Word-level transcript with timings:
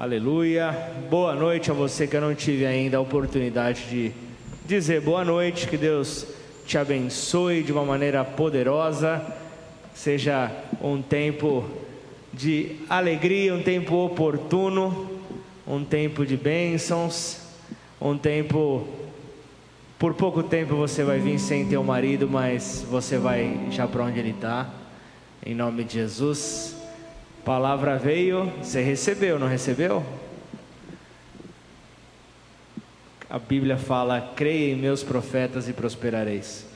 Aleluia. 0.00 0.72
Boa 1.10 1.34
noite 1.34 1.70
a 1.70 1.74
você 1.74 2.06
que 2.06 2.16
eu 2.16 2.22
não 2.22 2.34
tive 2.34 2.64
ainda 2.64 2.96
a 2.96 3.00
oportunidade 3.02 3.84
de 3.90 4.12
dizer 4.64 5.02
boa 5.02 5.22
noite. 5.26 5.68
Que 5.68 5.76
Deus 5.76 6.26
te 6.64 6.78
abençoe 6.78 7.62
de 7.62 7.70
uma 7.70 7.84
maneira 7.84 8.24
poderosa. 8.24 9.22
Seja 9.92 10.50
um 10.80 11.02
tempo 11.02 11.68
de 12.32 12.76
alegria, 12.88 13.54
um 13.54 13.62
tempo 13.62 13.94
oportuno, 13.96 15.20
um 15.66 15.84
tempo 15.84 16.24
de 16.24 16.34
bênçãos, 16.34 17.38
um 18.00 18.16
tempo. 18.16 18.88
Por 19.98 20.14
pouco 20.14 20.42
tempo 20.42 20.76
você 20.76 21.04
vai 21.04 21.18
vir 21.18 21.38
sem 21.38 21.68
teu 21.68 21.84
marido, 21.84 22.26
mas 22.26 22.82
você 22.90 23.18
vai 23.18 23.66
já 23.70 23.86
para 23.86 24.04
onde 24.04 24.18
ele 24.18 24.30
está. 24.30 24.66
Em 25.44 25.54
nome 25.54 25.84
de 25.84 25.92
Jesus. 25.92 26.79
Palavra 27.44 27.96
veio, 27.96 28.52
você 28.62 28.82
recebeu, 28.82 29.38
não 29.38 29.48
recebeu? 29.48 30.04
A 33.30 33.38
Bíblia 33.38 33.78
fala: 33.78 34.32
creia 34.36 34.72
em 34.72 34.76
meus 34.76 35.02
profetas 35.02 35.68
e 35.68 35.72
prosperareis. 35.72 36.66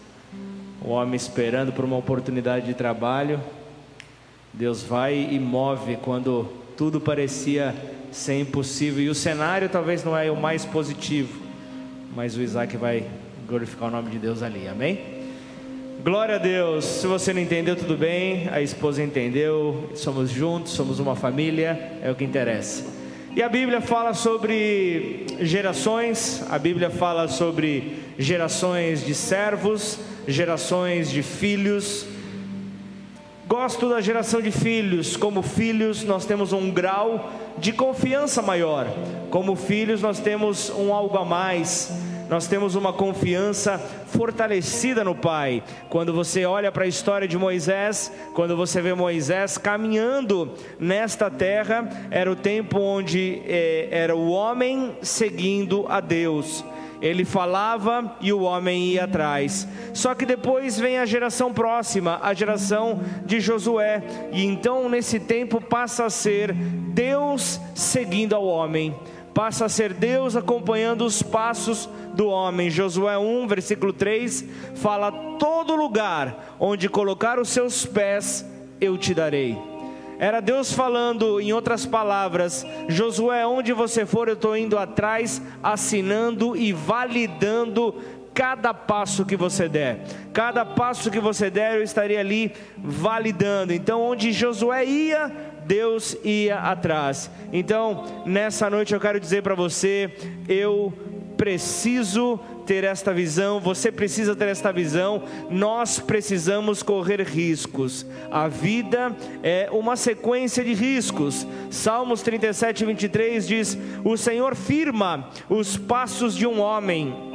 O 0.80 0.91
homem 0.91 1.16
esperando 1.16 1.72
por 1.72 1.84
uma 1.84 1.96
oportunidade 1.96 2.66
de 2.66 2.74
trabalho, 2.74 3.41
Deus 4.52 4.82
vai 4.82 5.28
e 5.32 5.38
move 5.38 5.96
quando 5.96 6.48
tudo 6.77 7.00
parecia 7.00 7.74
ser 8.12 8.38
impossível. 8.41 9.02
E 9.02 9.08
o 9.08 9.14
cenário 9.14 9.69
talvez 9.69 10.05
não 10.05 10.16
é 10.16 10.30
o 10.30 10.36
mais 10.36 10.64
positivo, 10.64 11.42
mas 12.14 12.36
o 12.36 12.41
Isaac 12.41 12.77
vai 12.77 13.06
glorificar 13.46 13.88
o 13.88 13.92
nome 13.92 14.10
de 14.10 14.19
Deus 14.19 14.42
ali, 14.42 14.69
amém? 14.69 15.13
Glória 16.04 16.34
a 16.34 16.38
Deus. 16.38 16.84
Se 16.84 17.06
você 17.06 17.32
não 17.32 17.40
entendeu, 17.40 17.74
tudo 17.74 17.96
bem. 17.96 18.46
A 18.52 18.60
esposa 18.60 19.02
entendeu. 19.02 19.88
Somos 19.94 20.28
juntos, 20.28 20.72
somos 20.72 20.98
uma 20.98 21.16
família. 21.16 21.98
É 22.02 22.10
o 22.10 22.14
que 22.14 22.22
interessa. 22.22 22.84
E 23.34 23.42
a 23.42 23.48
Bíblia 23.48 23.80
fala 23.80 24.12
sobre 24.12 25.24
gerações. 25.40 26.44
A 26.50 26.58
Bíblia 26.58 26.91
fala 26.91 27.27
sobre 27.27 28.00
gerações 28.19 29.02
de 29.02 29.14
servos, 29.14 29.98
gerações 30.28 31.10
de 31.10 31.22
filhos. 31.22 32.05
Gosto 33.47 33.88
da 33.88 34.02
geração 34.02 34.42
de 34.42 34.50
filhos. 34.50 35.16
Como 35.16 35.41
filhos, 35.41 36.05
nós 36.05 36.27
temos 36.27 36.52
um 36.52 36.70
grau 36.70 37.32
de 37.56 37.72
confiança 37.72 38.42
maior. 38.42 38.94
Como 39.30 39.56
filhos, 39.56 40.02
nós 40.02 40.20
temos 40.20 40.69
um 40.69 40.92
algo 40.92 41.16
a 41.16 41.25
mais 41.25 41.91
nós 42.28 42.47
temos 42.47 42.75
uma 42.75 42.92
confiança 42.92 43.78
fortalecida 44.06 45.05
no 45.05 45.14
Pai. 45.14 45.62
Quando 45.89 46.12
você 46.12 46.44
olha 46.44 46.72
para 46.72 46.84
a 46.84 46.89
história 46.89 47.28
de 47.28 47.36
Moisés, 47.36 48.12
quando 48.34 48.56
você 48.56 48.81
vê 48.81 48.94
Moisés 48.94 49.58
caminhando 49.58 50.53
nesta 50.78 51.31
terra, 51.31 51.89
era 52.11 52.31
o 52.31 52.36
tempo 52.36 52.78
onde 52.78 53.42
eh, 53.47 53.89
era 53.91 54.16
o 54.16 54.31
homem 54.31 54.97
seguindo 55.03 55.84
a 55.89 56.00
Deus. 56.00 56.64
Ele 57.03 57.25
falava 57.25 58.16
e 58.20 58.33
o 58.33 58.42
homem 58.42 58.92
ia 58.92 59.05
atrás. 59.05 59.69
Só 59.92 60.14
que 60.14 60.25
depois 60.25 60.78
vem 60.78 60.98
a 60.98 61.05
geração 61.05 61.53
próxima, 61.53 62.19
a 62.22 62.33
geração 62.33 63.00
de 63.27 63.41
Josué, 63.41 64.03
e 64.33 64.44
então 64.44 64.88
nesse 64.88 65.20
tempo 65.20 65.61
passa 65.61 66.06
a 66.06 66.11
ser 66.11 66.55
Deus 66.55 67.61
seguindo 67.75 68.34
ao 68.34 68.47
homem 68.47 68.94
passa 69.34 69.64
a 69.64 69.68
ser 69.68 69.92
Deus 69.92 70.36
acompanhando 70.36 71.04
os 71.04 71.22
passos 71.22 71.88
do 72.14 72.28
homem. 72.28 72.70
Josué 72.70 73.18
1, 73.18 73.46
versículo 73.48 73.92
3 73.92 74.44
fala: 74.76 75.10
Todo 75.38 75.74
lugar 75.74 76.56
onde 76.60 76.88
colocar 76.88 77.38
os 77.38 77.48
seus 77.48 77.84
pés, 77.84 78.46
eu 78.80 78.96
te 78.96 79.12
darei. 79.12 79.58
Era 80.18 80.41
Deus 80.41 80.72
falando, 80.72 81.41
em 81.41 81.52
outras 81.52 81.84
palavras, 81.84 82.64
Josué, 82.88 83.44
onde 83.44 83.72
você 83.72 84.06
for, 84.06 84.28
eu 84.28 84.34
estou 84.34 84.56
indo 84.56 84.78
atrás, 84.78 85.42
assinando 85.60 86.56
e 86.56 86.72
validando 86.72 87.96
cada 88.32 88.72
passo 88.72 89.24
que 89.24 89.36
você 89.36 89.69
der. 89.69 90.00
Cada 90.32 90.64
passo 90.64 91.10
que 91.10 91.20
você 91.20 91.50
der, 91.50 91.76
eu 91.76 91.82
estaria 91.82 92.20
ali 92.20 92.53
validando. 92.76 93.72
Então, 93.72 94.03
onde 94.03 94.32
Josué 94.32 94.84
ia, 94.84 95.32
Deus 95.66 96.16
ia 96.25 96.58
atrás. 96.58 97.30
Então, 97.52 98.04
nessa 98.26 98.69
noite 98.69 98.94
eu 98.94 99.00
quero 99.00 99.20
dizer 99.20 99.42
para 99.42 99.54
você, 99.54 100.10
eu 100.48 100.92
preciso 101.36 102.38
ter 102.66 102.84
esta 102.84 103.12
visão, 103.12 103.60
você 103.60 103.92
precisa 103.92 104.34
ter 104.34 104.48
esta 104.48 104.72
visão, 104.72 105.22
nós 105.50 105.98
precisamos 105.98 106.82
correr 106.82 107.20
riscos. 107.20 108.06
A 108.30 108.48
vida 108.48 109.14
é 109.42 109.69
uma 109.70 109.97
sequência 109.97 110.64
de 110.64 110.72
riscos. 110.72 111.47
Salmos 111.70 112.22
37, 112.22 112.84
23 112.84 113.47
diz: 113.47 113.78
O 114.04 114.16
Senhor 114.16 114.54
firma 114.54 115.28
os 115.48 115.76
passos 115.76 116.34
de 116.34 116.47
um 116.47 116.60
homem 116.60 117.34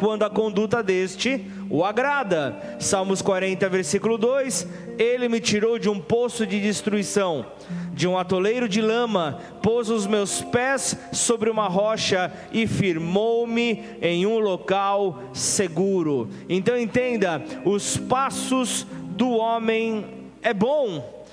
quando 0.00 0.22
a 0.22 0.30
conduta 0.30 0.82
deste 0.82 1.44
o 1.68 1.84
agrada. 1.84 2.58
Salmos 2.80 3.20
40, 3.20 3.68
versículo 3.68 4.16
2: 4.16 4.66
Ele 4.98 5.28
me 5.28 5.38
tirou 5.38 5.78
de 5.78 5.90
um 5.90 6.00
poço 6.00 6.46
de 6.46 6.58
destruição, 6.58 7.44
de 7.92 8.08
um 8.08 8.16
atoleiro 8.16 8.66
de 8.66 8.80
lama, 8.80 9.38
pôs 9.62 9.90
os 9.90 10.06
meus 10.06 10.40
pés 10.40 10.96
sobre 11.12 11.50
uma 11.50 11.68
rocha 11.68 12.32
e 12.50 12.66
firmou-me 12.66 13.84
em 14.00 14.24
um 14.26 14.38
local 14.38 15.22
seguro. 15.34 16.30
Então 16.48 16.78
entenda: 16.78 17.42
os 17.66 17.98
passos 17.98 18.86
do 19.10 19.28
homem 19.32 20.06
é 20.40 20.54
bom 20.54 21.26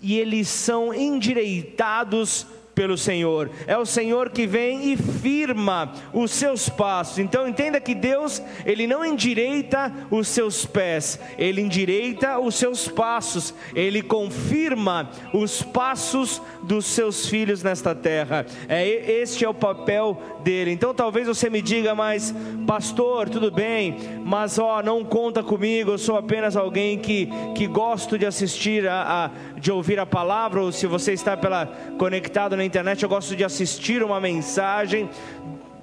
e 0.00 0.20
eles 0.20 0.46
são 0.46 0.94
endireitados 0.94 2.46
pelo 2.78 2.96
Senhor. 2.96 3.50
É 3.66 3.76
o 3.76 3.84
Senhor 3.84 4.30
que 4.30 4.46
vem 4.46 4.92
e 4.92 4.96
firma 4.96 5.92
os 6.12 6.30
seus 6.30 6.68
passos. 6.68 7.18
Então 7.18 7.48
entenda 7.48 7.80
que 7.80 7.92
Deus, 7.92 8.40
ele 8.64 8.86
não 8.86 9.04
endireita 9.04 9.92
os 10.12 10.28
seus 10.28 10.64
pés, 10.64 11.18
ele 11.36 11.60
endireita 11.60 12.38
os 12.38 12.54
seus 12.54 12.86
passos. 12.86 13.52
Ele 13.74 14.00
confirma 14.00 15.10
os 15.34 15.60
passos 15.60 16.40
dos 16.62 16.86
seus 16.86 17.26
filhos 17.26 17.64
nesta 17.64 17.96
terra. 17.96 18.46
É 18.68 18.86
este 19.22 19.44
é 19.44 19.48
o 19.48 19.54
papel 19.54 20.38
dele. 20.44 20.70
Então 20.70 20.94
talvez 20.94 21.26
você 21.26 21.50
me 21.50 21.60
diga, 21.60 21.96
mas 21.96 22.32
pastor, 22.64 23.28
tudo 23.28 23.50
bem, 23.50 23.96
mas 24.24 24.56
ó, 24.56 24.84
não 24.84 25.04
conta 25.04 25.42
comigo. 25.42 25.90
Eu 25.90 25.98
sou 25.98 26.16
apenas 26.16 26.54
alguém 26.54 26.96
que 26.96 27.28
que 27.56 27.66
gosto 27.66 28.16
de 28.16 28.24
assistir 28.24 28.86
a, 28.86 29.24
a 29.24 29.58
de 29.58 29.72
ouvir 29.72 29.98
a 29.98 30.06
palavra 30.06 30.62
ou 30.62 30.70
se 30.70 30.86
você 30.86 31.12
está 31.12 31.36
pela 31.36 31.66
conectado 31.98 32.56
na 32.56 32.67
internet, 32.68 33.02
eu 33.02 33.08
gosto 33.08 33.34
de 33.34 33.44
assistir 33.44 34.02
uma 34.02 34.20
mensagem. 34.20 35.10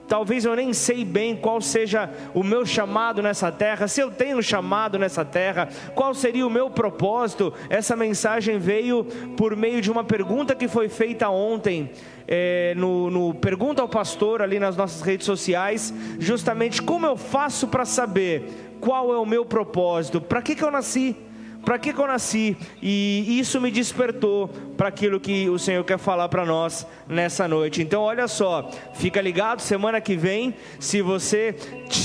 Talvez 0.08 0.46
eu 0.46 0.56
nem 0.56 0.72
sei 0.72 1.04
bem 1.04 1.36
qual 1.36 1.60
seja 1.60 2.10
o 2.34 2.44
meu 2.44 2.64
chamado 2.66 3.24
nessa 3.24 3.52
terra, 3.52 3.88
se 3.88 4.00
eu 4.00 4.12
tenho 4.12 4.42
chamado 4.42 5.00
nessa 5.00 5.26
terra, 5.26 5.68
qual 5.96 6.14
seria 6.14 6.46
o 6.46 6.50
meu 6.50 6.70
propósito. 6.70 7.52
Essa 7.70 7.96
mensagem 7.96 8.60
veio 8.60 9.04
por 9.36 9.56
meio 9.56 9.82
de 9.82 9.92
uma 9.92 10.04
pergunta 10.04 10.54
que 10.54 10.68
foi 10.68 10.90
feita 10.90 11.30
ontem. 11.30 11.90
É, 12.28 12.74
no, 12.76 13.12
no 13.12 13.36
Pergunta 13.36 13.84
ao 13.84 13.88
Pastor, 13.88 14.42
ali 14.42 14.58
nas 14.58 14.76
nossas 14.76 15.02
redes 15.02 15.28
sociais, 15.28 15.94
justamente 16.18 16.82
como 16.82 17.06
eu 17.06 17.16
faço 17.16 17.68
para 17.68 17.86
saber 17.86 18.76
qual 18.80 19.14
é 19.14 19.18
o 19.18 19.26
meu 19.28 19.46
propósito, 19.46 20.20
para 20.20 20.42
que, 20.42 20.56
que 20.56 20.64
eu 20.64 20.72
nasci, 20.72 21.16
para 21.66 21.80
que, 21.80 21.92
que 21.92 22.00
eu 22.00 22.06
nasci? 22.08 22.56
E 22.82 23.40
isso 23.40 23.60
me 23.60 23.72
despertou 23.72 24.48
para 24.78 24.90
aquilo 24.90 25.20
que 25.20 25.50
o 25.50 25.58
Senhor 25.58 25.84
quer 25.84 25.98
falar 25.98 26.30
para 26.30 26.46
nós 26.46 26.86
nessa 27.10 27.48
noite. 27.48 27.82
Então, 27.82 28.04
olha 28.04 28.28
só, 28.28 28.70
fica 28.94 29.20
ligado, 29.20 29.62
semana 29.62 30.00
que 30.00 30.16
vem, 30.16 30.54
se 30.80 31.02
você 31.02 31.56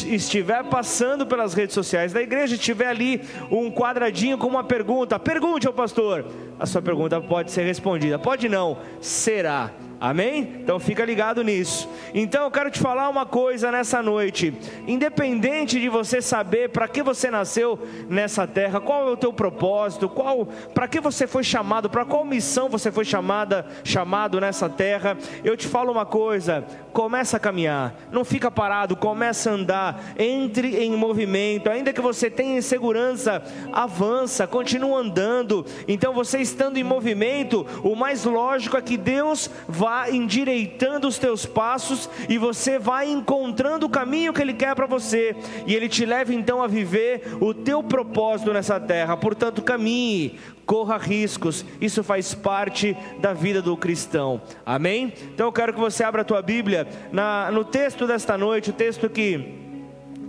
estiver 0.07 0.65
passando 0.65 1.27
pelas 1.27 1.53
redes 1.53 1.75
sociais 1.75 2.13
da 2.13 2.23
igreja, 2.23 2.57
tiver 2.57 2.87
ali 2.87 3.21
um 3.51 3.71
quadradinho 3.71 4.39
com 4.39 4.47
uma 4.47 4.65
pergunta, 4.65 5.19
pergunte 5.19 5.67
ao 5.67 5.75
pastor. 5.75 6.25
A 6.59 6.65
sua 6.65 6.81
pergunta 6.81 7.21
pode 7.21 7.51
ser 7.53 7.65
respondida, 7.65 8.19
pode 8.19 8.49
não, 8.49 8.79
será. 9.01 9.71
Amém? 10.01 10.61
Então 10.63 10.81
fica 10.81 11.05
ligado 11.05 11.45
nisso. 11.45 11.87
Então 12.15 12.45
eu 12.45 12.51
quero 12.51 12.71
te 12.71 12.81
falar 12.81 13.11
uma 13.11 13.27
coisa 13.27 13.71
nessa 13.71 14.03
noite. 14.03 14.55
Independente 14.87 15.79
de 15.79 15.91
você 15.91 16.23
saber 16.23 16.71
para 16.71 16.89
que 16.89 17.03
você 17.03 17.31
nasceu 17.31 17.79
nessa 18.09 18.47
terra, 18.47 18.81
qual 18.81 19.07
é 19.07 19.13
o 19.13 19.17
teu 19.17 19.31
propósito, 19.31 20.09
qual 20.09 20.47
para 20.73 20.89
que 20.89 21.01
você 21.01 21.27
foi 21.27 21.45
chamado, 21.45 21.91
para 21.91 22.07
qual 22.07 22.25
missão 22.25 22.71
você 22.71 22.91
foi 22.91 23.05
chamada, 23.05 23.67
chamado 23.85 24.41
nessa 24.41 24.71
terra, 24.71 25.19
eu 25.45 25.55
te 25.55 25.69
falo 25.69 25.93
uma 25.93 26.07
coisa, 26.07 26.65
começa 26.95 27.37
a 27.37 27.41
caminhar. 27.41 27.95
Não 28.11 28.25
fica 28.25 28.51
parado, 28.51 28.97
começa 28.97 29.51
a 29.51 29.53
andar, 29.53 30.03
entre 30.19 30.83
em 30.83 30.93
movimento. 30.97 31.69
Ainda 31.69 31.93
que 31.93 32.01
você 32.01 32.31
tenha 32.31 32.57
insegurança, 32.57 33.43
avança, 33.71 34.47
continua 34.47 34.99
andando. 34.99 35.67
Então 35.87 36.15
você 36.15 36.39
estando 36.39 36.79
em 36.79 36.83
movimento, 36.83 37.67
o 37.85 37.95
mais 37.95 38.25
lógico 38.25 38.79
é 38.79 38.81
que 38.81 38.97
Deus 38.97 39.51
vai 39.69 39.90
vá 39.91 40.09
endireitando 40.09 41.09
os 41.09 41.19
teus 41.19 41.45
passos 41.45 42.09
e 42.29 42.39
você 42.39 42.79
vai 42.79 43.11
encontrando 43.11 43.87
o 43.87 43.91
caminho 43.91 44.33
que 44.33 44.41
Ele 44.41 44.55
quer 44.55 44.77
para 44.77 44.87
você, 44.87 45.35
e 45.67 45.75
Ele 45.75 45.89
te 45.89 46.07
leva 46.07 46.33
então 46.33 46.63
a 46.63 46.69
viver 46.69 47.37
o 47.41 47.53
teu 47.53 47.83
propósito 47.83 48.53
nessa 48.53 48.79
terra. 48.79 49.17
Portanto, 49.17 49.63
caminhe, 49.63 50.39
corra 50.65 50.97
riscos, 50.97 51.65
isso 51.81 52.05
faz 52.05 52.33
parte 52.33 52.97
da 53.19 53.33
vida 53.33 53.61
do 53.61 53.77
cristão, 53.77 54.41
amém? 54.65 55.13
Então 55.35 55.49
eu 55.49 55.53
quero 55.53 55.75
que 55.75 55.81
você 55.81 56.05
abra 56.05 56.23
a 56.23 56.25
tua 56.25 56.41
Bíblia 56.41 56.87
na, 57.11 57.51
no 57.51 57.65
texto 57.65 58.07
desta 58.07 58.39
noite, 58.39 58.71
o 58.71 58.73
texto 58.73 59.11
que, 59.11 59.55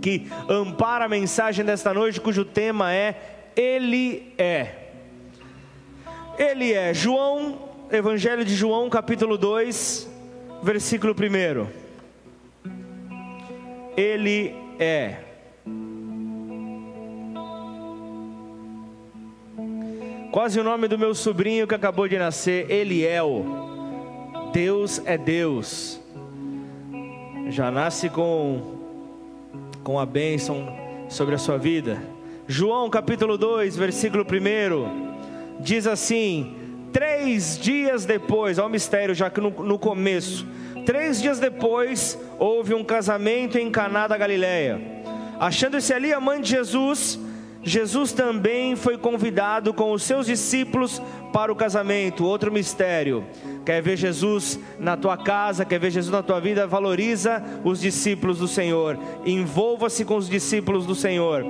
que 0.00 0.26
ampara 0.48 1.04
a 1.04 1.08
mensagem 1.08 1.64
desta 1.64 1.94
noite, 1.94 2.20
cujo 2.20 2.44
tema 2.44 2.92
é 2.92 3.52
Ele 3.54 4.34
é. 4.36 4.78
Ele 6.36 6.72
é 6.72 6.92
João 6.92 7.71
Evangelho 7.92 8.42
de 8.42 8.54
João, 8.54 8.88
capítulo 8.88 9.36
2, 9.36 10.08
versículo 10.62 11.14
1. 11.14 11.66
Ele 13.94 14.54
é. 14.78 15.18
Quase 20.30 20.58
o 20.58 20.64
nome 20.64 20.88
do 20.88 20.98
meu 20.98 21.14
sobrinho 21.14 21.66
que 21.66 21.74
acabou 21.74 22.08
de 22.08 22.16
nascer, 22.16 22.70
Eliel. 22.70 23.44
Deus 24.54 25.02
é 25.04 25.18
Deus. 25.18 26.00
Já 27.50 27.70
nasce 27.70 28.08
com 28.08 28.80
com 29.84 29.98
a 29.98 30.06
bênção 30.06 30.66
sobre 31.10 31.34
a 31.34 31.38
sua 31.38 31.58
vida. 31.58 32.02
João 32.48 32.88
capítulo 32.88 33.36
2, 33.36 33.76
versículo 33.76 34.24
1 34.24 35.60
diz 35.60 35.86
assim: 35.86 36.61
Três 36.92 37.58
dias 37.58 38.04
depois, 38.04 38.58
ao 38.58 38.68
mistério, 38.68 39.14
já 39.14 39.30
que 39.30 39.40
no, 39.40 39.50
no 39.50 39.78
começo, 39.78 40.46
três 40.84 41.20
dias 41.22 41.38
depois, 41.38 42.18
houve 42.38 42.74
um 42.74 42.84
casamento 42.84 43.56
em 43.56 43.70
Caná 43.70 44.06
da 44.06 44.16
Galileia. 44.16 44.80
Achando-se 45.40 45.92
ali 45.92 46.12
a 46.12 46.20
mãe 46.20 46.40
de 46.40 46.50
Jesus, 46.50 47.18
Jesus 47.64 48.12
também 48.12 48.76
foi 48.76 48.98
convidado 48.98 49.72
com 49.72 49.92
os 49.92 50.02
seus 50.02 50.26
discípulos 50.26 51.00
para 51.32 51.52
o 51.52 51.56
casamento. 51.56 52.24
Outro 52.24 52.52
mistério. 52.52 53.24
Quer 53.64 53.80
ver 53.80 53.96
Jesus 53.96 54.58
na 54.78 54.96
tua 54.96 55.16
casa, 55.16 55.64
quer 55.64 55.78
ver 55.78 55.90
Jesus 55.90 56.12
na 56.12 56.22
tua 56.22 56.40
vida? 56.40 56.66
Valoriza 56.66 57.42
os 57.64 57.80
discípulos 57.80 58.38
do 58.38 58.48
Senhor. 58.48 58.98
Envolva-se 59.24 60.04
com 60.04 60.16
os 60.16 60.28
discípulos 60.28 60.84
do 60.84 60.94
Senhor 60.94 61.44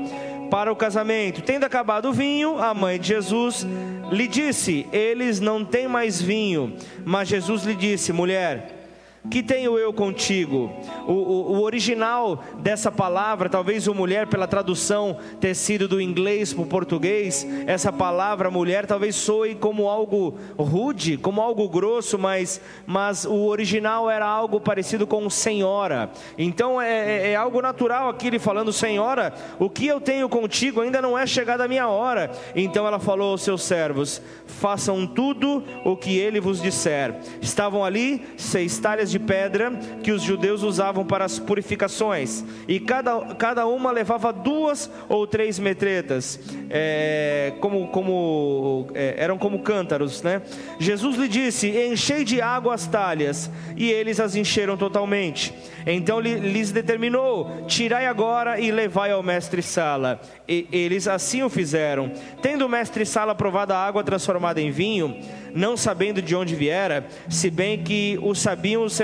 para 0.53 0.71
o 0.71 0.77
casamento. 0.77 1.41
Tendo 1.41 1.65
acabado 1.65 2.11
o 2.11 2.13
vinho, 2.13 2.59
a 2.59 2.75
mãe 2.75 3.01
de 3.01 3.09
Jesus 3.09 3.67
lhe 4.11 4.29
disse: 4.29 4.87
Eles 4.93 5.41
não 5.41 5.65
têm 5.65 5.89
mais 5.89 6.21
vinho. 6.21 6.77
Mas 7.07 7.29
Jesus 7.29 7.63
lhe 7.65 7.75
disse: 7.75 8.13
Mulher, 8.13 8.82
que 9.31 9.43
tenho 9.43 9.79
eu 9.79 9.93
contigo? 9.93 10.71
O, 11.07 11.13
o, 11.13 11.53
o, 11.53 11.63
original 11.63 12.43
dessa 12.59 12.91
palavra, 12.91 13.49
talvez 13.49 13.87
o 13.87 13.95
mulher, 13.95 14.27
pela 14.27 14.49
tradução 14.49 15.17
ter 15.41 15.55
sido 15.55 15.87
do 15.87 16.01
inglês 16.01 16.53
para 16.53 16.63
o 16.63 16.67
português, 16.67 17.47
essa 17.67 17.93
palavra 17.93 18.51
mulher 18.51 18.85
talvez 18.85 19.15
soe 19.15 19.55
como 19.55 19.89
algo 19.89 20.37
rude, 20.59 21.17
como 21.17 21.41
algo 21.41 21.69
grosso, 21.69 22.19
mas, 22.19 22.61
mas 22.85 23.25
o 23.25 23.47
original 23.47 24.11
era 24.11 24.27
algo 24.27 24.61
parecido 24.61 25.07
com 25.07 25.31
senhora. 25.31 26.11
Então 26.37 26.81
é, 26.81 27.29
é, 27.29 27.31
é 27.31 27.37
algo 27.37 27.63
natural 27.63 28.09
aqui 28.09 28.27
ele 28.27 28.39
falando, 28.41 28.73
senhora, 28.73 29.33
o 29.59 29.71
que 29.71 29.87
eu 29.87 30.01
tenho 30.01 30.29
contigo 30.29 30.81
ainda 30.81 31.01
não 31.01 31.17
é 31.17 31.27
chegada 31.27 31.65
a 31.65 31.69
minha 31.69 31.89
hora. 31.89 32.31
Então 32.57 32.87
ela 32.87 32.99
falou 32.99 33.31
aos 33.31 33.43
seus 33.43 33.63
servos: 33.63 34.21
façam 34.47 35.07
tudo 35.07 35.63
o 35.85 35.97
que 35.97 36.19
ele 36.19 36.41
vos 36.41 36.61
disser. 36.61 37.15
Estavam 37.41 37.85
ali 37.85 38.25
seis 38.37 38.79
talhas 38.79 39.12
de 39.13 39.19
pedra 39.19 39.71
que 40.03 40.11
os 40.11 40.23
judeus 40.23 40.63
usavam 40.63 41.05
para 41.05 41.25
as 41.25 41.39
purificações, 41.39 42.45
e 42.67 42.81
cada, 42.81 43.35
cada 43.35 43.67
uma 43.67 43.93
levava 43.93 44.33
duas 44.33 44.91
ou 45.09 45.27
três 45.27 45.59
metretas, 45.59 46.41
é, 46.71 47.53
como, 47.61 47.89
como, 47.89 48.89
é, 48.95 49.15
eram 49.19 49.37
como 49.37 49.61
cântaros. 49.61 50.23
Né? 50.23 50.43
Jesus 50.79 51.17
lhe 51.17 51.29
disse: 51.29 51.69
Enchei 51.69 52.25
de 52.25 52.41
água 52.41 52.75
as 52.75 52.87
talhas, 52.87 53.51
e 53.77 53.91
eles 53.91 54.19
as 54.19 54.35
encheram 54.35 54.77
totalmente. 54.77 55.55
Então 55.87 56.19
lhes 56.19 56.73
determinou: 56.73 57.65
Tirai 57.67 58.07
agora 58.07 58.59
e 58.59 58.71
levai 58.71 59.11
ao 59.11 59.23
mestre-sala. 59.23 60.21
E 60.49 60.67
eles 60.73 61.07
assim 61.07 61.43
o 61.43 61.51
fizeram. 61.51 62.13
Tendo 62.41 62.67
o 62.67 62.69
mestre-sala 62.69 63.35
provado 63.35 63.73
a 63.73 63.79
água 63.79 64.03
transformada 64.03 64.61
em 64.61 64.71
vinho, 64.71 65.17
não 65.55 65.77
sabendo 65.77 66.21
de 66.23 66.35
onde 66.35 66.55
viera, 66.55 67.07
se 67.29 67.51
bem 67.51 67.83
que 67.83 68.19
o 68.23 68.35
sabiam 68.35 68.83
os, 68.83 68.99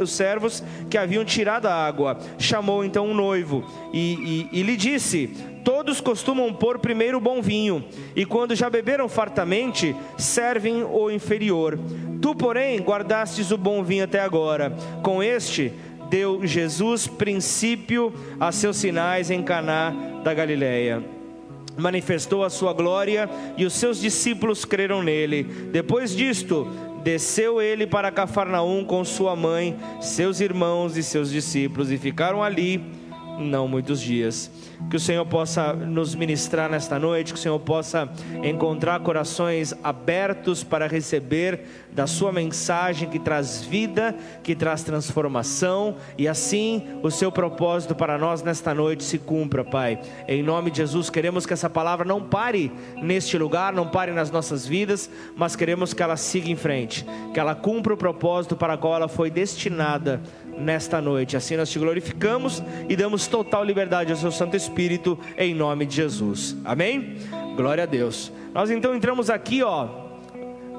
os 0.00 0.10
servos 0.12 0.62
que 0.90 0.98
haviam 0.98 1.24
tirado 1.24 1.66
a 1.66 1.74
água. 1.74 2.18
Chamou 2.38 2.84
então 2.84 3.06
um 3.06 3.14
noivo 3.14 3.64
e, 3.92 4.48
e, 4.52 4.60
e 4.60 4.62
lhe 4.62 4.76
disse: 4.76 5.28
Todos 5.64 6.00
costumam 6.00 6.52
pôr 6.52 6.78
primeiro 6.78 7.18
o 7.18 7.20
bom 7.20 7.40
vinho, 7.40 7.84
e 8.14 8.24
quando 8.24 8.54
já 8.54 8.68
beberam 8.68 9.08
fartamente, 9.08 9.94
servem 10.18 10.82
o 10.82 11.10
inferior. 11.10 11.78
Tu, 12.20 12.34
porém, 12.34 12.80
guardastes 12.80 13.50
o 13.50 13.58
bom 13.58 13.82
vinho 13.82 14.04
até 14.04 14.20
agora. 14.20 14.74
Com 15.02 15.22
este 15.22 15.72
deu 16.10 16.46
Jesus 16.46 17.06
princípio 17.06 18.12
a 18.38 18.52
seus 18.52 18.76
sinais 18.76 19.30
em 19.30 19.42
Caná 19.42 19.92
da 20.22 20.32
Galileia 20.32 21.13
manifestou 21.76 22.44
a 22.44 22.50
sua 22.50 22.72
glória 22.72 23.28
e 23.56 23.64
os 23.64 23.72
seus 23.72 24.00
discípulos 24.00 24.64
creram 24.64 25.02
nele. 25.02 25.42
Depois 25.72 26.14
disto, 26.14 26.66
desceu 27.02 27.60
ele 27.60 27.86
para 27.86 28.10
Cafarnaum 28.10 28.84
com 28.84 29.04
sua 29.04 29.36
mãe, 29.36 29.76
seus 30.00 30.40
irmãos 30.40 30.96
e 30.96 31.02
seus 31.02 31.30
discípulos 31.30 31.90
e 31.90 31.98
ficaram 31.98 32.42
ali 32.42 32.82
não 33.38 33.66
muitos 33.68 34.00
dias. 34.00 34.50
Que 34.90 34.96
o 34.96 35.00
Senhor 35.00 35.24
possa 35.26 35.72
nos 35.72 36.14
ministrar 36.14 36.70
nesta 36.70 36.98
noite, 36.98 37.32
que 37.32 37.38
o 37.38 37.42
Senhor 37.42 37.58
possa 37.60 38.08
encontrar 38.42 39.00
corações 39.00 39.74
abertos 39.82 40.62
para 40.62 40.86
receber 40.86 41.60
da 41.92 42.06
Sua 42.06 42.32
mensagem 42.32 43.08
que 43.08 43.18
traz 43.18 43.62
vida, 43.62 44.14
que 44.42 44.54
traz 44.54 44.82
transformação, 44.82 45.96
e 46.18 46.26
assim 46.26 46.82
o 47.02 47.10
Seu 47.10 47.30
propósito 47.30 47.94
para 47.94 48.18
nós 48.18 48.42
nesta 48.42 48.74
noite 48.74 49.04
se 49.04 49.18
cumpra, 49.18 49.64
Pai. 49.64 50.00
Em 50.26 50.42
nome 50.42 50.70
de 50.70 50.78
Jesus, 50.78 51.08
queremos 51.08 51.46
que 51.46 51.52
essa 51.52 51.70
palavra 51.70 52.04
não 52.04 52.22
pare 52.22 52.72
neste 53.00 53.38
lugar, 53.38 53.72
não 53.72 53.88
pare 53.88 54.12
nas 54.12 54.30
nossas 54.30 54.66
vidas, 54.66 55.08
mas 55.36 55.56
queremos 55.56 55.94
que 55.94 56.02
ela 56.02 56.16
siga 56.16 56.50
em 56.50 56.56
frente, 56.56 57.06
que 57.32 57.40
ela 57.40 57.54
cumpra 57.54 57.94
o 57.94 57.96
propósito 57.96 58.56
para 58.56 58.76
qual 58.76 58.94
ela 58.96 59.08
foi 59.08 59.30
destinada 59.30 60.20
nesta 60.58 61.00
noite. 61.00 61.36
Assim 61.36 61.56
nós 61.56 61.70
te 61.70 61.78
glorificamos 61.78 62.62
e 62.88 62.96
damos 62.96 63.26
total 63.26 63.64
liberdade 63.64 64.12
ao 64.12 64.18
seu 64.18 64.30
Santo 64.30 64.56
Espírito 64.56 65.18
em 65.36 65.54
nome 65.54 65.86
de 65.86 65.96
Jesus. 65.96 66.56
Amém? 66.64 67.16
Glória 67.56 67.84
a 67.84 67.86
Deus. 67.86 68.32
Nós 68.52 68.70
então 68.70 68.94
entramos 68.94 69.30
aqui, 69.30 69.62
ó. 69.62 69.88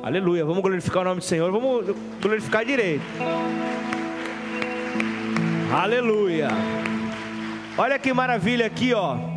Aleluia. 0.01 0.45
Vamos 0.45 0.61
glorificar 0.61 1.01
o 1.01 1.05
nome 1.05 1.19
do 1.19 1.25
Senhor. 1.25 1.51
Vamos 1.51 1.95
glorificar 2.21 2.63
direito. 2.63 3.03
Aleluia. 5.73 6.49
Olha 7.77 7.99
que 7.99 8.13
maravilha 8.13 8.65
aqui, 8.65 8.93
ó. 8.93 9.34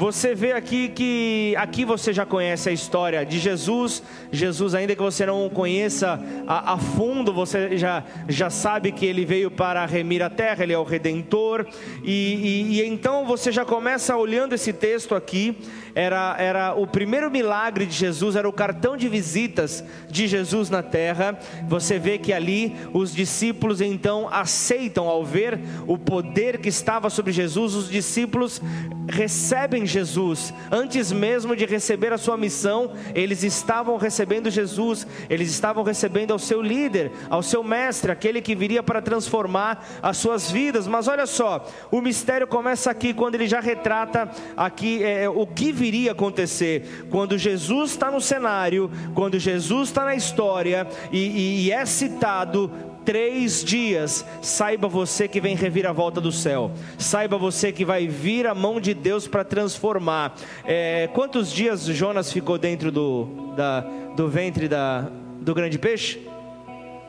Você 0.00 0.34
vê 0.34 0.52
aqui 0.52 0.88
que 0.88 1.54
aqui 1.58 1.84
você 1.84 2.10
já 2.10 2.24
conhece 2.24 2.70
a 2.70 2.72
história 2.72 3.22
de 3.22 3.38
Jesus. 3.38 4.02
Jesus, 4.32 4.74
ainda 4.74 4.96
que 4.96 5.02
você 5.02 5.26
não 5.26 5.44
o 5.44 5.50
conheça 5.50 6.18
a, 6.46 6.72
a, 6.72 6.78
fundo, 6.78 7.34
você 7.34 7.76
já, 7.76 8.02
já 8.26 8.48
sabe 8.48 8.92
que 8.92 9.04
ele 9.04 9.26
veio 9.26 9.50
para 9.50 9.84
remir 9.84 10.22
a 10.22 10.30
terra, 10.30 10.62
ele 10.62 10.72
é 10.72 10.78
o 10.78 10.84
redentor. 10.84 11.66
E, 12.02 12.70
e, 12.72 12.80
e 12.80 12.86
então 12.86 13.26
você 13.26 13.52
já 13.52 13.62
começa 13.62 14.16
olhando 14.16 14.54
esse 14.54 14.72
texto 14.72 15.14
aqui 15.14 15.58
era, 15.94 16.36
era 16.38 16.74
o 16.74 16.86
primeiro 16.86 17.30
milagre 17.30 17.86
de 17.86 17.94
Jesus, 17.94 18.36
era 18.36 18.48
o 18.48 18.52
cartão 18.52 18.96
de 18.96 19.08
visitas 19.08 19.84
de 20.08 20.26
Jesus 20.26 20.70
na 20.70 20.82
terra. 20.82 21.38
Você 21.68 21.98
vê 21.98 22.18
que 22.18 22.32
ali 22.32 22.76
os 22.92 23.14
discípulos 23.14 23.80
então 23.80 24.28
aceitam 24.30 25.08
ao 25.08 25.24
ver 25.24 25.58
o 25.86 25.98
poder 25.98 26.58
que 26.58 26.68
estava 26.68 27.10
sobre 27.10 27.32
Jesus, 27.32 27.74
os 27.74 27.90
discípulos 27.90 28.60
recebem 29.08 29.84
Jesus. 29.84 30.54
Antes 30.70 31.10
mesmo 31.10 31.56
de 31.56 31.66
receber 31.66 32.12
a 32.12 32.18
sua 32.18 32.36
missão, 32.36 32.92
eles 33.14 33.42
estavam 33.42 33.96
recebendo 33.96 34.50
Jesus, 34.50 35.06
eles 35.28 35.50
estavam 35.50 35.82
recebendo 35.82 36.32
ao 36.32 36.38
seu 36.38 36.62
líder, 36.62 37.10
ao 37.28 37.42
seu 37.42 37.62
mestre, 37.62 38.12
aquele 38.12 38.40
que 38.40 38.54
viria 38.54 38.82
para 38.82 39.02
transformar 39.02 39.84
as 40.02 40.16
suas 40.16 40.50
vidas. 40.50 40.86
Mas 40.86 41.08
olha 41.08 41.26
só, 41.26 41.66
o 41.90 42.00
mistério 42.00 42.46
começa 42.46 42.90
aqui 42.90 43.12
quando 43.12 43.34
ele 43.34 43.46
já 43.46 43.60
retrata 43.60 44.30
aqui 44.56 45.02
é, 45.02 45.28
o 45.28 45.46
que 45.46 45.72
viria 45.80 46.12
acontecer. 46.12 47.06
Quando 47.10 47.38
Jesus 47.38 47.92
está 47.92 48.10
no 48.10 48.20
cenário, 48.20 48.90
quando 49.14 49.38
Jesus 49.38 49.88
está 49.88 50.04
na 50.04 50.14
história 50.14 50.86
e, 51.10 51.18
e, 51.18 51.64
e 51.64 51.72
é 51.72 51.86
citado 51.86 52.70
três 53.02 53.64
dias, 53.64 54.24
saiba 54.42 54.86
você 54.86 55.26
que 55.26 55.40
vem 55.40 55.56
revir 55.56 55.86
a 55.86 55.92
volta 55.92 56.20
do 56.20 56.30
céu, 56.30 56.70
saiba 56.98 57.38
você 57.38 57.72
que 57.72 57.82
vai 57.82 58.06
vir 58.06 58.46
a 58.46 58.54
mão 58.54 58.78
de 58.78 58.92
Deus 58.92 59.26
para 59.26 59.42
transformar. 59.42 60.34
É, 60.66 61.08
quantos 61.14 61.50
dias 61.50 61.86
Jonas 61.86 62.30
ficou 62.30 62.58
dentro 62.58 62.92
do, 62.92 63.54
da, 63.56 63.80
do 64.14 64.28
ventre 64.28 64.68
da, 64.68 65.08
do 65.40 65.54
grande 65.54 65.78
peixe? 65.78 66.20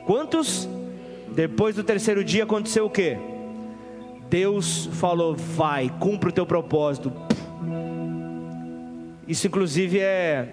Quantos? 0.05 0.67
Depois 1.35 1.75
do 1.75 1.83
terceiro 1.83 2.23
dia 2.23 2.43
aconteceu 2.43 2.85
o 2.85 2.89
quê? 2.89 3.17
Deus 4.29 4.89
falou: 4.93 5.35
vai, 5.35 5.91
cumpra 5.99 6.29
o 6.29 6.31
teu 6.31 6.45
propósito. 6.45 7.11
Isso, 9.31 9.47
inclusive, 9.47 9.97
é 9.97 10.45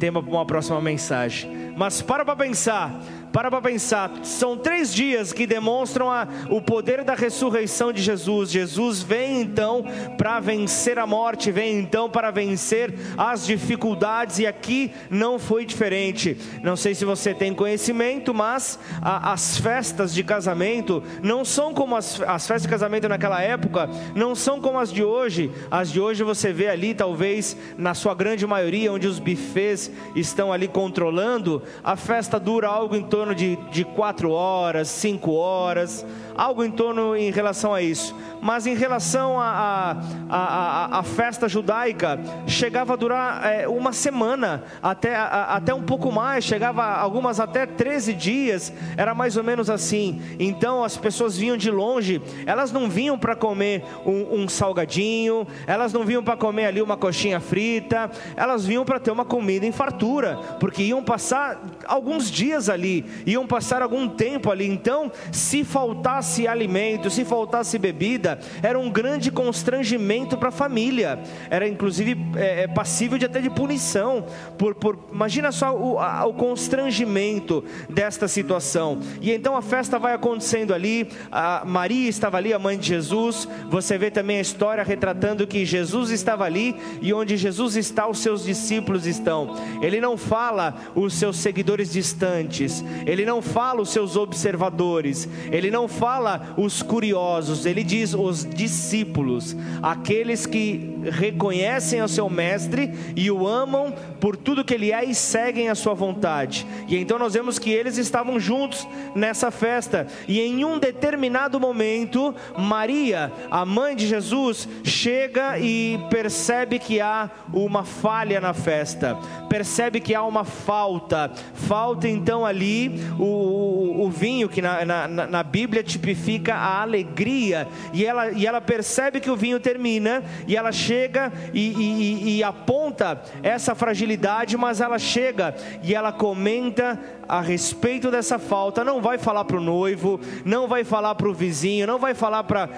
tema 0.00 0.20
para 0.20 0.32
uma 0.32 0.44
próxima 0.44 0.80
mensagem. 0.80 1.72
Mas 1.76 2.02
para 2.02 2.24
para 2.24 2.34
pensar 2.34 3.00
para 3.32 3.50
para 3.50 3.60
pensar, 3.60 4.10
são 4.22 4.56
três 4.56 4.92
dias 4.92 5.32
que 5.32 5.46
demonstram 5.46 6.10
a, 6.10 6.26
o 6.48 6.60
poder 6.60 7.04
da 7.04 7.14
ressurreição 7.14 7.92
de 7.92 8.02
Jesus. 8.02 8.50
Jesus 8.50 9.02
vem 9.02 9.40
então 9.40 9.84
para 10.18 10.40
vencer 10.40 10.98
a 10.98 11.06
morte, 11.06 11.52
vem 11.52 11.78
então 11.78 12.10
para 12.10 12.30
vencer 12.30 12.94
as 13.16 13.46
dificuldades, 13.46 14.38
e 14.38 14.46
aqui 14.46 14.92
não 15.10 15.38
foi 15.38 15.64
diferente. 15.64 16.36
Não 16.62 16.76
sei 16.76 16.94
se 16.94 17.04
você 17.04 17.32
tem 17.32 17.54
conhecimento, 17.54 18.34
mas 18.34 18.78
a, 19.00 19.32
as 19.32 19.58
festas 19.58 20.12
de 20.12 20.24
casamento 20.24 21.02
não 21.22 21.44
são 21.44 21.72
como 21.72 21.96
as, 21.96 22.20
as 22.22 22.46
festas 22.46 22.62
de 22.62 22.68
casamento 22.68 23.08
naquela 23.08 23.40
época, 23.40 23.88
não 24.14 24.34
são 24.34 24.60
como 24.60 24.78
as 24.78 24.92
de 24.92 25.04
hoje. 25.04 25.50
As 25.70 25.90
de 25.90 26.00
hoje 26.00 26.22
você 26.24 26.52
vê 26.52 26.68
ali, 26.68 26.94
talvez, 26.94 27.56
na 27.78 27.94
sua 27.94 28.14
grande 28.14 28.46
maioria, 28.46 28.92
onde 28.92 29.06
os 29.06 29.18
bufês 29.18 29.90
estão 30.16 30.52
ali 30.52 30.66
controlando, 30.66 31.62
a 31.84 31.96
festa 31.96 32.38
dura 32.38 32.68
algo 32.68 32.96
em 32.96 33.02
torno 33.02 33.19
torno 33.20 33.34
de, 33.34 33.56
de 33.70 33.84
quatro 33.84 34.30
horas, 34.30 34.88
cinco 34.88 35.32
horas, 35.32 36.06
algo 36.40 36.64
em 36.64 36.70
torno 36.70 37.14
em 37.14 37.30
relação 37.30 37.74
a 37.74 37.82
isso. 37.82 38.16
Mas 38.40 38.66
em 38.66 38.74
relação 38.74 39.38
à 39.38 39.44
a, 39.50 39.90
a, 40.30 40.96
a, 40.96 40.98
a, 41.00 41.02
festa 41.02 41.46
judaica, 41.46 42.18
chegava 42.46 42.94
a 42.94 42.96
durar 42.96 43.44
é, 43.44 43.68
uma 43.68 43.92
semana, 43.92 44.64
até, 44.82 45.14
a, 45.14 45.56
até 45.56 45.74
um 45.74 45.82
pouco 45.82 46.10
mais, 46.10 46.42
chegava 46.42 46.82
algumas 46.82 47.38
até 47.38 47.66
13 47.66 48.14
dias, 48.14 48.72
era 48.96 49.14
mais 49.14 49.36
ou 49.36 49.44
menos 49.44 49.68
assim. 49.68 50.22
Então 50.38 50.82
as 50.82 50.96
pessoas 50.96 51.36
vinham 51.36 51.58
de 51.58 51.70
longe, 51.70 52.22
elas 52.46 52.72
não 52.72 52.88
vinham 52.88 53.18
para 53.18 53.36
comer 53.36 53.84
um, 54.06 54.40
um 54.40 54.48
salgadinho, 54.48 55.46
elas 55.66 55.92
não 55.92 56.06
vinham 56.06 56.24
para 56.24 56.38
comer 56.38 56.64
ali 56.64 56.80
uma 56.80 56.96
coxinha 56.96 57.38
frita, 57.38 58.10
elas 58.34 58.64
vinham 58.64 58.86
para 58.86 58.98
ter 58.98 59.10
uma 59.10 59.26
comida 59.26 59.66
em 59.66 59.72
fartura, 59.72 60.38
porque 60.58 60.84
iam 60.84 61.04
passar 61.04 61.60
alguns 61.84 62.30
dias 62.30 62.70
ali, 62.70 63.04
iam 63.26 63.46
passar 63.46 63.82
algum 63.82 64.08
tempo 64.08 64.50
ali. 64.50 64.66
Então, 64.66 65.12
se 65.30 65.64
faltasse 65.64 66.29
alimento, 66.46 67.10
se 67.10 67.24
faltasse 67.24 67.78
bebida, 67.78 68.38
era 68.62 68.78
um 68.78 68.90
grande 68.90 69.30
constrangimento 69.30 70.36
para 70.36 70.48
a 70.48 70.52
família. 70.52 71.18
Era 71.48 71.66
inclusive 71.66 72.16
é, 72.36 72.62
é, 72.62 72.68
passível 72.68 73.18
de 73.18 73.26
até 73.26 73.40
de 73.40 73.50
punição. 73.50 74.24
Por, 74.58 74.74
por 74.74 74.98
imagina 75.12 75.52
só 75.52 75.76
o, 75.76 75.98
a, 75.98 76.24
o 76.26 76.34
constrangimento 76.34 77.64
desta 77.88 78.28
situação. 78.28 79.00
E 79.20 79.30
então 79.32 79.56
a 79.56 79.62
festa 79.62 79.98
vai 79.98 80.14
acontecendo 80.14 80.74
ali. 80.74 81.08
A 81.30 81.64
Maria 81.64 82.08
estava 82.08 82.36
ali, 82.36 82.52
a 82.52 82.58
mãe 82.58 82.78
de 82.78 82.86
Jesus. 82.86 83.48
Você 83.68 83.98
vê 83.98 84.10
também 84.10 84.38
a 84.38 84.42
história 84.42 84.84
retratando 84.84 85.46
que 85.46 85.64
Jesus 85.64 86.10
estava 86.10 86.44
ali 86.44 86.76
e 87.00 87.12
onde 87.12 87.36
Jesus 87.36 87.76
está, 87.76 88.08
os 88.08 88.18
seus 88.18 88.44
discípulos 88.44 89.06
estão. 89.06 89.56
Ele 89.82 90.00
não 90.00 90.16
fala 90.16 90.74
os 90.94 91.14
seus 91.14 91.36
seguidores 91.36 91.92
distantes 91.92 92.84
ele 93.06 93.24
não 93.24 93.40
fala 93.40 93.80
os 93.80 93.90
seus 93.90 94.16
observadores, 94.16 95.28
ele 95.50 95.70
não 95.70 95.88
fala 95.88 96.19
os 96.56 96.82
curiosos, 96.82 97.66
ele 97.66 97.82
diz 97.82 98.14
os 98.14 98.44
discípulos, 98.44 99.56
aqueles 99.82 100.46
que 100.46 101.00
reconhecem 101.10 102.02
o 102.02 102.08
seu 102.08 102.28
mestre 102.28 102.92
e 103.16 103.30
o 103.30 103.46
amam 103.46 103.92
por 104.20 104.36
tudo 104.36 104.64
que 104.64 104.74
ele 104.74 104.92
é 104.92 105.04
e 105.04 105.14
seguem 105.14 105.68
a 105.68 105.74
sua 105.74 105.94
vontade. 105.94 106.66
E 106.88 106.96
então 106.96 107.18
nós 107.18 107.34
vemos 107.34 107.58
que 107.58 107.70
eles 107.70 107.96
estavam 107.96 108.38
juntos 108.38 108.86
nessa 109.14 109.50
festa, 109.50 110.06
e 110.28 110.40
em 110.40 110.64
um 110.64 110.78
determinado 110.78 111.58
momento, 111.58 112.34
Maria, 112.58 113.32
a 113.50 113.64
mãe 113.64 113.96
de 113.96 114.06
Jesus, 114.06 114.68
chega 114.84 115.58
e 115.58 115.98
percebe 116.10 116.78
que 116.78 117.00
há 117.00 117.30
uma 117.52 117.84
falha 117.84 118.40
na 118.40 118.52
festa, 118.52 119.16
percebe 119.48 120.00
que 120.00 120.14
há 120.14 120.22
uma 120.22 120.44
falta, 120.44 121.30
falta 121.54 122.08
então 122.08 122.44
ali 122.44 123.00
o, 123.18 123.24
o, 123.24 124.04
o 124.04 124.10
vinho, 124.10 124.48
que 124.48 124.60
na, 124.62 124.84
na, 124.84 125.08
na, 125.08 125.42
Bíblia 125.42 125.82
tipifica 126.00 126.54
a 126.54 126.80
alegria, 126.80 127.68
e 127.92 128.04
ela, 128.04 128.30
e 128.30 128.46
ela 128.46 128.60
percebe 128.60 129.20
que 129.20 129.30
o 129.30 129.36
vinho 129.36 129.60
termina, 129.60 130.22
e 130.48 130.56
ela 130.56 130.72
chega 130.72 131.30
e, 131.52 131.70
e, 131.70 132.38
e 132.38 132.42
aponta 132.42 133.20
essa 133.42 133.74
fragilidade, 133.74 134.56
mas 134.56 134.80
ela 134.80 134.98
chega 134.98 135.54
e 135.82 135.94
ela 135.94 136.10
comenta 136.10 136.98
a 137.28 137.40
respeito 137.40 138.10
dessa 138.10 138.38
falta, 138.38 138.82
não 138.82 139.00
vai 139.00 139.16
falar 139.16 139.44
para 139.44 139.56
o 139.56 139.60
noivo, 139.60 140.18
não 140.44 140.66
vai 140.66 140.82
falar 140.82 141.14
para 141.14 141.28
o 141.28 141.34
vizinho, 141.34 141.86
não 141.86 141.98
vai 141.98 142.14
falar 142.14 142.42
para 142.42 142.68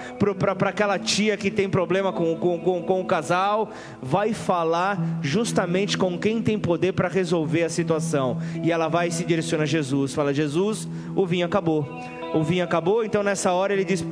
aquela 0.69 0.99
tia 0.99 1.35
que 1.35 1.49
tem 1.49 1.67
problema 1.67 2.13
com, 2.13 2.35
com, 2.35 2.59
com, 2.59 2.83
com 2.83 3.01
o 3.01 3.05
casal, 3.05 3.71
vai 3.99 4.33
falar 4.33 4.99
justamente 5.21 5.97
com 5.97 6.19
quem 6.19 6.41
tem 6.41 6.59
poder 6.59 6.93
para 6.93 7.07
resolver 7.07 7.63
a 7.63 7.69
situação. 7.69 8.37
E 8.63 8.71
ela 8.71 8.87
vai 8.87 9.09
se 9.09 9.25
direciona 9.25 9.63
a 9.63 9.67
Jesus, 9.67 10.13
fala: 10.13 10.33
Jesus, 10.33 10.87
o 11.15 11.25
vinho 11.25 11.45
acabou. 11.45 12.22
O 12.33 12.43
vinho 12.43 12.63
acabou, 12.63 13.03
então 13.03 13.21
nessa 13.23 13.51
hora 13.51 13.73
ele 13.73 13.85
diz: 13.85 14.03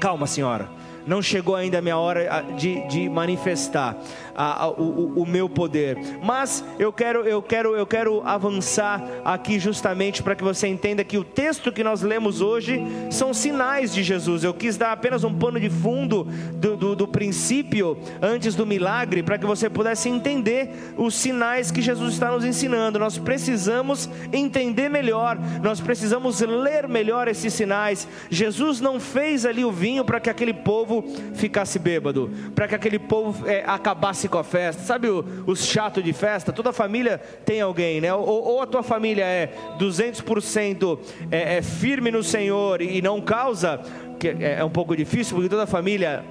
Calma, 0.00 0.26
senhora 0.26 0.68
não 1.06 1.22
chegou 1.22 1.54
ainda 1.54 1.78
a 1.78 1.82
minha 1.82 1.96
hora 1.96 2.44
de, 2.56 2.86
de 2.88 3.08
manifestar 3.08 3.96
a, 4.34 4.64
a, 4.64 4.70
o, 4.70 5.22
o, 5.22 5.26
meu 5.26 5.48
poder. 5.48 5.98
Mas 6.22 6.64
eu 6.78 6.92
quero, 6.92 7.20
eu 7.20 7.42
quero, 7.42 7.76
eu 7.76 7.86
quero 7.86 8.22
avançar 8.24 9.02
aqui 9.24 9.58
justamente 9.58 10.22
para 10.22 10.34
que 10.34 10.44
você 10.44 10.66
entenda 10.66 11.04
que 11.04 11.18
o 11.18 11.24
texto 11.24 11.72
que 11.72 11.84
nós 11.84 12.02
lemos 12.02 12.40
hoje 12.40 12.80
são 13.10 13.32
sinais 13.34 13.92
de 13.92 14.02
Jesus. 14.02 14.44
Eu 14.44 14.54
quis 14.54 14.76
dar 14.76 14.92
apenas 14.92 15.24
um 15.24 15.34
pano 15.34 15.60
de 15.60 15.70
fundo 15.70 16.24
do, 16.54 16.76
do, 16.76 16.96
do 16.96 17.08
princípio 17.08 17.98
antes 18.20 18.54
do 18.54 18.66
milagre 18.66 19.22
para 19.22 19.38
que 19.38 19.46
você 19.46 19.68
pudesse 19.68 20.08
entender 20.08 20.94
os 20.96 21.14
sinais 21.14 21.70
que 21.70 21.82
Jesus 21.82 22.14
está 22.14 22.30
nos 22.30 22.44
ensinando. 22.44 22.98
Nós 22.98 23.18
precisamos 23.18 24.08
entender 24.32 24.88
melhor, 24.88 25.38
nós 25.62 25.80
precisamos 25.80 26.40
ler 26.40 26.88
melhor 26.88 27.28
esses 27.28 27.52
sinais. 27.52 28.08
Jesus 28.30 28.80
não 28.80 28.98
fez 28.98 29.44
ali 29.44 29.64
o 29.64 29.72
vinho 29.72 30.04
para 30.04 30.20
que 30.20 30.30
aquele 30.30 30.54
povo 30.54 30.91
ficasse 31.34 31.78
bêbado, 31.78 32.30
para 32.54 32.66
que 32.68 32.74
aquele 32.74 32.98
povo 32.98 33.48
é, 33.48 33.62
acabasse 33.66 34.28
com 34.28 34.38
a 34.38 34.44
festa. 34.44 34.82
Sabe 34.82 35.08
o, 35.08 35.24
os 35.46 35.64
chato 35.64 36.02
de 36.02 36.12
festa? 36.12 36.52
Toda 36.52 36.72
família 36.72 37.18
tem 37.44 37.60
alguém, 37.60 38.00
né? 38.00 38.12
Ou, 38.12 38.26
ou 38.26 38.60
a 38.60 38.66
tua 38.66 38.82
família 38.82 39.24
é 39.24 39.52
200% 39.78 40.98
é, 41.30 41.58
é 41.58 41.62
firme 41.62 42.10
no 42.10 42.22
Senhor 42.22 42.82
e 42.82 43.00
não 43.00 43.20
causa, 43.20 43.80
que 44.18 44.28
é, 44.28 44.56
é 44.58 44.64
um 44.64 44.70
pouco 44.70 44.96
difícil, 44.96 45.36
porque 45.36 45.48
toda 45.48 45.66
família 45.66 46.24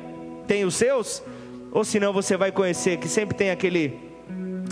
tem 0.48 0.66
os 0.66 0.76
seus. 0.76 1.24
Ou 1.72 1.86
senão 1.86 2.12
você 2.12 2.36
vai 2.36 2.52
conhecer 2.52 2.98
que 2.98 3.08
sempre 3.08 3.38
tem 3.38 3.50
aquele 3.50 4.11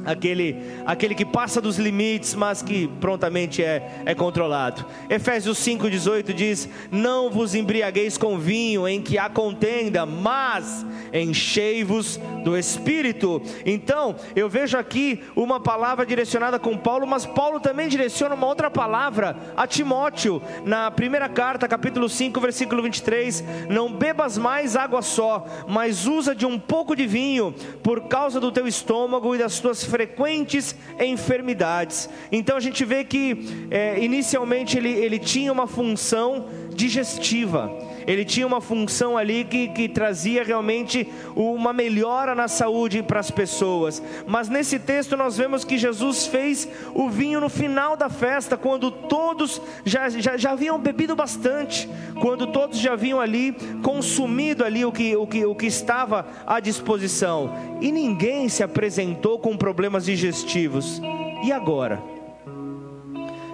aquele, 0.05 0.55
aquele 0.85 1.15
que 1.15 1.25
passa 1.25 1.61
dos 1.61 1.77
limites, 1.77 2.33
mas 2.35 2.61
que 2.61 2.87
prontamente 2.99 3.63
é, 3.63 4.03
é 4.05 4.15
controlado. 4.15 4.85
Efésios 5.09 5.57
5,18 5.59 6.33
diz: 6.33 6.69
Não 6.91 7.29
vos 7.29 7.55
embriagueis 7.55 8.17
com 8.17 8.37
vinho 8.37 8.87
em 8.87 9.01
que 9.01 9.17
há 9.17 9.29
contenda, 9.29 10.05
mas 10.05 10.85
enchei-vos 11.13 12.19
do 12.43 12.57
Espírito. 12.57 13.41
Então, 13.65 14.15
eu 14.35 14.49
vejo 14.49 14.77
aqui 14.77 15.23
uma 15.35 15.59
palavra 15.59 16.05
direcionada 16.05 16.59
com 16.59 16.77
Paulo, 16.77 17.05
mas 17.05 17.25
Paulo 17.25 17.59
também 17.59 17.87
direciona 17.87 18.35
uma 18.35 18.47
outra 18.47 18.69
palavra 18.69 19.35
a 19.55 19.67
Timóteo, 19.67 20.41
na 20.65 20.89
primeira 20.91 21.27
carta, 21.27 21.67
capítulo 21.67 22.07
5, 22.07 22.39
versículo 22.39 22.81
23: 22.83 23.43
Não 23.69 23.91
bebas 23.91 24.37
mais 24.37 24.75
água 24.75 25.01
só, 25.01 25.45
mas 25.67 26.07
usa 26.07 26.33
de 26.35 26.45
um 26.45 26.59
pouco 26.59 26.95
de 26.95 27.05
vinho, 27.05 27.53
por 27.83 28.07
causa 28.07 28.39
do 28.39 28.51
teu 28.51 28.67
estômago 28.67 29.35
e 29.35 29.37
das 29.37 29.59
tuas 29.59 29.83
frequentes 29.89 30.75
enfermidades. 30.99 32.09
Então 32.31 32.55
a 32.55 32.59
gente 32.59 32.85
vê 32.85 33.03
que 33.03 33.67
é, 33.71 33.99
inicialmente 34.03 34.77
ele, 34.77 34.89
ele 34.89 35.19
tinha 35.19 35.51
uma 35.51 35.67
função 35.67 36.47
digestiva 36.73 37.69
ele 38.09 38.25
tinha 38.25 38.47
uma 38.47 38.59
função 38.59 39.15
ali 39.15 39.43
que, 39.43 39.67
que 39.67 39.87
trazia 39.87 40.43
realmente 40.43 41.07
uma 41.35 41.71
melhora 41.71 42.33
na 42.33 42.47
saúde 42.47 43.03
para 43.03 43.19
as 43.19 43.29
pessoas. 43.29 44.01
Mas 44.25 44.49
nesse 44.49 44.79
texto 44.79 45.15
nós 45.15 45.37
vemos 45.37 45.63
que 45.63 45.77
Jesus 45.77 46.25
fez 46.25 46.67
o 46.95 47.07
vinho 47.07 47.39
no 47.39 47.49
final 47.49 47.95
da 47.95 48.09
festa, 48.09 48.57
quando 48.57 48.89
todos 48.89 49.61
já, 49.85 50.09
já, 50.09 50.35
já 50.37 50.53
haviam 50.53 50.79
bebido 50.79 51.15
bastante, 51.15 51.87
quando 52.19 52.47
todos 52.47 52.79
já 52.79 52.93
haviam 52.93 53.19
ali 53.19 53.55
consumido 53.83 54.65
ali 54.65 54.83
o 54.83 54.91
que, 54.91 55.15
o, 55.15 55.27
que, 55.27 55.45
o 55.45 55.53
que 55.53 55.67
estava 55.67 56.25
à 56.47 56.59
disposição. 56.59 57.53
E 57.79 57.91
ninguém 57.91 58.49
se 58.49 58.63
apresentou 58.63 59.37
com 59.37 59.55
problemas 59.55 60.05
digestivos. 60.05 60.99
E 61.43 61.51
agora? 61.51 62.18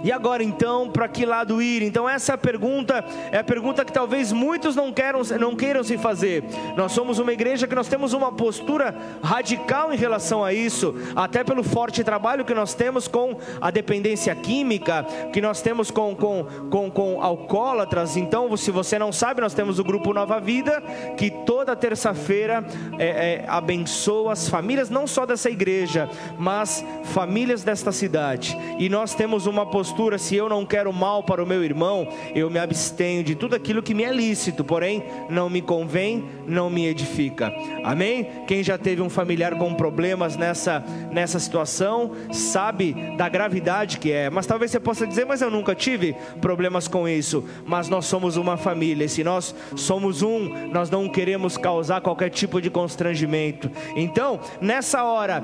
E 0.06 0.12
agora 0.12 0.44
então, 0.44 0.88
para 0.88 1.08
que 1.08 1.26
lado 1.26 1.60
ir? 1.60 1.82
Então 1.82 2.08
essa 2.08 2.34
é 2.34 2.38
pergunta, 2.38 3.04
é 3.32 3.40
a 3.40 3.44
pergunta 3.44 3.84
que 3.84 3.92
talvez 3.92 4.32
muitos 4.32 4.76
não 4.76 4.94
queiram, 4.94 5.22
não 5.40 5.56
queiram 5.56 5.84
se 5.84 5.98
fazer. 5.98 6.44
Nós 6.78 6.92
somos 6.92 7.18
uma 7.18 7.34
igreja 7.34 7.66
que 7.66 7.74
nós 7.74 7.88
temos 7.88 8.14
uma 8.14 8.32
postura 8.32 8.96
radical 9.24 9.92
em 9.92 9.98
relação 9.98 10.44
a 10.44 10.54
isso, 10.54 10.94
até 11.16 11.44
pelo 11.44 11.64
forte 11.64 12.04
trabalho 12.04 12.46
que 12.46 12.54
nós 12.54 12.76
temos 12.76 13.08
com 13.08 13.40
a 13.60 13.72
dependência 13.72 14.36
química, 14.36 15.04
que 15.34 15.42
nós 15.42 15.64
temos 15.64 15.90
com, 15.90 16.16
com, 16.16 16.46
com, 16.70 16.92
com 16.92 17.20
alcoólatras. 17.20 18.16
Então, 18.16 18.56
se 18.56 18.70
você 18.70 19.00
não 19.00 19.12
sabe, 19.12 19.42
nós 19.42 19.56
temos 19.56 19.80
o 19.80 19.84
grupo 19.84 20.14
Nova 20.14 20.40
Vida, 20.40 20.84
que 21.18 21.32
toda 21.32 21.76
terça-feira 21.76 22.64
é, 23.00 23.08
é, 23.08 23.46
abençoa 23.48 24.34
as 24.34 24.48
famílias, 24.48 24.88
não 24.88 25.08
só 25.08 25.26
dessa 25.26 25.50
igreja, 25.50 26.08
mas 26.38 26.86
famílias 27.06 27.64
desta 27.64 27.92
cidade. 27.92 28.56
E 28.78 28.88
nós 28.88 29.16
temos 29.16 29.48
uma 29.48 29.66
postura 29.66 29.95
postura, 29.96 30.18
se 30.18 30.36
eu 30.36 30.50
não 30.50 30.66
quero 30.66 30.92
mal 30.92 31.24
para 31.24 31.42
o 31.42 31.48
meu 31.48 31.64
irmão, 31.64 32.06
eu 32.36 32.50
me 32.50 32.60
abstenho 32.60 33.24
de 33.24 33.34
tudo 33.34 33.56
aquilo 33.56 33.82
que 33.82 33.94
me 33.94 34.04
é 34.04 34.12
lícito, 34.12 34.62
porém 34.62 35.02
não 35.30 35.50
me 35.50 35.62
convém, 35.62 36.25
não 36.46 36.70
me 36.70 36.86
edifica. 36.86 37.54
Amém? 37.82 38.28
Quem 38.46 38.62
já 38.62 38.78
teve 38.78 39.02
um 39.02 39.10
familiar 39.10 39.58
com 39.58 39.74
problemas 39.74 40.36
nessa, 40.36 40.84
nessa 41.12 41.40
situação, 41.40 42.12
sabe 42.34 42.94
da 43.16 43.30
gravidade 43.30 43.98
que 43.98 44.12
é. 44.12 44.30
Mas 44.30 44.46
talvez 44.46 44.70
você 44.70 44.82
possa 44.82 45.08
dizer, 45.08 45.25
mas 45.25 45.42
eu 45.42 45.50
nunca 45.50 45.74
tive 45.74 46.14
problemas 46.42 46.90
com 46.90 47.08
isso. 47.08 47.46
Mas 47.66 47.88
nós 47.88 48.06
somos 48.06 48.36
uma 48.36 48.58
família, 48.58 49.06
e 49.06 49.10
se 49.10 49.24
nós 49.24 49.56
somos 49.78 50.22
um, 50.22 50.68
nós 50.74 50.90
não 50.90 51.08
queremos 51.08 51.56
causar 51.56 52.02
qualquer 52.02 52.30
tipo 52.30 52.62
de 52.62 52.70
constrangimento. 52.70 53.72
Então, 53.96 54.42
nessa 54.60 55.06
hora, 55.06 55.42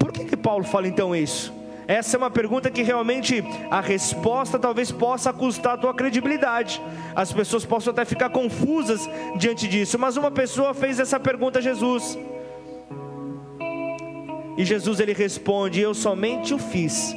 por 0.00 0.10
que, 0.10 0.24
que 0.24 0.36
Paulo 0.36 0.64
fala 0.64 0.88
então 0.88 1.14
isso? 1.14 1.61
Essa 1.92 2.16
é 2.16 2.18
uma 2.18 2.30
pergunta 2.30 2.70
que 2.70 2.82
realmente 2.82 3.44
a 3.70 3.82
resposta 3.82 4.58
talvez 4.58 4.90
possa 4.90 5.30
custar 5.30 5.74
a 5.74 5.76
tua 5.76 5.92
credibilidade. 5.92 6.80
As 7.14 7.30
pessoas 7.30 7.66
possam 7.66 7.92
até 7.92 8.06
ficar 8.06 8.30
confusas 8.30 9.06
diante 9.36 9.68
disso, 9.68 9.98
mas 9.98 10.16
uma 10.16 10.30
pessoa 10.30 10.72
fez 10.72 10.98
essa 10.98 11.20
pergunta 11.20 11.58
a 11.58 11.62
Jesus. 11.62 12.18
E 14.56 14.64
Jesus 14.64 15.00
ele 15.00 15.12
responde: 15.12 15.82
Eu 15.82 15.92
somente 15.92 16.54
o 16.54 16.58
fiz, 16.58 17.14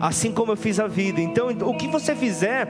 assim 0.00 0.30
como 0.30 0.52
eu 0.52 0.56
fiz 0.56 0.78
a 0.78 0.86
vida. 0.86 1.20
Então, 1.20 1.48
o 1.48 1.76
que 1.76 1.88
você 1.88 2.14
fizer 2.14 2.68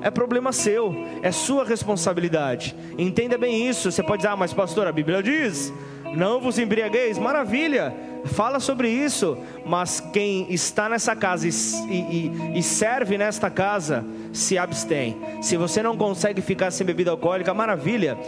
é 0.00 0.12
problema 0.12 0.52
seu, 0.52 0.94
é 1.24 1.32
sua 1.32 1.64
responsabilidade. 1.64 2.76
Entenda 2.96 3.36
bem 3.36 3.68
isso. 3.68 3.90
Você 3.90 4.00
pode 4.04 4.18
dizer: 4.18 4.28
Ah, 4.28 4.36
mas 4.36 4.52
pastor, 4.52 4.86
a 4.86 4.92
Bíblia 4.92 5.24
diz 5.24 5.72
não 6.14 6.40
vos 6.40 6.58
embriagueis, 6.58 7.18
maravilha, 7.18 7.94
fala 8.24 8.60
sobre 8.60 8.88
isso, 8.88 9.38
mas 9.64 10.00
quem 10.00 10.52
está 10.52 10.88
nessa 10.88 11.14
casa 11.14 11.46
e, 11.46 11.50
e, 11.90 12.58
e, 12.58 12.62
serve 12.62 13.18
nesta 13.18 13.50
casa, 13.50 14.04
se 14.32 14.58
abstém. 14.58 15.16
Se 15.42 15.56
você 15.56 15.82
não 15.82 15.96
consegue 15.96 16.40
ficar 16.40 16.70
sem 16.70 16.86
bebida 16.86 17.10
alcoólica, 17.10 17.52
maravilha, 17.54 18.18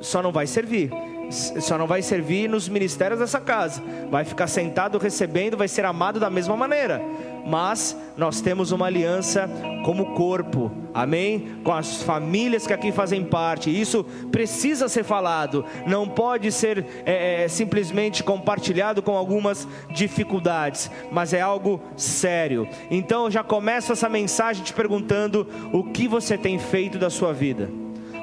só 0.00 0.22
não 0.22 0.32
vai 0.32 0.46
servir 0.46 0.90
só 1.30 1.78
não 1.78 1.86
vai 1.86 2.02
servir 2.02 2.48
nos 2.48 2.68
ministérios 2.68 3.20
dessa 3.20 3.40
casa. 3.40 3.82
Vai 4.10 4.24
ficar 4.24 4.46
sentado 4.46 4.98
recebendo, 4.98 5.56
vai 5.56 5.68
ser 5.68 5.84
amado 5.84 6.18
da 6.18 6.28
mesma 6.28 6.56
maneira. 6.56 7.00
Mas 7.46 7.96
nós 8.16 8.40
temos 8.40 8.72
uma 8.72 8.86
aliança 8.86 9.48
como 9.84 10.14
corpo, 10.14 10.70
amém? 10.92 11.58
Com 11.64 11.72
as 11.72 12.02
famílias 12.02 12.66
que 12.66 12.72
aqui 12.72 12.92
fazem 12.92 13.24
parte. 13.24 13.70
Isso 13.70 14.04
precisa 14.30 14.88
ser 14.88 15.04
falado, 15.04 15.64
não 15.86 16.08
pode 16.08 16.52
ser 16.52 16.84
é, 17.04 17.44
é, 17.44 17.48
simplesmente 17.48 18.22
compartilhado 18.22 19.02
com 19.02 19.16
algumas 19.16 19.66
dificuldades, 19.90 20.90
mas 21.10 21.32
é 21.32 21.40
algo 21.40 21.80
sério. 21.96 22.68
Então 22.90 23.24
eu 23.24 23.30
já 23.30 23.42
começo 23.42 23.92
essa 23.92 24.08
mensagem 24.08 24.62
te 24.62 24.72
perguntando: 24.72 25.46
o 25.72 25.84
que 25.84 26.06
você 26.06 26.36
tem 26.36 26.58
feito 26.58 26.98
da 26.98 27.10
sua 27.10 27.32
vida? 27.32 27.70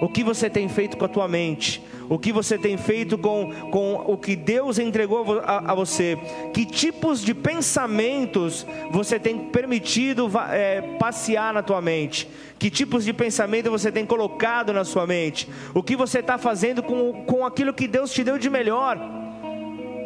O 0.02 0.10
que 0.10 0.24
você 0.24 0.50
tem 0.50 0.68
feito 0.68 0.98
com 0.98 1.06
a 1.06 1.10
tua 1.10 1.28
mente? 1.28 1.82
o 2.10 2.18
que 2.18 2.32
você 2.32 2.58
tem 2.58 2.78
feito 2.78 3.18
com, 3.18 3.52
com 3.72 3.96
o 4.08 4.18
que 4.18 4.36
Deus 4.36 4.80
entregou 4.80 5.40
a, 5.40 5.72
a 5.72 5.76
você, 5.76 6.18
que 6.54 6.66
tipos 6.66 7.22
de 7.22 7.34
pensamentos 7.34 8.66
você 8.92 9.20
tem 9.20 9.50
permitido 9.50 10.30
é, 10.52 10.82
passear 10.98 11.54
na 11.54 11.62
tua 11.62 11.82
mente, 11.82 12.28
que 12.58 12.70
tipos 12.70 13.04
de 13.04 13.14
pensamento 13.14 13.70
você 13.70 13.92
tem 13.92 14.06
colocado 14.06 14.72
na 14.72 14.84
sua 14.84 15.06
mente, 15.06 15.50
o 15.74 15.84
que 15.84 15.96
você 15.96 16.20
está 16.20 16.38
fazendo 16.38 16.82
com, 16.82 17.26
com 17.26 17.46
aquilo 17.46 17.74
que 17.74 17.88
Deus 17.88 18.12
te 18.12 18.24
deu 18.24 18.38
de 18.38 18.50
melhor. 18.50 18.98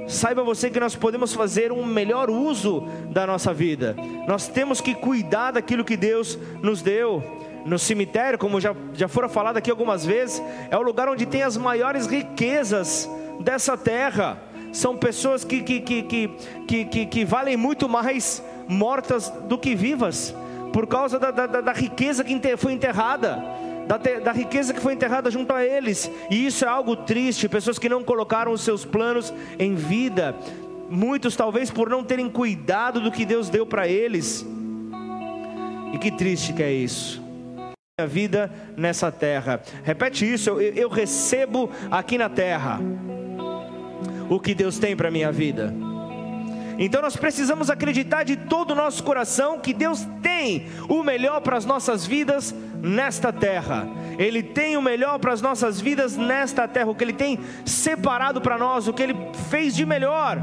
Saiba 0.07 0.43
você 0.43 0.69
que 0.69 0.79
nós 0.79 0.95
podemos 0.95 1.33
fazer 1.33 1.71
um 1.71 1.85
melhor 1.85 2.29
uso 2.29 2.83
da 3.11 3.25
nossa 3.25 3.53
vida. 3.53 3.95
Nós 4.27 4.47
temos 4.47 4.81
que 4.81 4.95
cuidar 4.95 5.51
daquilo 5.51 5.85
que 5.85 5.95
Deus 5.95 6.37
nos 6.61 6.81
deu 6.81 7.23
no 7.65 7.77
cemitério, 7.77 8.39
como 8.39 8.59
já, 8.59 8.75
já 8.93 9.07
fora 9.07 9.29
falado 9.29 9.57
aqui 9.57 9.69
algumas 9.69 10.05
vezes, 10.05 10.41
é 10.69 10.77
o 10.77 10.81
lugar 10.81 11.07
onde 11.09 11.25
tem 11.25 11.43
as 11.43 11.57
maiores 11.57 12.07
riquezas 12.07 13.09
dessa 13.39 13.77
terra. 13.77 14.41
São 14.71 14.97
pessoas 14.97 15.43
que, 15.43 15.61
que, 15.61 15.81
que, 15.81 16.03
que, 16.67 16.85
que, 16.85 17.05
que 17.05 17.25
valem 17.25 17.57
muito 17.57 17.89
mais 17.89 18.43
mortas 18.67 19.29
do 19.29 19.57
que 19.57 19.75
vivas, 19.75 20.33
por 20.71 20.87
causa 20.87 21.19
da, 21.19 21.29
da, 21.31 21.45
da 21.45 21.73
riqueza 21.73 22.23
que 22.23 22.57
foi 22.57 22.73
enterrada. 22.73 23.43
Da, 23.87 23.97
da, 23.97 24.31
riqueza 24.31 24.73
que 24.73 24.79
foi 24.79 24.93
enterrada 24.93 25.29
junto 25.29 25.51
a 25.51 25.65
eles, 25.65 26.09
e 26.29 26.45
isso 26.45 26.63
é 26.63 26.67
algo 26.67 26.95
triste. 26.95 27.49
Pessoas 27.49 27.77
que 27.77 27.89
não 27.89 28.03
colocaram 28.03 28.53
os 28.53 28.61
seus 28.61 28.85
planos 28.85 29.33
em 29.59 29.75
vida, 29.75 30.33
muitos 30.89 31.35
talvez 31.35 31.69
por 31.69 31.89
não 31.89 32.01
terem 32.01 32.29
cuidado 32.29 33.01
do 33.01 33.11
que 33.11 33.25
Deus 33.25 33.49
deu 33.49 33.65
para 33.65 33.89
eles, 33.89 34.45
e 35.93 35.97
que 35.97 36.09
triste 36.11 36.53
que 36.53 36.63
é 36.63 36.71
isso 36.71 37.30
vida 38.05 38.51
nessa 38.75 39.11
terra. 39.11 39.61
Repete 39.83 40.31
isso, 40.31 40.49
eu, 40.49 40.61
eu 40.61 40.89
recebo 40.89 41.69
aqui 41.89 42.17
na 42.17 42.29
terra 42.29 42.79
o 44.29 44.39
que 44.39 44.53
Deus 44.53 44.79
tem 44.79 44.95
para 44.95 45.11
minha 45.11 45.31
vida. 45.31 45.73
Então 46.79 47.01
nós 47.01 47.15
precisamos 47.15 47.69
acreditar 47.69 48.23
de 48.23 48.35
todo 48.35 48.71
o 48.71 48.75
nosso 48.75 49.03
coração 49.03 49.59
que 49.59 49.73
Deus 49.73 50.07
tem 50.21 50.67
o 50.89 51.03
melhor 51.03 51.41
para 51.41 51.57
as 51.57 51.65
nossas 51.65 52.05
vidas 52.05 52.55
nesta 52.81 53.31
terra. 53.31 53.87
Ele 54.17 54.41
tem 54.41 54.77
o 54.77 54.81
melhor 54.81 55.19
para 55.19 55.33
as 55.33 55.41
nossas 55.41 55.79
vidas 55.79 56.17
nesta 56.17 56.67
terra, 56.67 56.89
o 56.89 56.95
que 56.95 57.03
ele 57.03 57.13
tem 57.13 57.39
separado 57.65 58.41
para 58.41 58.57
nós, 58.57 58.87
o 58.87 58.93
que 58.93 59.03
ele 59.03 59.15
fez 59.49 59.75
de 59.75 59.85
melhor. 59.85 60.39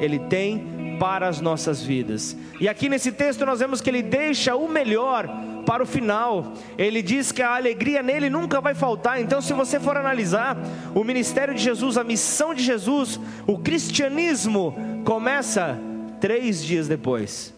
Ele 0.00 0.18
tem 0.18 0.79
para 1.00 1.26
as 1.26 1.40
nossas 1.40 1.82
vidas. 1.82 2.36
E 2.60 2.68
aqui 2.68 2.86
nesse 2.86 3.10
texto 3.10 3.46
nós 3.46 3.58
vemos 3.58 3.80
que 3.80 3.88
ele 3.88 4.02
deixa 4.02 4.54
o 4.54 4.68
melhor 4.68 5.26
para 5.64 5.82
o 5.82 5.86
final. 5.86 6.52
Ele 6.76 7.00
diz 7.00 7.32
que 7.32 7.40
a 7.40 7.56
alegria 7.56 8.02
nele 8.02 8.28
nunca 8.28 8.60
vai 8.60 8.74
faltar. 8.74 9.18
Então, 9.18 9.40
se 9.40 9.54
você 9.54 9.80
for 9.80 9.96
analisar 9.96 10.58
o 10.94 11.02
ministério 11.02 11.54
de 11.54 11.62
Jesus, 11.62 11.96
a 11.96 12.04
missão 12.04 12.52
de 12.52 12.62
Jesus, 12.62 13.18
o 13.46 13.58
cristianismo 13.58 14.76
começa 15.02 15.80
três 16.20 16.62
dias 16.62 16.86
depois. 16.86 17.54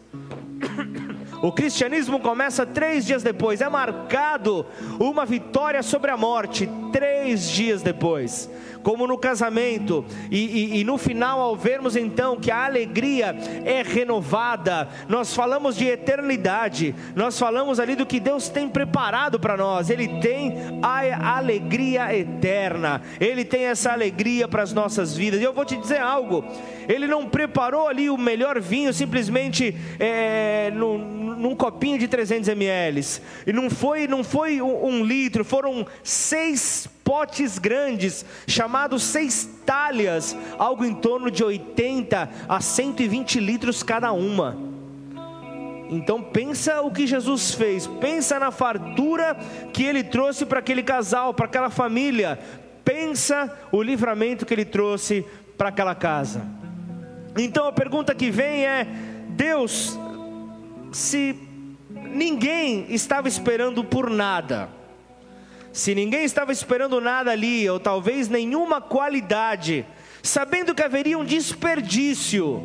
O 1.43 1.51
cristianismo 1.51 2.21
começa 2.21 2.65
três 2.65 3.05
dias 3.05 3.25
depois, 3.25 3.61
é 3.61 3.69
marcado 3.69 4.65
uma 5.01 5.27
vitória 5.27 5.83
sobre 5.83 6.13
a 6.13 6.17
morte 6.17 6.71
três 6.93 7.51
dias 7.51 7.83
depois 7.83 8.49
como 8.83 9.07
no 9.07 9.17
casamento, 9.17 10.05
e, 10.31 10.39
e, 10.39 10.81
e 10.81 10.85
no 10.85 10.99
final, 10.99 11.41
ao 11.41 11.57
vermos 11.57 11.97
então 11.97 12.37
que 12.37 12.51
a 12.51 12.65
alegria 12.65 13.37
é 13.65 13.83
renovada, 13.83 14.89
nós 15.09 15.35
falamos 15.35 15.77
de 15.77 15.87
eternidade, 15.87 16.95
nós 17.15 17.39
falamos 17.39 17.79
ali 17.79 17.95
do 17.95 18.07
que 18.07 18.19
Deus 18.21 18.49
tem 18.49 18.69
preparado 18.69 19.39
para 19.39 19.57
nós, 19.57 19.91
Ele 19.91 20.09
tem 20.21 20.55
a 20.83 21.37
alegria 21.37 22.17
eterna, 22.17 23.03
Ele 23.21 23.45
tem 23.45 23.65
essa 23.65 23.93
alegria 23.93 24.49
para 24.49 24.63
as 24.63 24.73
nossas 24.73 25.17
vidas, 25.17 25.41
e 25.41 25.45
eu 25.45 25.53
vou 25.53 25.65
te 25.65 25.77
dizer 25.77 26.01
algo, 26.01 26.45
Ele 26.89 27.07
não 27.07 27.29
preparou 27.29 27.89
ali 27.89 28.11
o 28.11 28.19
melhor 28.19 28.61
vinho 28.61 28.93
simplesmente 28.93 29.77
é, 29.99 30.71
no, 30.75 30.99
num 30.99 31.55
copinho 31.55 31.99
de 31.99 32.09
300 32.09 32.49
ml, 32.49 33.03
e 33.47 33.53
não 33.53 33.71
foi, 33.71 34.07
não 34.07 34.25
foi 34.25 34.61
um, 34.61 34.87
um 34.87 35.05
litro, 35.05 35.45
foram 35.45 35.87
seis 36.03 36.89
potes 37.05 37.59
grandes, 37.59 38.25
chamados 38.47 39.03
seis 39.03 39.49
talhas, 39.67 40.37
algo 40.59 40.85
em 40.85 40.95
torno 40.95 41.31
de 41.31 41.43
80 41.43 42.31
a 42.49 42.61
120 42.61 43.41
litros 43.41 43.83
cada 43.83 44.13
uma. 44.13 44.57
Então 45.91 46.23
pensa 46.23 46.81
o 46.81 46.91
que 46.91 47.07
Jesus 47.07 47.55
fez, 47.55 47.87
pensa 47.87 48.39
na 48.39 48.51
fartura 48.51 49.37
que 49.73 49.83
ele 49.83 50.03
trouxe 50.03 50.47
para 50.47 50.61
aquele 50.61 50.83
casal, 50.83 51.35
para 51.35 51.45
aquela 51.45 51.69
família, 51.69 52.39
pensa 52.83 53.53
o 53.71 53.83
livramento 53.83 54.47
que 54.47 54.55
ele 54.55 54.65
trouxe 54.65 55.27
para 55.59 55.69
aquela 55.69 55.95
casa. 55.95 56.47
Então 57.37 57.67
a 57.67 57.73
pergunta 57.73 58.15
que 58.15 58.31
vem 58.31 58.65
é: 58.67 58.87
Deus, 59.29 59.99
se 60.93 61.39
ninguém 61.91 62.87
estava 62.89 63.29
esperando 63.29 63.85
por 63.85 64.09
nada, 64.09 64.71
se 65.73 65.95
ninguém 65.95 66.25
estava 66.25 66.53
esperando 66.53 67.01
nada 67.01 67.31
ali, 67.31 67.69
ou 67.69 67.81
talvez 67.81 68.29
nenhuma 68.29 68.81
qualidade, 68.81 69.87
sabendo 70.23 70.75
que 70.75 70.83
haveria 70.83 71.19
um 71.19 71.25
desperdício, 71.25 72.63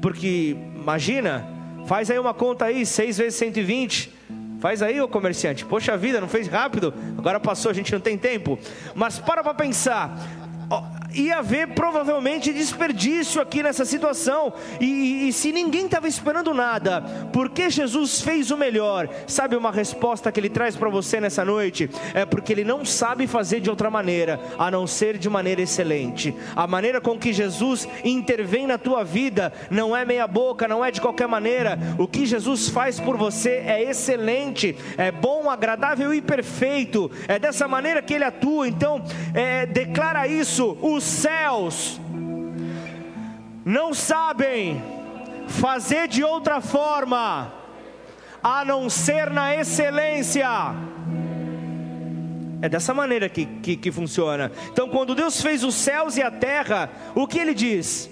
porque 0.00 0.56
imagina, 0.74 1.54
Faz 1.86 2.10
aí 2.10 2.18
uma 2.18 2.32
conta 2.32 2.64
aí, 2.66 2.86
6 2.86 3.18
vezes 3.18 3.34
120. 3.34 4.12
Faz 4.60 4.80
aí, 4.80 5.00
ô 5.00 5.06
comerciante. 5.06 5.64
Poxa 5.66 5.96
vida, 5.96 6.20
não 6.20 6.28
fez 6.28 6.48
rápido. 6.48 6.94
Agora 7.18 7.38
passou, 7.38 7.70
a 7.70 7.74
gente 7.74 7.92
não 7.92 8.00
tem 8.00 8.16
tempo. 8.16 8.58
Mas 8.94 9.18
para 9.18 9.42
para 9.42 9.52
pensar 9.52 10.16
ia 11.14 11.38
haver 11.38 11.68
provavelmente 11.68 12.52
desperdício 12.52 13.40
aqui 13.40 13.62
nessa 13.62 13.84
situação. 13.84 14.52
E, 14.80 15.28
e, 15.28 15.32
se 15.32 15.52
ninguém 15.52 15.86
estava 15.86 16.08
esperando 16.08 16.52
nada, 16.52 17.02
porque 17.32 17.70
Jesus 17.70 18.20
fez 18.20 18.50
o 18.50 18.56
melhor? 18.56 19.08
Sabe 19.26 19.56
uma 19.56 19.70
resposta 19.70 20.30
que 20.30 20.40
ele 20.40 20.48
traz 20.48 20.76
para 20.76 20.90
você 20.90 21.20
nessa 21.20 21.44
noite? 21.44 21.88
É 22.12 22.26
porque 22.26 22.52
ele 22.52 22.64
não 22.64 22.84
sabe 22.84 23.26
fazer 23.26 23.60
de 23.60 23.70
outra 23.70 23.90
maneira, 23.90 24.40
a 24.58 24.70
não 24.70 24.86
ser 24.86 25.18
de 25.18 25.28
maneira 25.30 25.62
excelente. 25.62 26.34
A 26.56 26.66
maneira 26.66 27.00
com 27.00 27.18
que 27.18 27.32
Jesus 27.32 27.88
intervém 28.04 28.66
na 28.66 28.78
tua 28.78 29.04
vida 29.04 29.52
não 29.70 29.96
é 29.96 30.04
meia 30.04 30.26
boca, 30.26 30.68
não 30.68 30.84
é 30.84 30.90
de 30.90 31.00
qualquer 31.00 31.28
maneira. 31.28 31.78
O 31.98 32.08
que 32.08 32.26
Jesus 32.26 32.68
faz 32.68 32.98
por 32.98 33.16
você 33.16 33.62
é 33.66 33.82
excelente, 33.82 34.76
é 34.96 35.12
bom, 35.12 35.48
agradável 35.48 36.12
e 36.12 36.20
perfeito. 36.20 37.10
É 37.28 37.38
dessa 37.38 37.68
maneira 37.68 38.02
que 38.02 38.14
ele 38.14 38.24
atua. 38.24 38.66
Então, 38.66 39.02
é, 39.32 39.66
declara 39.66 40.26
isso. 40.26 40.53
Os 40.58 41.02
céus 41.04 42.00
não 43.64 43.94
sabem 43.94 44.82
fazer 45.48 46.08
de 46.08 46.22
outra 46.22 46.60
forma 46.60 47.52
a 48.42 48.64
não 48.64 48.90
ser 48.90 49.30
na 49.30 49.56
excelência. 49.56 50.46
É 52.60 52.68
dessa 52.68 52.94
maneira 52.94 53.28
que, 53.28 53.46
que, 53.46 53.76
que, 53.76 53.92
funciona. 53.92 54.50
Então, 54.70 54.88
quando 54.88 55.14
Deus 55.14 55.40
fez 55.40 55.64
os 55.64 55.74
céus 55.74 56.16
e 56.16 56.22
a 56.22 56.30
terra, 56.30 56.90
o 57.14 57.26
que 57.26 57.38
Ele 57.38 57.54
diz? 57.54 58.10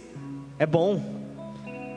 É 0.58 0.66
bom. 0.66 1.21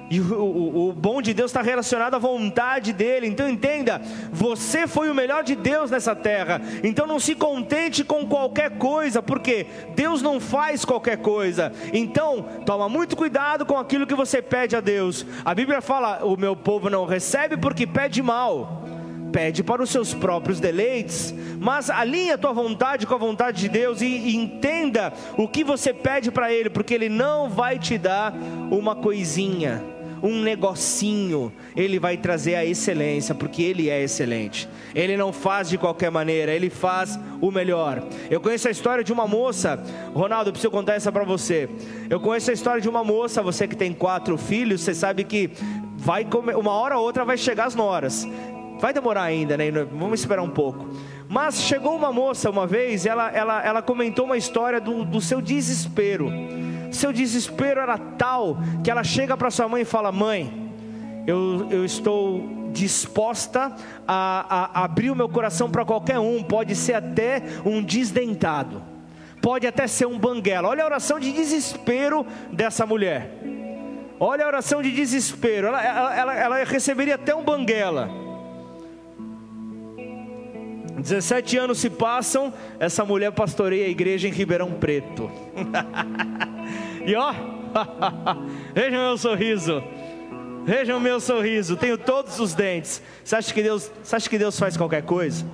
E 0.10 0.20
o, 0.20 0.36
o, 0.36 0.90
o, 0.90 0.94
bom 0.94 1.22
de 1.22 1.34
Deus 1.34 1.50
está 1.50 1.62
relacionado 1.62 2.16
à 2.16 2.20
vontade 2.20 2.94
dele. 2.94 3.28
Então 3.28 3.50
entenda, 3.50 4.02
você 4.32 4.86
foi 4.86 5.10
o 5.10 5.16
melhor 5.16 5.44
de 5.44 5.56
Deus 5.56 5.90
nessa 5.90 6.16
terra. 6.16 6.62
Então 6.84 7.08
não 7.08 7.20
se 7.20 7.34
contente 7.34 8.04
com 8.04 8.26
qualquer 8.28 8.78
coisa, 8.78 9.22
porque 9.22 9.66
Deus 9.96 10.22
não 10.22 10.40
faz 10.40 10.86
qualquer 10.86 11.18
coisa. 11.18 11.72
Então 11.92 12.46
toma 12.66 12.88
muito 12.88 13.16
cuidado 13.16 13.66
com 13.66 13.78
aquilo 13.78 14.06
que 14.06 14.14
você 14.14 14.42
pede 14.42 14.76
a 14.76 14.82
Deus. 14.82 15.26
A 15.44 15.56
Bíblia 15.56 15.82
fala: 15.82 16.24
o 16.24 16.38
meu 16.38 16.56
povo 16.56 16.90
não 16.90 17.06
recebe 17.06 17.58
porque 17.58 17.88
pede 17.88 18.22
mal. 18.22 18.84
Pede 19.32 19.64
para 19.64 19.84
os 19.84 19.90
seus 19.90 20.14
próprios 20.14 20.62
deleites, 20.62 21.34
mas 21.60 21.90
alinhe 21.90 22.32
a 22.32 22.38
tua 22.38 22.54
vontade 22.54 23.06
com 23.06 23.16
a 23.16 23.18
vontade 23.18 23.60
de 23.60 23.68
Deus 23.68 24.02
e, 24.02 24.06
e 24.06 24.36
entenda 24.36 25.12
o 25.36 25.46
que 25.46 25.62
você 25.62 25.94
pede 25.94 26.32
para 26.32 26.54
Ele, 26.54 26.70
porque 26.70 26.94
Ele 26.94 27.10
não 27.10 27.50
vai 27.50 27.78
te 27.78 27.98
dar 27.98 28.34
uma 28.72 28.96
coisinha 28.96 29.95
um 30.26 30.42
negocinho, 30.42 31.54
ele 31.76 32.00
vai 32.00 32.18
trazer 32.18 32.56
a 32.56 32.66
excelência, 32.66 33.36
porque 33.36 33.62
ele 33.62 33.90
é 33.90 34.02
excelente. 34.02 34.68
Ele 34.96 35.16
não 35.16 35.32
faz 35.32 35.70
de 35.70 35.78
qualquer 35.78 36.10
maneira, 36.10 36.52
ele 36.52 36.72
faz 36.72 37.20
o 37.40 37.52
melhor. 37.52 38.04
Eu 38.30 38.42
conheço 38.42 38.68
a 38.68 38.72
história 38.72 39.04
de 39.04 39.14
uma 39.14 39.28
moça, 39.28 39.82
Ronaldo, 40.16 40.50
eu 40.50 40.54
preciso 40.54 40.72
contar 40.72 40.96
essa 40.96 41.12
para 41.12 41.24
você. 41.24 41.70
Eu 42.10 42.20
conheço 42.20 42.50
a 42.50 42.54
história 42.54 42.82
de 42.82 42.90
uma 42.90 43.04
moça, 43.04 43.44
você 43.44 43.68
que 43.68 43.76
tem 43.76 43.94
quatro 43.94 44.36
filhos, 44.36 44.82
você 44.82 44.96
sabe 44.96 45.24
que 45.24 45.52
vai 45.96 46.26
comer, 46.26 46.58
uma 46.58 46.72
hora 46.72 46.98
ou 46.98 47.04
outra 47.04 47.24
vai 47.24 47.38
chegar 47.38 47.66
as 47.66 47.76
noras. 47.76 48.28
Vai 48.80 48.94
demorar 48.94 49.24
ainda, 49.24 49.56
né? 49.56 49.72
Vamos 49.72 50.22
esperar 50.22 50.42
um 50.42 50.50
pouco. 50.50 50.90
Mas 51.30 51.62
chegou 51.62 51.96
uma 51.96 52.12
moça 52.12 52.50
uma 52.50 52.66
vez, 52.66 53.06
ela, 53.06 53.32
ela, 53.32 53.64
ela 53.64 53.82
comentou 53.82 54.26
uma 54.26 54.38
história 54.38 54.82
do, 54.82 55.06
do 55.06 55.22
seu 55.22 55.40
desespero 55.40 56.32
seu 56.96 57.14
desespero 57.14 57.80
era 57.80 57.98
tal 57.98 58.58
que 58.84 58.90
ela 58.90 59.04
chega 59.04 59.38
para 59.38 59.52
sua 59.52 59.68
mãe 59.68 59.82
e 59.84 59.86
fala: 59.86 60.12
Mãe, 60.12 60.72
eu, 61.28 61.68
eu 61.70 61.86
estou 61.86 62.70
disposta 62.72 63.74
a, 64.08 64.80
a 64.80 64.84
abrir 64.84 65.10
o 65.10 65.16
meu 65.16 65.30
coração 65.30 65.70
para 65.72 65.86
qualquer 65.86 66.20
um, 66.20 66.44
pode 66.44 66.76
ser 66.76 66.94
até 66.94 67.42
um 67.66 67.82
desdentado, 67.82 68.84
pode 69.42 69.66
até 69.66 69.88
ser 69.88 70.06
um 70.06 70.20
banguela. 70.20 70.68
Olha 70.68 70.84
a 70.84 70.86
oração 70.86 71.20
de 71.20 71.32
desespero 71.32 72.26
dessa 72.52 72.86
mulher. 72.86 73.32
Olha 74.20 74.46
a 74.46 74.48
oração 74.48 74.82
de 74.82 74.92
desespero. 74.92 75.68
Ela, 75.68 75.84
ela, 75.84 76.16
ela, 76.16 76.36
ela 76.36 76.64
receberia 76.64 77.16
até 77.16 77.36
um 77.36 77.44
banguela. 77.44 78.25
17 80.98 81.58
anos 81.58 81.80
se 81.80 81.90
passam, 81.90 82.54
essa 82.80 83.04
mulher 83.04 83.32
pastoreia 83.32 83.86
a 83.86 83.90
igreja 83.90 84.28
em 84.28 84.32
Ribeirão 84.32 84.72
Preto. 84.72 85.30
E 87.06 87.16
ó, 87.16 87.32
vejam 88.74 89.00
meu 89.00 89.18
sorriso. 89.18 89.84
Vejam 90.64 91.00
meu 91.00 91.20
sorriso. 91.20 91.78
Tenho 91.78 92.00
todos 92.00 92.40
os 92.40 92.56
dentes. 92.56 93.00
Você 93.24 93.36
acha 93.36 93.54
que 93.54 93.62
Deus, 93.62 93.92
você 94.02 94.16
acha 94.16 94.28
que 94.28 94.40
Deus 94.40 94.58
faz 94.58 94.76
qualquer 94.76 95.04
coisa? 95.04 95.46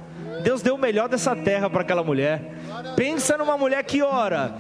Deus 0.44 0.62
deu 0.62 0.76
o 0.76 0.78
melhor 0.78 1.10
dessa 1.10 1.36
terra 1.36 1.70
para 1.70 1.82
aquela 1.82 2.04
mulher. 2.04 2.54
Pensa 2.96 3.38
numa 3.38 3.58
mulher 3.58 3.84
que 3.84 4.02
ora 4.02 4.56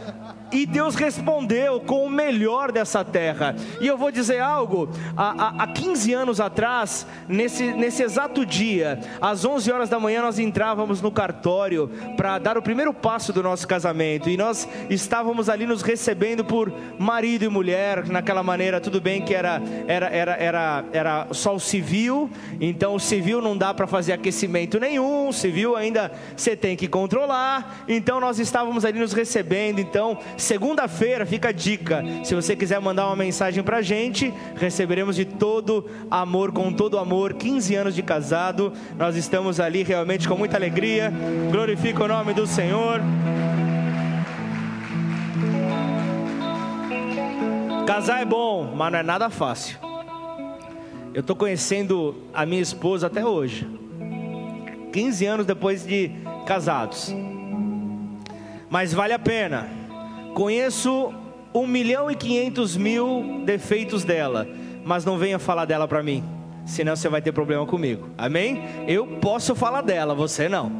e 0.52 0.66
Deus 0.66 0.96
respondeu 0.96 1.80
com 1.80 2.06
o 2.06 2.10
melhor 2.10 2.72
dessa 2.72 3.04
terra. 3.04 3.56
E 3.80 3.88
eu 3.88 3.98
vou 3.98 4.12
dizer 4.12 4.40
algo: 4.40 4.90
há, 5.16 5.64
há, 5.64 5.68
15 5.68 6.14
anos 6.14 6.40
atrás, 6.40 7.06
nesse, 7.28 7.72
nesse 7.74 8.04
exato 8.04 8.46
dia, 8.46 9.00
às 9.22 9.46
11 9.46 9.72
horas 9.72 9.90
da 9.90 10.00
manhã, 10.00 10.22
nós 10.22 10.40
entrávamos 10.40 11.02
no 11.02 11.12
cartório 11.12 11.90
para 12.18 12.38
dar 12.38 12.58
o 12.58 12.62
primeiro 12.62 12.94
passo 12.94 13.32
do 13.32 13.42
nosso 13.42 13.68
casamento. 13.68 14.30
E 14.30 14.38
nós 14.38 14.68
estávamos 14.90 15.50
ali 15.50 15.66
nos 15.66 15.82
recebendo 15.82 16.44
por 16.44 16.74
marido 17.00 17.46
e 17.46 17.50
mulher, 17.50 18.08
naquela 18.08 18.44
maneira, 18.44 18.80
tudo 18.80 19.00
bem 19.00 19.22
que 19.22 19.34
era, 19.34 19.62
era, 19.88 20.08
era, 20.08 20.36
era, 20.36 20.86
era 20.92 21.28
só 21.32 21.56
o 21.56 21.60
civil, 21.60 22.30
então 22.60 22.96
o 22.96 23.00
civil 23.00 23.42
não 23.42 23.58
dá 23.58 23.74
para 23.74 23.88
fazer 23.88 24.14
aquecimento 24.14 24.80
nenhum, 24.80 25.30
o 25.30 25.34
civil 25.34 25.76
ainda 25.76 26.12
você 26.36 26.56
tem 26.56 26.76
que 26.76 26.88
controlar. 26.88 27.84
Então 27.88 28.20
nós 28.20 28.40
estávamos 28.40 28.86
ali 28.86 29.00
nos 29.00 29.14
recebendo. 29.14 29.80
Então, 29.80 30.18
Segunda-feira, 30.42 31.24
fica 31.24 31.50
a 31.50 31.52
dica. 31.52 32.04
Se 32.24 32.34
você 32.34 32.56
quiser 32.56 32.82
mandar 32.82 33.06
uma 33.06 33.16
mensagem 33.16 33.64
para 33.64 33.78
a 33.78 33.82
gente, 33.84 34.34
receberemos 34.56 35.16
de 35.16 35.24
todo 35.24 35.86
amor, 36.10 36.52
com 36.52 36.74
todo 36.74 36.98
amor, 36.98 37.36
15 37.36 37.76
anos 37.76 37.94
de 37.94 38.02
casado. 38.02 38.74
Nós 38.98 39.16
estamos 39.16 39.60
ali 39.60 39.84
realmente 39.84 40.28
com 40.28 40.36
muita 40.36 40.58
alegria. 40.58 41.14
Glorifica 41.52 42.04
o 42.04 42.08
nome 42.08 42.34
do 42.34 42.48
Senhor. 42.48 43.00
Casar 47.86 48.22
é 48.22 48.26
bom, 48.26 48.74
mas 48.76 48.92
não 48.92 49.00
é 49.00 49.04
nada 49.04 49.30
fácil. 49.30 49.78
Eu 51.14 51.22
estou 51.22 51.36
conhecendo 51.36 52.16
a 52.34 52.48
minha 52.48 52.64
esposa 52.64 53.06
até 53.06 53.24
hoje. 53.24 53.70
15 54.92 55.24
anos 55.24 55.46
depois 55.46 55.86
de 55.86 56.10
casados. 56.48 57.14
Mas 58.72 58.92
vale 58.92 59.14
a 59.14 59.20
pena 59.20 59.81
Conheço 60.34 61.14
um 61.54 61.68
milhão 61.68 62.10
e 62.10 62.16
quinhentos 62.16 62.78
mil 62.78 63.44
defeitos 63.46 64.04
dela, 64.04 64.48
mas 64.84 65.06
não 65.06 65.18
venha 65.18 65.38
falar 65.38 65.66
dela 65.66 65.88
para 65.88 66.02
mim, 66.02 66.24
senão 66.66 66.96
você 66.96 67.10
vai 67.10 67.22
ter 67.22 67.32
problema 67.32 67.66
comigo. 67.66 68.10
Amém? 68.18 68.62
Eu 68.88 69.06
posso 69.06 69.54
falar 69.56 69.82
dela, 69.82 70.16
você 70.16 70.48
não. 70.48 70.72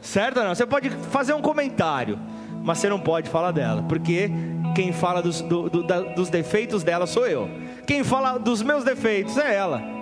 Certo 0.00 0.38
ou 0.38 0.44
não? 0.44 0.54
Você 0.54 0.66
pode 0.66 0.90
fazer 0.90 1.32
um 1.32 1.42
comentário, 1.42 2.18
mas 2.62 2.78
você 2.78 2.88
não 2.88 3.00
pode 3.00 3.28
falar 3.28 3.50
dela, 3.50 3.84
porque 3.88 4.30
quem 4.74 4.92
fala 4.92 5.20
dos, 5.20 5.40
do, 5.40 5.68
do, 5.68 5.82
da, 5.82 6.00
dos 6.00 6.28
defeitos 6.28 6.84
dela 6.84 7.06
sou 7.06 7.26
eu. 7.26 7.50
Quem 7.86 8.04
fala 8.04 8.38
dos 8.38 8.62
meus 8.62 8.84
defeitos 8.84 9.36
é 9.36 9.54
ela. 9.54 9.95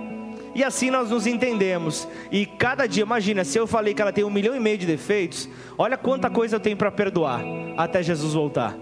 E 0.54 0.62
assim 0.62 0.90
nós 0.90 1.10
nos 1.10 1.26
entendemos. 1.26 2.06
E 2.30 2.46
cada 2.46 2.86
dia, 2.86 3.02
imagina, 3.02 3.44
se 3.44 3.58
eu 3.58 3.66
falei 3.66 3.92
que 3.92 4.00
ela 4.00 4.12
tem 4.12 4.24
um 4.24 4.30
milhão 4.30 4.54
e 4.54 4.60
meio 4.60 4.78
de 4.78 4.86
defeitos, 4.86 5.48
olha 5.76 5.96
quanta 5.96 6.30
coisa 6.30 6.56
eu 6.56 6.60
tenho 6.60 6.76
para 6.76 6.90
perdoar 6.90 7.42
até 7.76 8.02
Jesus 8.02 8.34
voltar. 8.34 8.76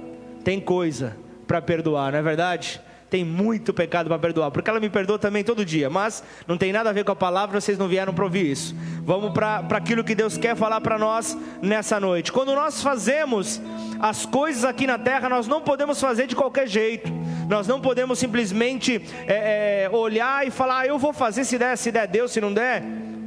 Tem 0.44 0.60
coisa 0.60 1.16
para 1.46 1.62
perdoar, 1.62 2.12
não 2.12 2.18
é 2.18 2.22
verdade? 2.22 2.80
Tem 3.12 3.26
muito 3.26 3.74
pecado 3.74 4.08
para 4.08 4.18
perdoar, 4.18 4.50
porque 4.50 4.70
ela 4.70 4.80
me 4.80 4.88
perdoa 4.88 5.18
também 5.18 5.44
todo 5.44 5.66
dia, 5.66 5.90
mas 5.90 6.24
não 6.48 6.56
tem 6.56 6.72
nada 6.72 6.88
a 6.88 6.94
ver 6.94 7.04
com 7.04 7.12
a 7.12 7.14
palavra, 7.14 7.60
vocês 7.60 7.76
não 7.76 7.86
vieram 7.86 8.14
para 8.14 8.24
ouvir 8.24 8.50
isso. 8.50 8.74
Vamos 9.04 9.32
para 9.34 9.58
aquilo 9.76 10.02
que 10.02 10.14
Deus 10.14 10.38
quer 10.38 10.56
falar 10.56 10.80
para 10.80 10.98
nós 10.98 11.36
nessa 11.60 12.00
noite. 12.00 12.32
Quando 12.32 12.54
nós 12.54 12.82
fazemos 12.82 13.60
as 14.00 14.24
coisas 14.24 14.64
aqui 14.64 14.86
na 14.86 14.96
terra, 14.96 15.28
nós 15.28 15.46
não 15.46 15.60
podemos 15.60 16.00
fazer 16.00 16.26
de 16.26 16.34
qualquer 16.34 16.66
jeito. 16.66 17.12
Nós 17.50 17.68
não 17.68 17.82
podemos 17.82 18.18
simplesmente 18.18 19.04
é, 19.26 19.82
é, 19.84 19.90
olhar 19.94 20.46
e 20.46 20.50
falar, 20.50 20.78
ah, 20.78 20.86
eu 20.86 20.98
vou 20.98 21.12
fazer 21.12 21.44
se 21.44 21.58
der, 21.58 21.76
se 21.76 21.92
der 21.92 22.08
Deus, 22.08 22.32
se 22.32 22.40
não 22.40 22.50
der, 22.50 22.82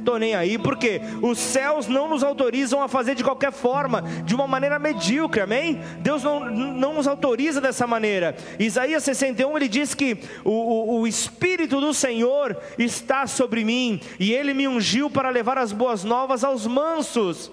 estou 0.06 0.20
nem 0.20 0.36
aí, 0.36 0.56
porque 0.56 1.00
os 1.20 1.36
céus 1.36 1.88
não 1.88 2.08
nos 2.08 2.22
autorizam 2.22 2.80
a 2.80 2.86
fazer 2.86 3.16
de 3.16 3.24
qualquer 3.24 3.50
forma, 3.50 4.02
de 4.24 4.36
uma 4.36 4.46
maneira 4.46 4.78
medíocre, 4.78 5.40
amém? 5.40 5.80
Deus 5.98 6.22
não, 6.22 6.48
não 6.48 6.94
nos 6.94 7.08
autoriza 7.08 7.60
dessa 7.60 7.88
maneira. 7.88 8.36
Isaías 8.56 9.02
61 9.02 9.56
ele 9.56 9.68
diz 9.68 9.94
que 9.94 10.18
o, 10.44 10.50
o, 10.50 11.00
o 11.00 11.06
Espírito 11.08 11.80
do 11.80 11.92
Senhor 11.92 12.56
está 12.78 13.26
sobre 13.26 13.64
mim, 13.64 14.00
e 14.20 14.32
ele 14.32 14.54
me 14.54 14.68
ungiu 14.68 15.10
para 15.10 15.28
levar 15.28 15.58
as 15.58 15.72
boas 15.72 16.04
novas 16.04 16.44
aos 16.44 16.66
mansos. 16.66 17.50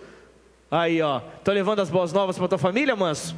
Aí, 0.69 1.01
ó, 1.01 1.21
estou 1.37 1.53
levando 1.53 1.79
as 1.79 1.89
boas 1.89 2.13
novas 2.13 2.37
para 2.37 2.47
tua 2.47 2.57
família, 2.59 2.95
manso? 2.95 3.35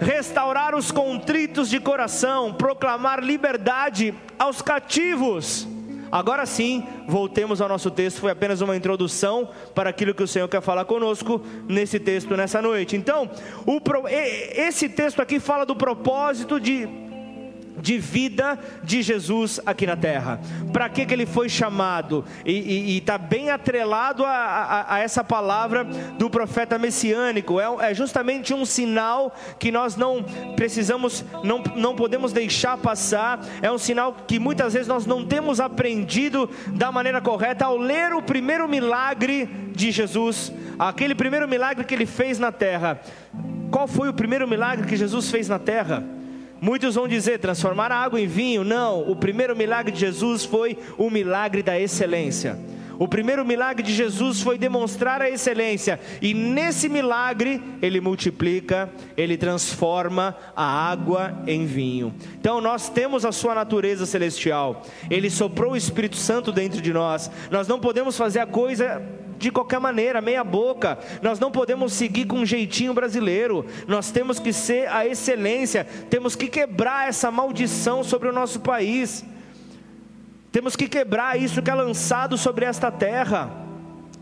restaurar 0.00 0.74
os 0.74 0.90
contritos 0.90 1.68
de 1.68 1.78
coração, 1.78 2.52
proclamar 2.52 3.22
liberdade 3.22 4.14
aos 4.38 4.62
cativos. 4.62 5.68
Agora 6.12 6.46
sim, 6.46 6.84
voltemos 7.08 7.60
ao 7.60 7.68
nosso 7.68 7.90
texto. 7.90 8.20
Foi 8.20 8.30
apenas 8.30 8.60
uma 8.60 8.76
introdução 8.76 9.48
para 9.74 9.90
aquilo 9.90 10.14
que 10.14 10.22
o 10.22 10.28
Senhor 10.28 10.46
quer 10.46 10.60
falar 10.60 10.84
conosco 10.84 11.40
nesse 11.66 11.98
texto 11.98 12.36
nessa 12.36 12.62
noite. 12.62 12.94
Então, 12.94 13.28
o, 13.66 13.80
esse 14.08 14.88
texto 14.88 15.20
aqui 15.20 15.40
fala 15.40 15.64
do 15.64 15.74
propósito 15.74 16.60
de 16.60 16.86
de 17.80 17.98
vida 17.98 18.58
de 18.82 19.02
Jesus 19.02 19.60
aqui 19.64 19.86
na 19.86 19.96
terra. 19.96 20.40
Para 20.72 20.88
que, 20.88 21.06
que 21.06 21.14
ele 21.14 21.26
foi 21.26 21.48
chamado? 21.48 22.24
E 22.44 22.98
está 22.98 23.16
bem 23.16 23.50
atrelado 23.50 24.24
a, 24.24 24.30
a, 24.30 24.94
a, 24.94 24.98
essa 25.00 25.24
palavra 25.24 25.84
do 25.84 26.28
profeta 26.28 26.78
messiânico. 26.78 27.60
É, 27.60 27.90
é, 27.90 27.94
justamente 27.94 28.54
um 28.54 28.64
sinal 28.64 29.34
que 29.58 29.70
nós 29.70 29.96
não 29.96 30.22
precisamos, 30.56 31.24
não, 31.42 31.62
não 31.76 31.94
podemos 31.94 32.32
deixar 32.32 32.76
passar. 32.76 33.40
É 33.60 33.70
um 33.70 33.78
sinal 33.78 34.16
que 34.26 34.38
muitas 34.38 34.72
vezes 34.72 34.88
nós 34.88 35.06
não 35.06 35.24
temos 35.24 35.60
aprendido 35.60 36.48
da 36.68 36.92
maneira 36.92 37.20
correta 37.20 37.64
ao 37.64 37.76
ler 37.76 38.12
o 38.12 38.22
primeiro 38.22 38.68
milagre 38.68 39.46
de 39.74 39.90
Jesus, 39.90 40.52
aquele 40.78 41.14
primeiro 41.14 41.48
milagre 41.48 41.84
que 41.84 41.94
ele 41.94 42.06
fez 42.06 42.38
na 42.38 42.52
terra. 42.52 43.00
Qual 43.70 43.88
foi 43.88 44.08
o 44.08 44.12
primeiro 44.12 44.46
milagre 44.46 44.86
que 44.86 44.96
Jesus 44.96 45.30
fez 45.30 45.48
na 45.48 45.58
terra? 45.58 46.04
Muitos 46.62 46.94
vão 46.94 47.08
dizer 47.08 47.40
transformar 47.40 47.90
água 47.90 48.20
em 48.20 48.26
vinho. 48.28 48.62
Não, 48.62 49.10
o 49.10 49.16
primeiro 49.16 49.56
milagre 49.56 49.90
de 49.90 49.98
Jesus 49.98 50.44
foi 50.44 50.78
o 50.96 51.10
milagre 51.10 51.60
da 51.60 51.76
excelência. 51.76 52.56
O 53.02 53.08
primeiro 53.08 53.44
milagre 53.44 53.82
de 53.82 53.92
Jesus 53.92 54.42
foi 54.42 54.56
demonstrar 54.56 55.20
a 55.20 55.28
excelência, 55.28 55.98
e 56.20 56.32
nesse 56.32 56.88
milagre 56.88 57.60
ele 57.82 58.00
multiplica, 58.00 58.88
ele 59.16 59.36
transforma 59.36 60.36
a 60.54 60.64
água 60.64 61.36
em 61.44 61.66
vinho. 61.66 62.14
Então 62.38 62.60
nós 62.60 62.88
temos 62.88 63.24
a 63.24 63.32
sua 63.32 63.56
natureza 63.56 64.06
celestial, 64.06 64.86
ele 65.10 65.28
soprou 65.30 65.72
o 65.72 65.76
Espírito 65.76 66.14
Santo 66.14 66.52
dentro 66.52 66.80
de 66.80 66.92
nós. 66.92 67.28
Nós 67.50 67.66
não 67.66 67.80
podemos 67.80 68.16
fazer 68.16 68.38
a 68.38 68.46
coisa 68.46 69.02
de 69.36 69.50
qualquer 69.50 69.80
maneira, 69.80 70.20
meia 70.20 70.44
boca. 70.44 70.96
Nós 71.20 71.40
não 71.40 71.50
podemos 71.50 71.92
seguir 71.94 72.26
com 72.26 72.36
um 72.36 72.46
jeitinho 72.46 72.94
brasileiro. 72.94 73.66
Nós 73.88 74.12
temos 74.12 74.38
que 74.38 74.52
ser 74.52 74.88
a 74.88 75.04
excelência. 75.04 75.84
Temos 76.08 76.36
que 76.36 76.46
quebrar 76.46 77.08
essa 77.08 77.32
maldição 77.32 78.04
sobre 78.04 78.28
o 78.28 78.32
nosso 78.32 78.60
país. 78.60 79.24
Temos 80.52 80.76
que 80.76 80.86
quebrar 80.86 81.40
isso 81.40 81.62
que 81.62 81.70
é 81.70 81.74
lançado 81.74 82.36
sobre 82.36 82.66
esta 82.66 82.90
terra. 82.90 83.50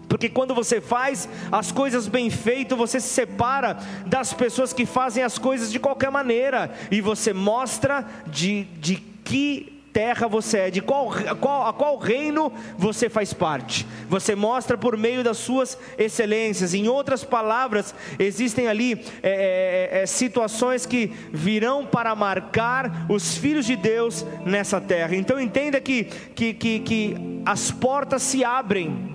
Porque 0.09 0.29
quando 0.29 0.55
você 0.55 0.81
faz 0.81 1.29
as 1.53 1.71
coisas 1.71 2.07
bem 2.07 2.31
feitas, 2.31 2.79
você 2.79 3.01
se 3.01 3.09
separa 3.09 3.77
das 4.07 4.33
pessoas 4.33 4.73
que 4.73 4.87
fazem 4.87 5.23
as 5.23 5.39
coisas 5.39 5.71
de 5.71 5.79
qualquer 5.79 6.11
maneira. 6.11 6.73
E 6.91 7.01
você 7.01 7.33
mostra 7.33 8.07
de, 8.27 8.65
de 8.81 8.97
que 9.25 9.80
terra 9.93 10.29
você 10.29 10.59
é, 10.59 10.71
de 10.71 10.81
qual, 10.81 11.11
qual, 11.41 11.67
a 11.67 11.73
qual 11.73 11.97
reino 11.99 12.53
você 12.77 13.09
faz 13.09 13.33
parte. 13.33 13.87
Você 14.09 14.35
mostra 14.35 14.77
por 14.77 14.97
meio 14.97 15.23
das 15.23 15.39
suas 15.39 15.77
excelências. 15.99 16.75
Em 16.75 16.89
outras 16.89 17.25
palavras, 17.25 17.95
existem 18.19 18.69
ali 18.69 19.05
é, 19.23 19.91
é, 19.93 20.03
é, 20.03 20.07
situações 20.07 20.87
que 20.87 21.13
virão 21.33 21.87
para 21.87 22.15
marcar 22.15 23.07
os 23.09 23.37
filhos 23.37 23.67
de 23.67 23.77
Deus 23.77 24.25
nessa 24.45 24.81
terra. 24.81 25.15
Então 25.17 25.41
entenda 25.41 25.81
que, 25.81 26.05
que, 26.35 26.55
que, 26.55 26.81
que 26.81 27.17
as 27.45 27.71
portas 27.71 28.23
se 28.23 28.45
abrem 28.45 29.10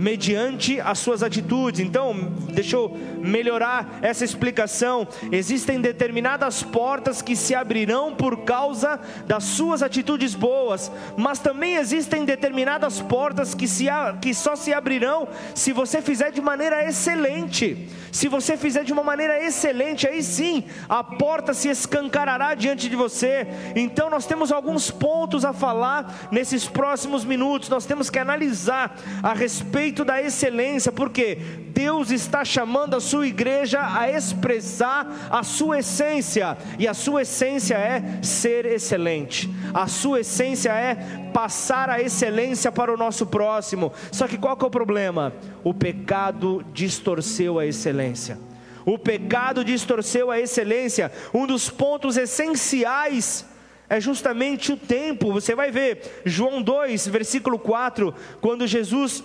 mediante 0.00 0.80
as 0.80 0.98
suas 0.98 1.22
atitudes. 1.22 1.78
Então, 1.78 2.14
deixa 2.54 2.74
eu 2.74 2.96
melhorar 3.22 3.98
essa 4.00 4.24
explicação. 4.24 5.06
Existem 5.30 5.78
determinadas 5.78 6.62
portas 6.62 7.20
que 7.20 7.36
se 7.36 7.54
abrirão 7.54 8.14
por 8.14 8.38
causa 8.44 8.98
das 9.26 9.44
suas 9.44 9.82
atitudes 9.82 10.34
boas, 10.34 10.90
mas 11.18 11.38
também 11.38 11.74
existem 11.74 12.24
determinadas 12.24 13.00
portas 13.00 13.54
que, 13.54 13.68
se, 13.68 13.86
que 14.22 14.32
só 14.32 14.56
se 14.56 14.72
abrirão 14.72 15.28
se 15.54 15.70
você 15.70 16.00
fizer 16.00 16.32
de 16.32 16.40
maneira 16.40 16.82
excelente. 16.88 17.86
Se 18.10 18.26
você 18.26 18.56
fizer 18.56 18.84
de 18.84 18.92
uma 18.92 19.02
maneira 19.02 19.44
excelente, 19.44 20.08
aí 20.08 20.22
sim 20.22 20.64
a 20.88 21.04
porta 21.04 21.52
se 21.52 21.68
escancarará 21.68 22.54
diante 22.54 22.88
de 22.88 22.96
você. 22.96 23.46
Então, 23.76 24.08
nós 24.08 24.24
temos 24.24 24.50
alguns 24.50 24.90
pontos 24.90 25.44
a 25.44 25.52
falar 25.52 26.28
nesses 26.32 26.66
próximos 26.66 27.22
minutos. 27.22 27.68
Nós 27.68 27.84
temos 27.84 28.08
que 28.08 28.18
analisar 28.18 28.96
a 29.22 29.34
respeito 29.34 29.89
da 30.04 30.22
excelência, 30.22 30.92
porque 30.92 31.36
Deus 31.68 32.10
está 32.10 32.44
chamando 32.44 32.94
a 32.94 33.00
sua 33.00 33.26
igreja 33.26 33.80
a 33.80 34.10
expressar 34.10 35.28
a 35.30 35.42
sua 35.42 35.80
essência, 35.80 36.56
e 36.78 36.86
a 36.86 36.94
sua 36.94 37.22
essência 37.22 37.74
é 37.74 38.22
ser 38.22 38.66
excelente. 38.66 39.50
A 39.74 39.86
sua 39.86 40.20
essência 40.20 40.70
é 40.72 40.94
passar 41.32 41.90
a 41.90 42.00
excelência 42.00 42.70
para 42.70 42.92
o 42.92 42.96
nosso 42.96 43.26
próximo. 43.26 43.92
Só 44.12 44.26
que 44.26 44.38
qual 44.38 44.56
que 44.56 44.64
é 44.64 44.68
o 44.68 44.70
problema? 44.70 45.32
O 45.64 45.74
pecado 45.74 46.64
distorceu 46.72 47.58
a 47.58 47.66
excelência. 47.66 48.38
O 48.84 48.98
pecado 48.98 49.64
distorceu 49.64 50.30
a 50.30 50.40
excelência. 50.40 51.12
Um 51.32 51.46
dos 51.46 51.68
pontos 51.68 52.16
essenciais 52.16 53.44
é 53.88 54.00
justamente 54.00 54.72
o 54.72 54.76
tempo. 54.76 55.32
Você 55.32 55.54
vai 55.54 55.70
ver, 55.70 56.22
João 56.24 56.62
2, 56.62 57.08
versículo 57.08 57.58
4, 57.58 58.14
quando 58.40 58.66
Jesus 58.66 59.22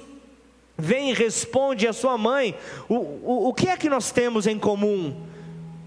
vem 0.77 1.11
e 1.11 1.13
responde 1.13 1.87
à 1.87 1.93
sua 1.93 2.17
mãe: 2.17 2.55
o, 2.87 2.95
o, 2.95 3.47
o 3.49 3.53
que 3.53 3.67
é 3.67 3.77
que 3.77 3.89
nós 3.89 4.11
temos 4.11 4.47
em 4.47 4.59
comum? 4.59 5.15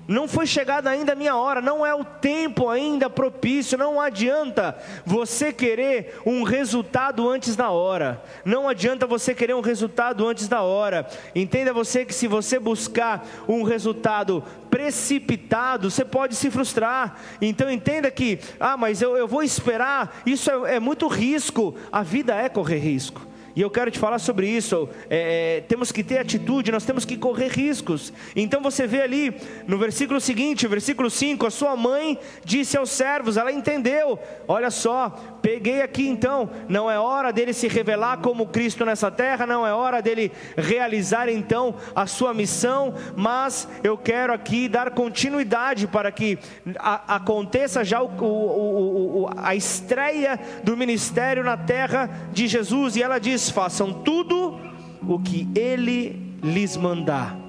Não 0.08 0.26
foi 0.26 0.46
chegada 0.46 0.88
ainda 0.88 1.12
a 1.12 1.14
minha 1.14 1.36
hora, 1.36 1.60
não 1.60 1.84
é 1.84 1.94
o 1.94 2.02
tempo 2.02 2.70
ainda 2.70 3.10
propício, 3.10 3.76
não 3.76 4.00
adianta 4.00 4.74
você 5.04 5.52
querer 5.52 6.18
um 6.24 6.44
resultado 6.44 7.28
antes 7.28 7.54
da 7.54 7.68
hora. 7.68 8.24
Não 8.42 8.66
adianta 8.66 9.06
você 9.06 9.34
querer 9.34 9.54
um 9.54 9.60
resultado 9.60 10.26
antes 10.26 10.48
da 10.48 10.62
hora. 10.62 11.06
Entenda 11.34 11.74
você 11.74 12.06
que 12.06 12.14
se 12.14 12.26
você 12.26 12.58
buscar 12.58 13.22
um 13.46 13.62
resultado 13.62 14.42
precipitado, 14.70 15.90
você 15.90 16.06
pode 16.06 16.36
se 16.36 16.50
frustrar. 16.50 17.20
Então 17.38 17.70
entenda 17.70 18.10
que, 18.10 18.38
ah, 18.58 18.78
mas 18.78 19.02
eu, 19.02 19.14
eu 19.14 19.28
vou 19.28 19.42
esperar, 19.42 20.22
isso 20.24 20.50
é, 20.50 20.76
é 20.76 20.80
muito 20.80 21.06
risco. 21.06 21.76
A 21.92 22.02
vida 22.02 22.34
é 22.34 22.48
correr 22.48 22.78
risco. 22.78 23.28
E 23.58 23.60
eu 23.60 23.68
quero 23.68 23.90
te 23.90 23.98
falar 23.98 24.20
sobre 24.20 24.48
isso. 24.48 24.88
É, 25.10 25.56
é, 25.56 25.60
temos 25.62 25.90
que 25.90 26.04
ter 26.04 26.18
atitude, 26.18 26.70
nós 26.70 26.84
temos 26.84 27.04
que 27.04 27.16
correr 27.16 27.48
riscos. 27.48 28.12
Então 28.36 28.62
você 28.62 28.86
vê 28.86 29.02
ali 29.02 29.34
no 29.66 29.76
versículo 29.76 30.20
seguinte, 30.20 30.64
versículo 30.68 31.10
5: 31.10 31.44
a 31.44 31.50
sua 31.50 31.76
mãe 31.76 32.16
disse 32.44 32.76
aos 32.76 32.88
servos, 32.90 33.36
ela 33.36 33.50
entendeu. 33.50 34.16
Olha 34.46 34.70
só, 34.70 35.37
peguei 35.48 35.80
aqui 35.80 36.06
então. 36.06 36.50
Não 36.68 36.90
é 36.90 36.98
hora 36.98 37.32
dele 37.32 37.54
se 37.54 37.68
revelar 37.68 38.18
como 38.18 38.48
Cristo 38.48 38.84
nessa 38.84 39.10
terra, 39.10 39.46
não 39.46 39.66
é 39.66 39.72
hora 39.72 40.02
dele 40.02 40.30
realizar 40.58 41.26
então 41.30 41.74
a 41.96 42.06
sua 42.06 42.34
missão, 42.34 42.94
mas 43.16 43.66
eu 43.82 43.96
quero 43.96 44.30
aqui 44.30 44.68
dar 44.68 44.90
continuidade 44.90 45.86
para 45.86 46.12
que 46.12 46.38
a, 46.78 47.16
aconteça 47.16 47.82
já 47.82 48.02
o, 48.02 48.10
o, 48.20 49.22
o, 49.22 49.30
a 49.38 49.54
estreia 49.54 50.38
do 50.62 50.76
ministério 50.76 51.42
na 51.42 51.56
terra 51.56 52.10
de 52.30 52.46
Jesus. 52.46 52.96
E 52.96 53.02
ela 53.02 53.18
diz: 53.18 53.48
façam 53.48 53.90
tudo 53.90 54.60
o 55.08 55.18
que 55.18 55.48
ele 55.56 56.36
lhes 56.42 56.76
mandar. 56.76 57.47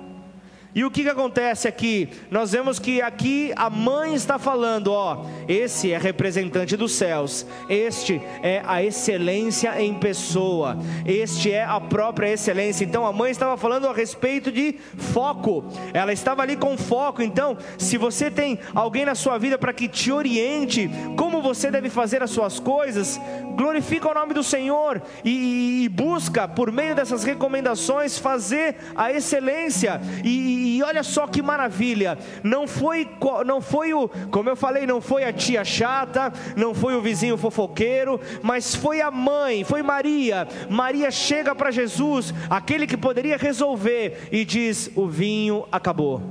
E 0.73 0.83
o 0.83 0.91
que, 0.91 1.01
que 1.01 1.09
acontece 1.09 1.67
aqui? 1.67 2.09
Nós 2.29 2.51
vemos 2.51 2.77
que 2.77 3.01
aqui 3.01 3.51
a 3.55 3.71
mãe 3.71 4.13
está 4.13 4.37
falando: 4.37 4.91
ó, 4.91 5.25
esse 5.47 5.91
é 5.91 5.97
representante 5.97 6.77
dos 6.77 6.91
céus, 6.91 7.45
este 7.67 8.21
é 8.43 8.61
a 8.63 8.83
excelência 8.83 9.81
em 9.81 9.95
pessoa, 9.95 10.77
este 11.07 11.51
é 11.51 11.63
a 11.63 11.79
própria 11.79 12.31
excelência. 12.31 12.85
Então 12.85 13.03
a 13.03 13.11
mãe 13.11 13.31
estava 13.31 13.57
falando 13.57 13.87
a 13.87 13.93
respeito 13.93 14.51
de 14.51 14.75
foco, 14.95 15.65
ela 15.91 16.13
estava 16.13 16.43
ali 16.43 16.55
com 16.55 16.77
foco. 16.77 17.23
Então, 17.23 17.57
se 17.77 17.97
você 17.97 18.29
tem 18.29 18.59
alguém 18.75 19.05
na 19.05 19.15
sua 19.15 19.39
vida 19.39 19.57
para 19.57 19.73
que 19.73 19.87
te 19.87 20.11
oriente 20.11 20.87
como 21.17 21.41
você 21.41 21.71
deve 21.71 21.89
fazer 21.89 22.21
as 22.21 22.29
suas 22.29 22.59
coisas, 22.59 23.19
glorifica 23.55 24.11
o 24.11 24.13
nome 24.13 24.35
do 24.35 24.43
Senhor 24.43 25.01
e, 25.25 25.83
e 25.83 25.89
busca, 25.89 26.47
por 26.47 26.71
meio 26.71 26.93
dessas 26.93 27.23
recomendações, 27.23 28.19
fazer 28.19 28.75
a 28.95 29.11
excelência. 29.11 29.99
E, 30.23 30.58
e 30.59 30.83
olha 30.83 31.03
só 31.03 31.25
que 31.27 31.41
maravilha, 31.41 32.17
não 32.43 32.67
foi, 32.67 33.07
não 33.45 33.61
foi 33.61 33.93
o, 33.93 34.09
como 34.29 34.49
eu 34.49 34.55
falei, 34.55 34.85
não 34.85 35.01
foi 35.01 35.23
a 35.23 35.33
tia 35.33 35.63
chata, 35.63 36.31
não 36.55 36.73
foi 36.73 36.95
o 36.95 37.01
vizinho 37.01 37.37
fofoqueiro, 37.37 38.19
mas 38.41 38.75
foi 38.75 39.01
a 39.01 39.09
mãe, 39.09 39.63
foi 39.63 39.81
Maria. 39.81 40.47
Maria 40.69 41.09
chega 41.09 41.55
para 41.55 41.71
Jesus, 41.71 42.33
aquele 42.49 42.85
que 42.85 42.97
poderia 42.97 43.37
resolver, 43.37 44.27
e 44.31 44.45
diz: 44.45 44.91
O 44.95 45.07
vinho 45.07 45.65
acabou, 45.71 46.21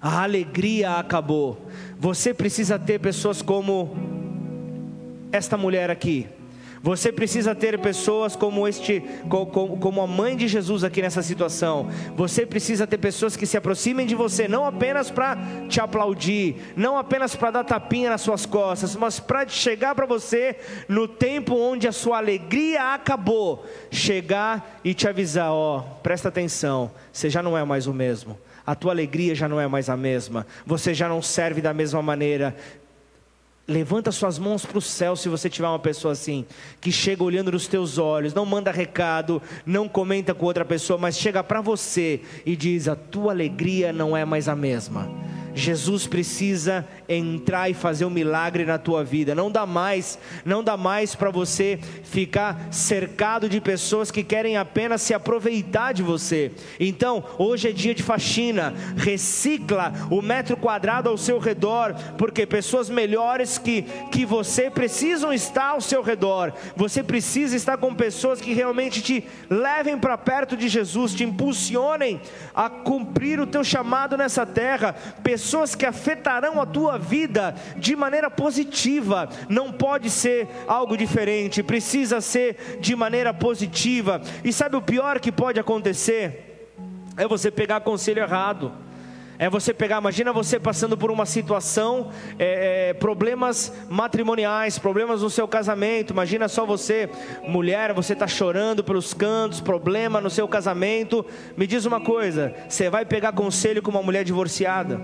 a 0.00 0.22
alegria 0.22 0.92
acabou. 0.92 1.66
Você 1.98 2.32
precisa 2.32 2.78
ter 2.78 3.00
pessoas 3.00 3.42
como 3.42 3.96
esta 5.32 5.56
mulher 5.56 5.90
aqui 5.90 6.26
Você 6.82 7.10
precisa 7.10 7.54
ter 7.54 7.78
pessoas 7.78 8.36
como 8.36 8.66
este, 8.66 9.02
como 9.28 10.00
a 10.00 10.06
mãe 10.06 10.36
de 10.36 10.46
Jesus 10.46 10.84
aqui 10.84 11.02
nessa 11.02 11.22
situação. 11.22 11.88
Você 12.16 12.46
precisa 12.46 12.86
ter 12.86 12.98
pessoas 12.98 13.36
que 13.36 13.46
se 13.46 13.56
aproximem 13.56 14.06
de 14.06 14.14
você, 14.14 14.46
não 14.46 14.64
apenas 14.64 15.10
para 15.10 15.36
te 15.68 15.80
aplaudir, 15.80 16.56
não 16.76 16.96
apenas 16.96 17.34
para 17.34 17.50
dar 17.50 17.64
tapinha 17.64 18.10
nas 18.10 18.20
suas 18.20 18.46
costas, 18.46 18.94
mas 18.96 19.18
para 19.18 19.46
chegar 19.48 19.94
para 19.94 20.06
você 20.06 20.56
no 20.88 21.08
tempo 21.08 21.54
onde 21.54 21.88
a 21.88 21.92
sua 21.92 22.18
alegria 22.18 22.94
acabou, 22.94 23.66
chegar 23.90 24.80
e 24.84 24.94
te 24.94 25.08
avisar, 25.08 25.52
ó, 25.52 25.78
oh, 25.78 25.82
presta 26.00 26.28
atenção, 26.28 26.90
você 27.12 27.28
já 27.28 27.42
não 27.42 27.56
é 27.56 27.64
mais 27.64 27.86
o 27.86 27.92
mesmo 27.92 28.38
a 28.68 28.74
tua 28.74 28.92
alegria 28.92 29.34
já 29.34 29.48
não 29.48 29.58
é 29.58 29.66
mais 29.66 29.88
a 29.88 29.96
mesma, 29.96 30.46
você 30.66 30.92
já 30.92 31.08
não 31.08 31.22
serve 31.22 31.62
da 31.62 31.72
mesma 31.72 32.02
maneira. 32.02 32.54
Levanta 33.68 34.10
suas 34.10 34.38
mãos 34.38 34.64
para 34.64 34.78
o 34.78 34.80
céu 34.80 35.14
se 35.14 35.28
você 35.28 35.50
tiver 35.50 35.68
uma 35.68 35.78
pessoa 35.78 36.12
assim, 36.12 36.46
que 36.80 36.90
chega 36.90 37.22
olhando 37.22 37.52
nos 37.52 37.68
teus 37.68 37.98
olhos, 37.98 38.32
não 38.32 38.46
manda 38.46 38.72
recado, 38.72 39.42
não 39.66 39.86
comenta 39.86 40.32
com 40.32 40.46
outra 40.46 40.64
pessoa, 40.64 40.98
mas 40.98 41.18
chega 41.18 41.44
para 41.44 41.60
você 41.60 42.22
e 42.46 42.56
diz: 42.56 42.88
a 42.88 42.96
tua 42.96 43.30
alegria 43.30 43.92
não 43.92 44.16
é 44.16 44.24
mais 44.24 44.48
a 44.48 44.56
mesma. 44.56 45.06
Jesus 45.58 46.06
precisa 46.06 46.86
entrar 47.08 47.68
e 47.68 47.74
fazer 47.74 48.04
um 48.04 48.10
milagre 48.10 48.64
na 48.64 48.78
tua 48.78 49.02
vida. 49.02 49.34
Não 49.34 49.50
dá 49.50 49.66
mais, 49.66 50.18
não 50.44 50.62
dá 50.62 50.76
mais 50.76 51.14
para 51.14 51.30
você 51.30 51.78
ficar 52.04 52.68
cercado 52.70 53.48
de 53.48 53.60
pessoas 53.60 54.10
que 54.10 54.22
querem 54.22 54.56
apenas 54.56 55.02
se 55.02 55.12
aproveitar 55.12 55.92
de 55.92 56.02
você. 56.02 56.52
Então, 56.78 57.24
hoje 57.38 57.68
é 57.68 57.72
dia 57.72 57.94
de 57.94 58.02
faxina. 58.02 58.72
Recicla 58.96 59.92
o 60.10 60.22
metro 60.22 60.56
quadrado 60.56 61.08
ao 61.08 61.18
seu 61.18 61.38
redor, 61.38 61.94
porque 62.16 62.46
pessoas 62.46 62.88
melhores 62.88 63.58
que 63.58 63.84
que 64.12 64.24
você 64.24 64.70
precisam 64.70 65.32
estar 65.32 65.70
ao 65.70 65.80
seu 65.80 66.02
redor. 66.02 66.52
Você 66.76 67.02
precisa 67.02 67.56
estar 67.56 67.78
com 67.78 67.94
pessoas 67.94 68.40
que 68.40 68.52
realmente 68.52 69.02
te 69.02 69.24
levem 69.50 69.98
para 69.98 70.16
perto 70.16 70.56
de 70.56 70.68
Jesus, 70.68 71.14
te 71.14 71.24
impulsionem 71.24 72.20
a 72.54 72.70
cumprir 72.70 73.40
o 73.40 73.46
teu 73.46 73.64
chamado 73.64 74.16
nessa 74.16 74.46
terra. 74.46 74.94
Pessoas 75.22 75.47
que 75.74 75.86
afetarão 75.86 76.60
a 76.60 76.66
tua 76.66 76.98
vida 76.98 77.54
de 77.76 77.94
maneira 77.96 78.30
positiva. 78.30 79.28
Não 79.48 79.72
pode 79.72 80.10
ser 80.10 80.48
algo 80.66 80.96
diferente, 80.96 81.62
precisa 81.62 82.20
ser 82.20 82.78
de 82.80 82.94
maneira 82.94 83.32
positiva. 83.32 84.20
E 84.44 84.52
sabe 84.52 84.76
o 84.76 84.82
pior 84.82 85.20
que 85.20 85.32
pode 85.32 85.58
acontecer? 85.58 86.70
É 87.16 87.26
você 87.26 87.50
pegar 87.50 87.80
conselho 87.80 88.22
errado. 88.22 88.72
É 89.40 89.48
você 89.48 89.72
pegar, 89.72 89.98
imagina 89.98 90.32
você 90.32 90.58
passando 90.58 90.96
por 90.96 91.12
uma 91.12 91.24
situação, 91.24 92.10
é, 92.40 92.88
é, 92.90 92.94
problemas 92.94 93.72
matrimoniais, 93.88 94.80
problemas 94.80 95.22
no 95.22 95.30
seu 95.30 95.46
casamento. 95.46 96.12
Imagina 96.12 96.48
só 96.48 96.66
você, 96.66 97.08
mulher, 97.46 97.92
você 97.92 98.14
está 98.14 98.26
chorando 98.26 98.82
pelos 98.82 99.14
cantos, 99.14 99.60
problema 99.60 100.20
no 100.20 100.28
seu 100.28 100.48
casamento. 100.48 101.24
Me 101.56 101.68
diz 101.68 101.84
uma 101.84 102.00
coisa: 102.00 102.52
você 102.68 102.90
vai 102.90 103.04
pegar 103.04 103.32
conselho 103.32 103.80
com 103.80 103.92
uma 103.92 104.02
mulher 104.02 104.24
divorciada? 104.24 105.00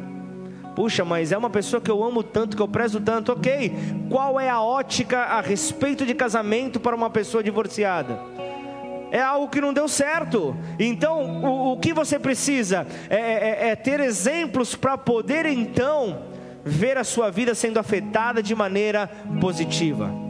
Puxa, 0.75 1.05
mas 1.05 1.31
é 1.31 1.39
uma 1.39 1.51
pessoa 1.51 1.81
que 1.81 1.91
eu 1.91 2.03
amo 2.03 2.23
tanto, 2.23 2.57
que 2.57 2.63
eu 2.63 2.69
prezo 2.69 3.01
tanto. 3.01 3.33
Ok, 3.33 3.73
qual 4.11 4.41
é 4.41 4.49
a 4.49 4.61
ótica 4.61 5.21
a 5.21 5.41
respeito 5.41 6.05
de 6.05 6.15
casamento 6.15 6.81
para 6.81 6.97
uma 6.97 7.09
pessoa 7.09 7.43
divorciada? 7.43 8.19
É 9.11 9.21
algo 9.21 9.49
que 9.49 9.61
não 9.61 9.73
deu 9.73 9.87
certo. 9.87 10.57
Então, 10.79 11.43
o, 11.45 11.73
o 11.73 11.79
que 11.79 11.93
você 11.93 12.19
precisa 12.19 12.87
é, 13.09 13.17
é, 13.17 13.69
é 13.69 13.77
ter 13.77 14.01
exemplos 14.01 14.75
para 14.75 14.99
poder 14.99 15.47
então 15.47 16.23
ver 16.65 16.99
a 16.99 17.05
sua 17.05 17.31
vida 17.31 17.55
sendo 17.55 17.79
afetada 17.79 18.43
de 18.43 18.55
maneira 18.55 19.09
positiva. 19.41 20.24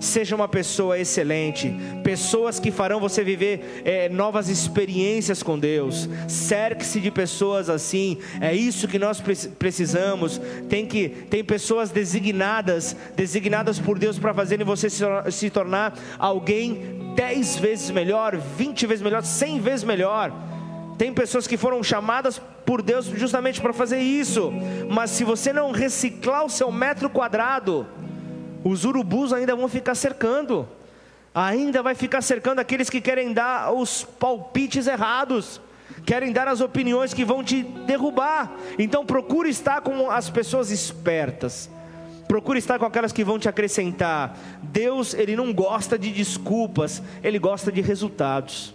Seja 0.00 0.34
uma 0.34 0.48
pessoa 0.48 0.98
excelente, 0.98 1.76
pessoas 2.02 2.58
que 2.58 2.70
farão 2.70 2.98
você 2.98 3.22
viver 3.22 3.82
é, 3.84 4.08
novas 4.08 4.48
experiências 4.48 5.42
com 5.42 5.58
Deus. 5.58 6.08
Cerque-se 6.26 7.00
de 7.00 7.10
pessoas 7.10 7.68
assim. 7.68 8.16
É 8.40 8.54
isso 8.54 8.88
que 8.88 8.98
nós 8.98 9.22
precisamos. 9.58 10.40
Tem 10.70 10.86
que 10.86 11.10
tem 11.28 11.44
pessoas 11.44 11.90
designadas, 11.90 12.96
designadas 13.14 13.78
por 13.78 13.98
Deus 13.98 14.18
para 14.18 14.32
fazerem 14.32 14.64
você 14.64 14.88
se, 14.88 15.50
tornar 15.50 15.94
alguém 16.18 17.12
dez 17.14 17.58
vezes 17.58 17.90
melhor, 17.90 18.38
vinte 18.56 18.86
vezes 18.86 19.02
melhor, 19.02 19.22
cem 19.22 19.60
vezes 19.60 19.84
melhor. 19.84 20.32
Tem 20.96 21.12
pessoas 21.12 21.46
que 21.46 21.58
foram 21.58 21.82
chamadas 21.82 22.40
por 22.64 22.80
Deus 22.80 23.04
justamente 23.04 23.60
para 23.60 23.74
fazer 23.74 23.98
isso. 23.98 24.50
Mas 24.88 25.10
se 25.10 25.24
você 25.24 25.52
não 25.52 25.72
reciclar 25.72 26.44
o 26.44 26.50
seu 26.50 26.72
metro 26.72 27.10
quadrado, 27.10 27.86
os 28.64 28.84
urubus 28.84 29.32
ainda 29.32 29.56
vão 29.56 29.68
ficar 29.68 29.94
cercando, 29.94 30.68
ainda 31.34 31.82
vai 31.82 31.94
ficar 31.94 32.22
cercando 32.22 32.60
aqueles 32.60 32.90
que 32.90 33.00
querem 33.00 33.32
dar 33.32 33.72
os 33.72 34.04
palpites 34.04 34.86
errados, 34.86 35.60
querem 36.04 36.32
dar 36.32 36.48
as 36.48 36.60
opiniões 36.60 37.14
que 37.14 37.24
vão 37.24 37.42
te 37.42 37.62
derrubar. 37.62 38.52
Então 38.78 39.04
procure 39.06 39.48
estar 39.48 39.80
com 39.80 40.10
as 40.10 40.28
pessoas 40.28 40.70
espertas. 40.70 41.70
Procure 42.28 42.60
estar 42.60 42.78
com 42.78 42.84
aquelas 42.84 43.12
que 43.12 43.24
vão 43.24 43.38
te 43.38 43.48
acrescentar. 43.48 44.38
Deus, 44.62 45.14
ele 45.14 45.34
não 45.34 45.52
gosta 45.52 45.98
de 45.98 46.12
desculpas, 46.12 47.02
ele 47.24 47.40
gosta 47.40 47.72
de 47.72 47.80
resultados. 47.80 48.72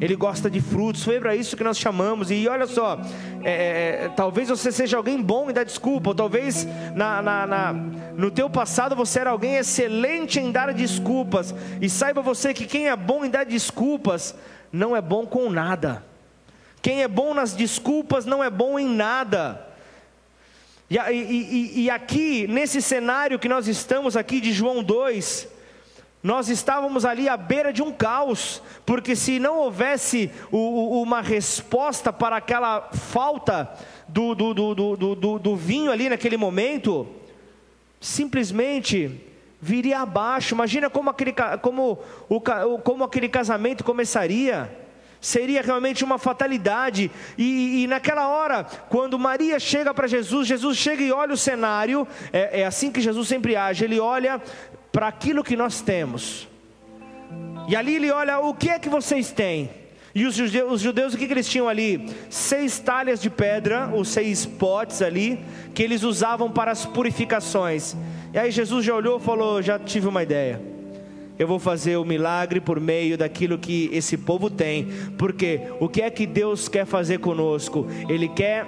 Ele 0.00 0.16
gosta 0.16 0.50
de 0.50 0.60
frutos, 0.60 1.04
foi 1.04 1.20
para 1.20 1.36
isso 1.36 1.56
que 1.56 1.62
nós 1.62 1.78
chamamos. 1.78 2.30
E 2.30 2.48
olha 2.48 2.66
só, 2.66 3.00
é, 3.44 3.50
é, 3.50 4.04
é, 4.04 4.08
talvez 4.08 4.48
você 4.48 4.72
seja 4.72 4.96
alguém 4.96 5.22
bom 5.22 5.48
em 5.48 5.52
dar 5.52 5.64
desculpa, 5.64 6.10
ou 6.10 6.14
talvez 6.14 6.66
na, 6.94 7.22
na, 7.22 7.46
na, 7.46 7.72
no 7.72 8.30
teu 8.30 8.50
passado 8.50 8.96
você 8.96 9.20
era 9.20 9.30
alguém 9.30 9.54
excelente 9.54 10.40
em 10.40 10.50
dar 10.50 10.74
desculpas. 10.74 11.54
E 11.80 11.88
saiba 11.88 12.20
você 12.20 12.52
que 12.52 12.66
quem 12.66 12.88
é 12.88 12.96
bom 12.96 13.24
em 13.24 13.30
dar 13.30 13.44
desculpas 13.44 14.34
não 14.72 14.96
é 14.96 15.00
bom 15.00 15.24
com 15.24 15.48
nada. 15.48 16.04
Quem 16.80 17.02
é 17.02 17.08
bom 17.08 17.32
nas 17.32 17.54
desculpas 17.54 18.26
não 18.26 18.42
é 18.42 18.50
bom 18.50 18.78
em 18.78 18.88
nada. 18.88 19.68
E, 20.90 20.96
e, 20.96 21.12
e, 21.12 21.80
e 21.82 21.90
aqui, 21.90 22.46
nesse 22.48 22.82
cenário 22.82 23.38
que 23.38 23.48
nós 23.48 23.68
estamos 23.68 24.16
aqui 24.16 24.40
de 24.40 24.52
João 24.52 24.82
2, 24.82 25.48
nós 26.22 26.48
estávamos 26.48 27.04
ali 27.04 27.28
à 27.28 27.36
beira 27.36 27.72
de 27.72 27.82
um 27.82 27.90
caos, 27.90 28.62
porque 28.86 29.16
se 29.16 29.40
não 29.40 29.58
houvesse 29.58 30.30
o, 30.52 30.56
o, 30.56 31.02
uma 31.02 31.20
resposta 31.20 32.12
para 32.12 32.36
aquela 32.36 32.90
falta 32.92 33.68
do, 34.06 34.32
do, 34.34 34.54
do, 34.54 35.38
do, 35.38 35.56
vinho 35.56 35.90
ali 35.90 36.08
naquele 36.08 36.36
momento, 36.36 37.08
simplesmente 38.00 39.20
viria 39.60 39.98
abaixo. 39.98 40.54
Imagina 40.54 40.88
como 40.88 41.10
aquele, 41.10 41.34
como, 41.60 41.98
o, 42.28 42.40
como 42.40 43.02
aquele 43.02 43.28
casamento 43.28 43.82
começaria. 43.82 44.78
Seria 45.20 45.62
realmente 45.62 46.02
uma 46.02 46.18
fatalidade, 46.18 47.08
e, 47.38 47.84
e 47.84 47.86
naquela 47.86 48.26
hora, 48.26 48.64
quando 48.88 49.16
Maria 49.16 49.60
chega 49.60 49.94
para 49.94 50.08
Jesus, 50.08 50.48
Jesus 50.48 50.76
chega 50.76 51.00
e 51.00 51.12
olha 51.12 51.32
o 51.32 51.36
cenário, 51.36 52.08
é, 52.32 52.62
é 52.62 52.66
assim 52.66 52.90
que 52.90 53.00
Jesus 53.00 53.28
sempre 53.28 53.54
age, 53.54 53.84
ele 53.84 54.00
olha 54.00 54.42
para 54.92 55.08
aquilo 55.08 55.42
que 55.42 55.56
nós 55.56 55.80
temos. 55.80 56.46
E 57.66 57.74
ali 57.74 57.96
ele 57.96 58.10
olha: 58.10 58.38
o 58.38 58.54
que 58.54 58.68
é 58.68 58.78
que 58.78 58.88
vocês 58.88 59.32
têm? 59.32 59.70
E 60.14 60.26
os 60.26 60.34
judeus, 60.34 60.72
os 60.72 60.80
judeus 60.82 61.14
o 61.14 61.18
que, 61.18 61.26
que 61.26 61.32
eles 61.32 61.48
tinham 61.48 61.68
ali? 61.68 62.06
Seis 62.28 62.78
talhas 62.78 63.20
de 63.20 63.30
pedra, 63.30 63.88
os 63.94 64.08
seis 64.08 64.44
potes 64.44 65.00
ali, 65.00 65.40
que 65.74 65.82
eles 65.82 66.02
usavam 66.02 66.50
para 66.50 66.70
as 66.70 66.84
purificações. 66.84 67.96
E 68.34 68.38
aí 68.38 68.50
Jesus 68.50 68.84
já 68.84 68.94
olhou 68.94 69.18
e 69.18 69.22
falou: 69.22 69.62
Já 69.62 69.78
tive 69.78 70.06
uma 70.06 70.22
ideia. 70.22 70.60
Eu 71.38 71.48
vou 71.48 71.58
fazer 71.58 71.96
o 71.96 72.04
milagre 72.04 72.60
por 72.60 72.78
meio 72.78 73.16
daquilo 73.16 73.58
que 73.58 73.88
esse 73.90 74.18
povo 74.18 74.50
tem, 74.50 74.88
porque 75.16 75.62
o 75.80 75.88
que 75.88 76.02
é 76.02 76.10
que 76.10 76.26
Deus 76.26 76.68
quer 76.68 76.84
fazer 76.84 77.18
conosco? 77.18 77.86
Ele 78.06 78.28
quer 78.28 78.66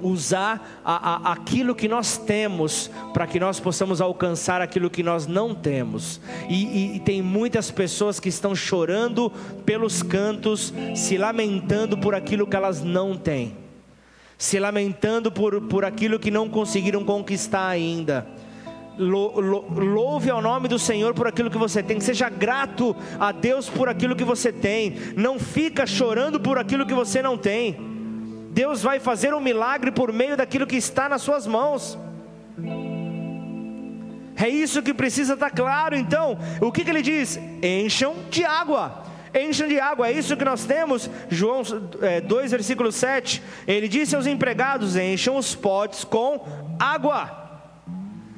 usar 0.00 0.80
a, 0.84 1.30
a, 1.30 1.32
aquilo 1.32 1.74
que 1.74 1.88
nós 1.88 2.16
temos 2.16 2.90
para 3.12 3.26
que 3.26 3.40
nós 3.40 3.58
possamos 3.60 4.00
alcançar 4.00 4.60
aquilo 4.60 4.90
que 4.90 5.02
nós 5.02 5.26
não 5.26 5.54
temos. 5.54 6.20
E, 6.48 6.64
e, 6.64 6.96
e, 6.96 7.00
tem 7.00 7.22
muitas 7.22 7.70
pessoas 7.70 8.20
que 8.20 8.28
estão 8.28 8.54
chorando 8.54 9.30
pelos 9.64 10.02
cantos, 10.02 10.72
se 10.94 11.16
lamentando 11.16 11.96
por 11.98 12.14
aquilo 12.14 12.46
que 12.46 12.56
elas 12.56 12.82
não 12.82 13.16
têm, 13.16 13.56
se 14.36 14.58
lamentando 14.58 15.30
por, 15.30 15.60
por 15.62 15.84
aquilo 15.84 16.18
que 16.18 16.30
não 16.30 16.48
conseguiram 16.48 17.04
conquistar 17.04 17.66
ainda. 17.68 18.26
Louve 18.98 20.28
ao 20.28 20.42
nome 20.42 20.66
do 20.66 20.78
Senhor 20.78 21.14
por 21.14 21.28
aquilo 21.28 21.50
que 21.50 21.58
você 21.58 21.84
tem, 21.84 22.00
seja 22.00 22.28
grato 22.28 22.96
a 23.20 23.30
Deus 23.30 23.68
por 23.68 23.88
aquilo 23.88 24.16
que 24.16 24.24
você 24.24 24.52
tem, 24.52 24.96
não 25.16 25.38
fica 25.38 25.86
chorando 25.86 26.40
por 26.40 26.58
aquilo 26.58 26.84
que 26.84 26.94
você 26.94 27.22
não 27.22 27.38
tem. 27.38 27.97
Deus 28.58 28.82
vai 28.82 28.98
fazer 28.98 29.32
um 29.32 29.40
milagre 29.40 29.92
por 29.92 30.12
meio 30.12 30.36
daquilo 30.36 30.66
que 30.66 30.74
está 30.74 31.08
nas 31.08 31.22
suas 31.22 31.46
mãos. 31.46 31.96
É 34.34 34.48
isso 34.48 34.82
que 34.82 34.92
precisa 34.92 35.34
estar 35.34 35.50
claro. 35.50 35.94
Então, 35.94 36.36
o 36.60 36.72
que, 36.72 36.82
que 36.82 36.90
ele 36.90 37.00
diz? 37.00 37.38
Encham 37.62 38.16
de 38.28 38.44
água. 38.44 39.04
Encham 39.32 39.68
de 39.68 39.78
água, 39.78 40.08
é 40.08 40.12
isso 40.12 40.36
que 40.36 40.44
nós 40.44 40.64
temos. 40.64 41.08
João 41.28 41.62
é, 42.02 42.20
2, 42.20 42.50
versículo 42.50 42.90
7. 42.90 43.40
Ele 43.64 43.86
disse 43.86 44.16
aos 44.16 44.26
empregados: 44.26 44.96
Encham 44.96 45.36
os 45.36 45.54
potes 45.54 46.02
com 46.02 46.44
água. 46.80 47.48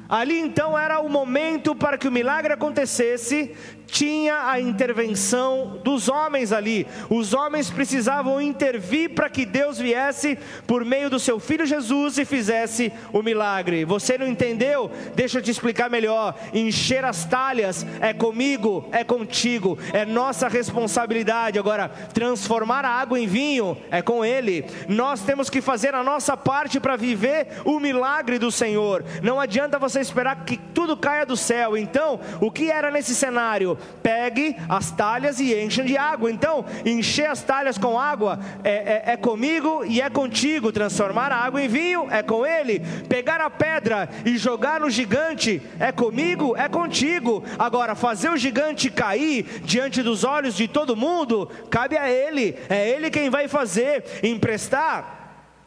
Ali 0.07 0.37
então 0.37 0.77
era 0.77 0.99
o 0.99 1.09
momento 1.09 1.73
para 1.73 1.97
que 1.97 2.07
o 2.07 2.11
milagre 2.11 2.53
acontecesse, 2.53 3.55
tinha 3.91 4.49
a 4.49 4.59
intervenção 4.59 5.79
dos 5.83 6.07
homens 6.07 6.53
ali. 6.53 6.87
Os 7.09 7.33
homens 7.33 7.69
precisavam 7.69 8.41
intervir 8.41 9.13
para 9.13 9.29
que 9.29 9.45
Deus 9.45 9.77
viesse 9.77 10.37
por 10.65 10.85
meio 10.85 11.09
do 11.09 11.19
seu 11.19 11.39
filho 11.39 11.65
Jesus 11.65 12.17
e 12.17 12.23
fizesse 12.23 12.91
o 13.11 13.21
milagre. 13.21 13.83
Você 13.83 14.17
não 14.17 14.25
entendeu? 14.25 14.89
Deixa 15.13 15.39
eu 15.39 15.41
te 15.41 15.51
explicar 15.51 15.89
melhor. 15.89 16.35
Encher 16.53 17.03
as 17.03 17.25
talhas 17.25 17.85
é 17.99 18.13
comigo, 18.13 18.87
é 18.93 19.03
contigo, 19.03 19.77
é 19.91 20.05
nossa 20.05 20.47
responsabilidade. 20.47 21.59
Agora, 21.59 21.89
transformar 22.13 22.85
a 22.85 22.89
água 22.89 23.19
em 23.19 23.27
vinho 23.27 23.77
é 23.91 24.01
com 24.01 24.23
Ele. 24.23 24.65
Nós 24.87 25.21
temos 25.21 25.49
que 25.49 25.61
fazer 25.61 25.93
a 25.93 26.03
nossa 26.03 26.37
parte 26.37 26.79
para 26.79 26.95
viver 26.95 27.61
o 27.65 27.77
milagre 27.77 28.39
do 28.39 28.51
Senhor. 28.51 29.03
Não 29.21 29.37
adianta 29.37 29.77
você 29.77 29.99
esperar 29.99 30.45
que 30.45 30.55
tudo 30.55 30.95
caia 30.95 31.25
do 31.25 31.35
céu. 31.35 31.75
Então, 31.75 32.21
o 32.39 32.49
que 32.49 32.71
era 32.71 32.89
nesse 32.89 33.13
cenário? 33.13 33.77
Pegue 34.01 34.55
as 34.67 34.91
talhas 34.91 35.39
e 35.39 35.53
enchem 35.53 35.85
de 35.85 35.97
água. 35.97 36.31
Então, 36.31 36.65
encher 36.85 37.29
as 37.29 37.41
talhas 37.41 37.77
com 37.77 37.99
água 37.99 38.39
é, 38.63 39.03
é, 39.09 39.13
é 39.13 39.17
comigo 39.17 39.83
e 39.85 40.01
é 40.01 40.09
contigo. 40.09 40.71
Transformar 40.71 41.31
a 41.31 41.37
água 41.37 41.61
em 41.61 41.67
vinho 41.67 42.07
é 42.09 42.23
com 42.23 42.45
ele. 42.45 42.81
Pegar 43.07 43.41
a 43.41 43.49
pedra 43.49 44.09
e 44.25 44.37
jogar 44.37 44.79
no 44.79 44.89
gigante 44.89 45.61
é 45.79 45.91
comigo, 45.91 46.55
é 46.57 46.67
contigo. 46.67 47.43
Agora, 47.57 47.95
fazer 47.95 48.29
o 48.29 48.37
gigante 48.37 48.89
cair 48.89 49.61
diante 49.63 50.01
dos 50.01 50.23
olhos 50.23 50.55
de 50.55 50.67
todo 50.67 50.95
mundo, 50.95 51.49
cabe 51.69 51.97
a 51.97 52.09
ele. 52.09 52.57
É 52.69 52.89
ele 52.89 53.09
quem 53.09 53.29
vai 53.29 53.47
fazer. 53.47 54.03
Emprestar 54.23 55.20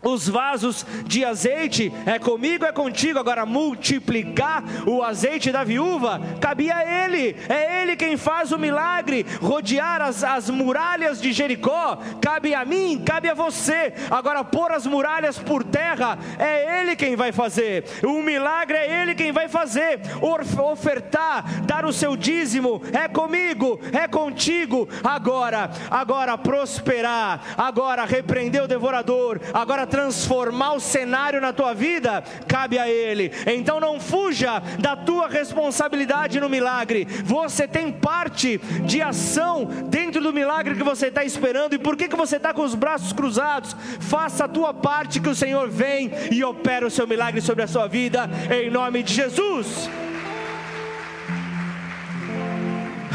os 0.04 0.28
vasos 0.28 0.86
de 1.06 1.24
azeite, 1.24 1.92
é 2.06 2.18
comigo, 2.18 2.64
é 2.64 2.72
contigo. 2.72 3.18
Agora, 3.18 3.46
multiplicar 3.46 4.62
o 4.86 5.02
azeite 5.02 5.50
da 5.50 5.64
viúva, 5.64 6.20
cabia 6.40 6.76
a 6.76 7.04
ele, 7.04 7.36
é 7.48 7.82
ele 7.82 7.96
quem 7.96 8.16
faz 8.16 8.52
o 8.52 8.58
milagre. 8.58 9.24
Rodear 9.40 10.02
as, 10.02 10.22
as 10.22 10.50
muralhas 10.50 11.20
de 11.20 11.32
Jericó, 11.32 11.98
cabe 12.20 12.54
a 12.54 12.64
mim, 12.64 13.02
cabe 13.04 13.28
a 13.28 13.34
você. 13.34 13.94
Agora, 14.10 14.44
pôr 14.44 14.72
as 14.72 14.86
muralhas 14.86 15.38
por 15.38 15.64
terra, 15.64 16.18
é 16.38 16.80
ele 16.80 16.96
quem 16.96 17.16
vai 17.16 17.32
fazer. 17.32 17.84
O 18.02 18.22
milagre 18.22 18.76
é 18.76 19.02
ele 19.02 19.14
quem 19.14 19.32
vai 19.32 19.48
fazer. 19.48 20.00
Ofertar, 20.20 21.62
dar 21.62 21.84
o 21.84 21.92
seu 21.92 22.16
dízimo, 22.16 22.82
é 22.92 23.08
comigo, 23.08 23.80
é 23.92 24.06
contigo. 24.06 24.88
Agora, 25.02 25.70
agora 25.90 26.36
prosperar, 26.36 27.54
agora 27.56 28.04
repreender 28.04 28.62
o 28.62 28.68
devorador, 28.68 29.40
agora 29.52 29.86
transformar 29.94 30.72
o 30.72 30.80
cenário 30.80 31.40
na 31.40 31.52
tua 31.52 31.72
vida, 31.72 32.24
cabe 32.48 32.80
a 32.80 32.88
Ele. 32.88 33.30
Então 33.46 33.78
não 33.78 34.00
fuja 34.00 34.58
da 34.80 34.96
tua 34.96 35.28
responsabilidade 35.28 36.40
no 36.40 36.48
milagre. 36.48 37.06
Você 37.24 37.68
tem 37.68 37.92
parte 37.92 38.58
de 38.84 39.00
ação 39.00 39.66
dentro 39.84 40.20
do 40.20 40.32
milagre 40.32 40.74
que 40.74 40.82
você 40.82 41.06
está 41.06 41.24
esperando. 41.24 41.74
E 41.74 41.78
por 41.78 41.96
que, 41.96 42.08
que 42.08 42.16
você 42.16 42.38
está 42.38 42.52
com 42.52 42.62
os 42.62 42.74
braços 42.74 43.12
cruzados? 43.12 43.76
Faça 44.00 44.46
a 44.46 44.48
tua 44.48 44.74
parte 44.74 45.20
que 45.20 45.28
o 45.28 45.34
Senhor 45.34 45.70
vem 45.70 46.10
e 46.32 46.42
opera 46.42 46.84
o 46.84 46.90
seu 46.90 47.06
milagre 47.06 47.40
sobre 47.40 47.62
a 47.62 47.68
sua 47.68 47.86
vida, 47.86 48.28
em 48.50 48.68
nome 48.68 49.00
de 49.00 49.14
Jesus. 49.14 49.88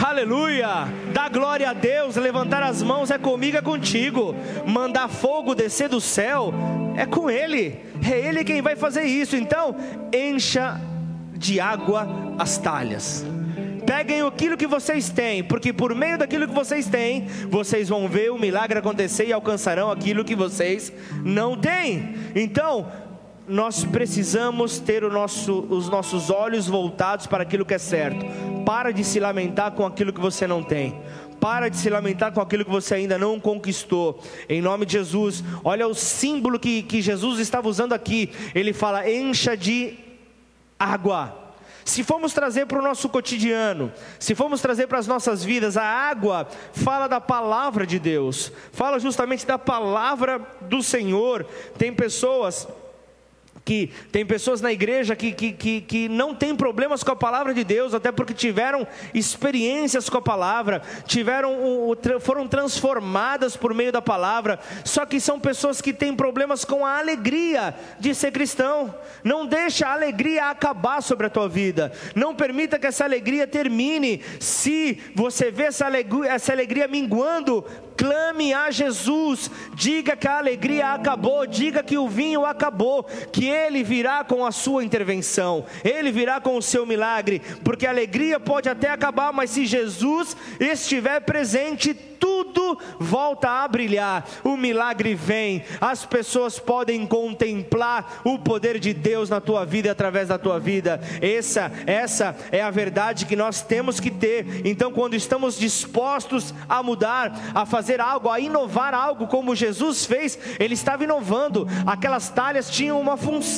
Aleluia! 0.02 0.88
Dá 1.14 1.28
glória 1.28 1.70
a 1.70 1.74
Deus, 1.74 2.16
levantar 2.16 2.64
as 2.64 2.82
mãos 2.82 3.12
é 3.12 3.18
comigo, 3.18 3.58
é 3.58 3.62
contigo. 3.62 4.34
Mandar 4.66 5.10
fogo 5.10 5.54
descer 5.54 5.90
do 5.90 6.00
céu 6.00 6.54
é 6.96 7.06
com 7.06 7.30
Ele, 7.30 7.78
é 8.10 8.18
Ele 8.18 8.46
quem 8.46 8.62
vai 8.62 8.78
fazer 8.78 9.04
isso. 9.04 9.36
Então, 9.36 9.76
encha 10.14 10.80
de 11.36 11.60
água 11.60 12.08
as 12.38 12.58
talhas. 12.58 13.26
Peguem 13.86 14.22
aquilo 14.22 14.56
que 14.56 14.68
vocês 14.68 15.10
têm, 15.10 15.44
porque 15.44 15.74
por 15.74 15.94
meio 15.94 16.18
daquilo 16.18 16.48
que 16.48 16.54
vocês 16.54 16.88
têm, 16.88 17.26
vocês 17.50 17.90
vão 17.90 18.08
ver 18.08 18.32
o 18.32 18.40
milagre 18.40 18.80
acontecer 18.80 19.28
e 19.28 19.34
alcançarão 19.34 19.92
aquilo 19.92 20.24
que 20.24 20.36
vocês 20.36 20.94
não 21.26 21.58
têm. 21.58 22.16
Então, 22.36 22.88
nós 23.50 23.84
precisamos 23.84 24.80
ter 24.80 25.02
nosso, 25.02 25.66
os 25.70 25.90
nossos 25.90 26.30
olhos 26.30 26.68
voltados 26.68 27.26
para 27.26 27.44
aquilo 27.44 27.66
que 27.66 27.74
é 27.74 27.80
certo. 27.80 28.24
Para 28.64 28.92
de 28.92 29.04
se 29.04 29.20
lamentar 29.20 29.72
com 29.72 29.86
aquilo 29.86 30.14
que 30.14 30.22
você 30.22 30.46
não 30.46 30.62
tem. 30.62 31.02
Para 31.40 31.68
de 31.68 31.78
se 31.78 31.90
lamentar 31.90 32.32
com 32.32 32.42
aquilo 32.42 32.64
que 32.64 32.72
você 32.72 32.96
ainda 32.96 33.18
não 33.18 33.40
conquistou. 33.40 34.22
Em 34.48 34.62
nome 34.62 34.86
de 34.86 34.94
Jesus, 34.94 35.44
olha 35.64 35.88
o 35.88 35.96
símbolo 35.96 36.60
que, 36.60 36.84
que 36.84 37.02
Jesus 37.02 37.40
estava 37.40 37.68
usando 37.68 37.94
aqui. 37.94 38.32
Ele 38.54 38.72
fala: 38.72 39.10
encha 39.10 39.58
de 39.58 39.98
água. 40.78 41.36
Se 41.86 42.04
formos 42.04 42.34
trazer 42.34 42.68
para 42.68 42.78
o 42.78 42.84
nosso 42.84 43.10
cotidiano, 43.10 43.92
se 44.20 44.36
formos 44.36 44.62
trazer 44.62 44.86
para 44.86 45.00
as 45.00 45.08
nossas 45.08 45.44
vidas, 45.44 45.76
a 45.76 45.84
água 45.84 46.48
fala 46.72 47.08
da 47.08 47.20
palavra 47.20 47.88
de 47.88 47.98
Deus, 47.98 48.52
fala 48.72 49.00
justamente 49.00 49.44
da 49.44 49.58
palavra 49.58 50.40
do 50.62 50.84
Senhor. 50.84 51.48
Tem 51.80 51.92
pessoas 51.92 52.68
que 53.70 53.92
tem 54.12 54.26
pessoas 54.26 54.62
na 54.62 54.72
igreja 54.72 55.16
que, 55.16 55.32
que, 55.32 55.52
que, 55.52 55.82
que, 55.82 56.10
não 56.10 56.34
têm 56.34 56.56
problemas 56.56 57.04
com 57.04 57.12
a 57.12 57.16
palavra 57.16 57.54
de 57.54 57.64
Deus, 57.64 57.94
até 57.94 58.12
porque 58.12 58.34
tiveram 58.34 58.88
experiências 59.14 60.10
com 60.10 60.18
a 60.18 60.22
palavra, 60.24 60.82
tiveram 61.06 61.56
foram 62.20 62.48
transformadas 62.48 63.56
por 63.56 63.72
meio 63.76 63.92
da 63.92 64.02
palavra, 64.02 64.60
só 64.84 65.06
que 65.06 65.20
são 65.20 65.40
pessoas 65.40 65.82
que 65.82 65.94
têm 65.94 66.16
problemas 66.16 66.66
com 66.66 66.84
a 66.84 66.98
alegria 66.98 67.76
de 68.00 68.16
ser 68.16 68.32
cristão. 68.32 68.96
Não 69.24 69.46
deixa 69.46 69.86
a 69.86 69.94
alegria 69.94 70.50
acabar 70.50 71.04
sobre 71.04 71.28
a 71.28 71.30
tua 71.30 71.48
vida, 71.48 71.92
não 72.16 72.34
permita 72.34 72.80
que 72.80 72.88
essa 72.88 73.04
alegria 73.04 73.46
termine. 73.46 74.24
Se 74.40 75.00
você 75.14 75.52
vê 75.52 75.66
essa 75.66 75.86
alegria, 75.86 76.32
essa 76.32 76.52
alegria 76.52 76.88
minguando, 76.88 77.64
clame 78.00 78.54
a 78.54 78.72
Jesus, 78.72 79.52
diga 79.76 80.16
que 80.16 80.26
a 80.26 80.38
alegria 80.38 80.94
acabou, 80.94 81.46
diga 81.46 81.84
que 81.84 81.98
o 81.98 82.08
vinho 82.08 82.46
acabou, 82.46 83.04
que 83.04 83.50
ele 83.68 83.84
virá 83.84 84.24
com 84.24 84.46
a 84.46 84.52
sua 84.52 84.84
intervenção, 84.84 85.66
ele 85.84 86.12
virá 86.12 86.40
com 86.40 86.58
o 86.58 86.62
seu 86.62 86.86
milagre, 86.86 87.42
porque 87.64 87.86
a 87.86 87.90
alegria 87.90 88.40
pode 88.40 88.70
até 88.70 88.90
acabar, 88.90 89.32
mas 89.34 89.50
se 89.50 89.66
Jesus 89.66 90.36
estiver 90.60 91.22
presente, 91.22 91.94
tudo 91.94 92.78
volta 93.00 93.50
a 93.50 93.68
brilhar, 93.68 94.28
o 94.44 94.58
milagre 94.58 95.16
vem, 95.16 95.64
as 95.80 96.06
pessoas 96.06 96.60
podem 96.60 97.06
contemplar 97.08 98.22
o 98.24 98.38
poder 98.38 98.78
de 98.80 98.94
Deus 98.94 99.30
na 99.30 99.40
tua 99.40 99.66
vida 99.66 99.88
e 99.88 99.92
através 99.92 100.28
da 100.28 100.38
tua 100.38 100.60
vida. 100.60 101.00
Essa, 101.22 101.72
essa 101.88 102.36
é 102.52 102.62
a 102.62 102.70
verdade 102.70 103.26
que 103.26 103.36
nós 103.36 103.62
temos 103.62 104.00
que 104.00 104.12
ter. 104.12 104.66
Então, 104.66 104.92
quando 104.92 105.16
estamos 105.16 105.58
dispostos 105.58 106.54
a 106.68 106.84
mudar, 106.84 107.34
a 107.56 107.66
fazer 107.66 108.02
algo, 108.02 108.30
a 108.30 108.40
inovar 108.40 108.94
algo, 108.94 109.28
como 109.28 109.56
Jesus 109.56 110.06
fez, 110.06 110.38
ele 110.60 110.74
estava 110.74 111.04
inovando. 111.04 111.68
Aquelas 111.86 112.30
talhas 112.30 112.70
tinham 112.70 113.00
uma 113.00 113.16
função, 113.16 113.49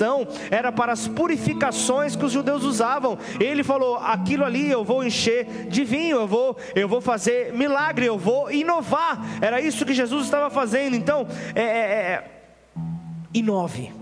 era 0.49 0.71
para 0.71 0.93
as 0.93 1.07
purificações 1.07 2.15
que 2.15 2.25
os 2.25 2.31
judeus 2.31 2.63
usavam. 2.63 3.17
Ele 3.39 3.63
falou: 3.63 3.97
aquilo 3.97 4.43
ali 4.43 4.69
eu 4.69 4.83
vou 4.83 5.03
encher 5.03 5.67
de 5.67 5.83
vinho, 5.83 6.17
eu 6.17 6.27
vou, 6.27 6.57
eu 6.75 6.87
vou 6.87 7.01
fazer 7.01 7.53
milagre, 7.53 8.05
eu 8.05 8.17
vou 8.17 8.51
inovar. 8.51 9.19
Era 9.41 9.61
isso 9.61 9.85
que 9.85 9.93
Jesus 9.93 10.25
estava 10.25 10.49
fazendo. 10.49 10.95
Então, 10.95 11.27
é, 11.55 11.61
é, 11.61 11.65
é 11.65 12.23
inove 13.33 14.00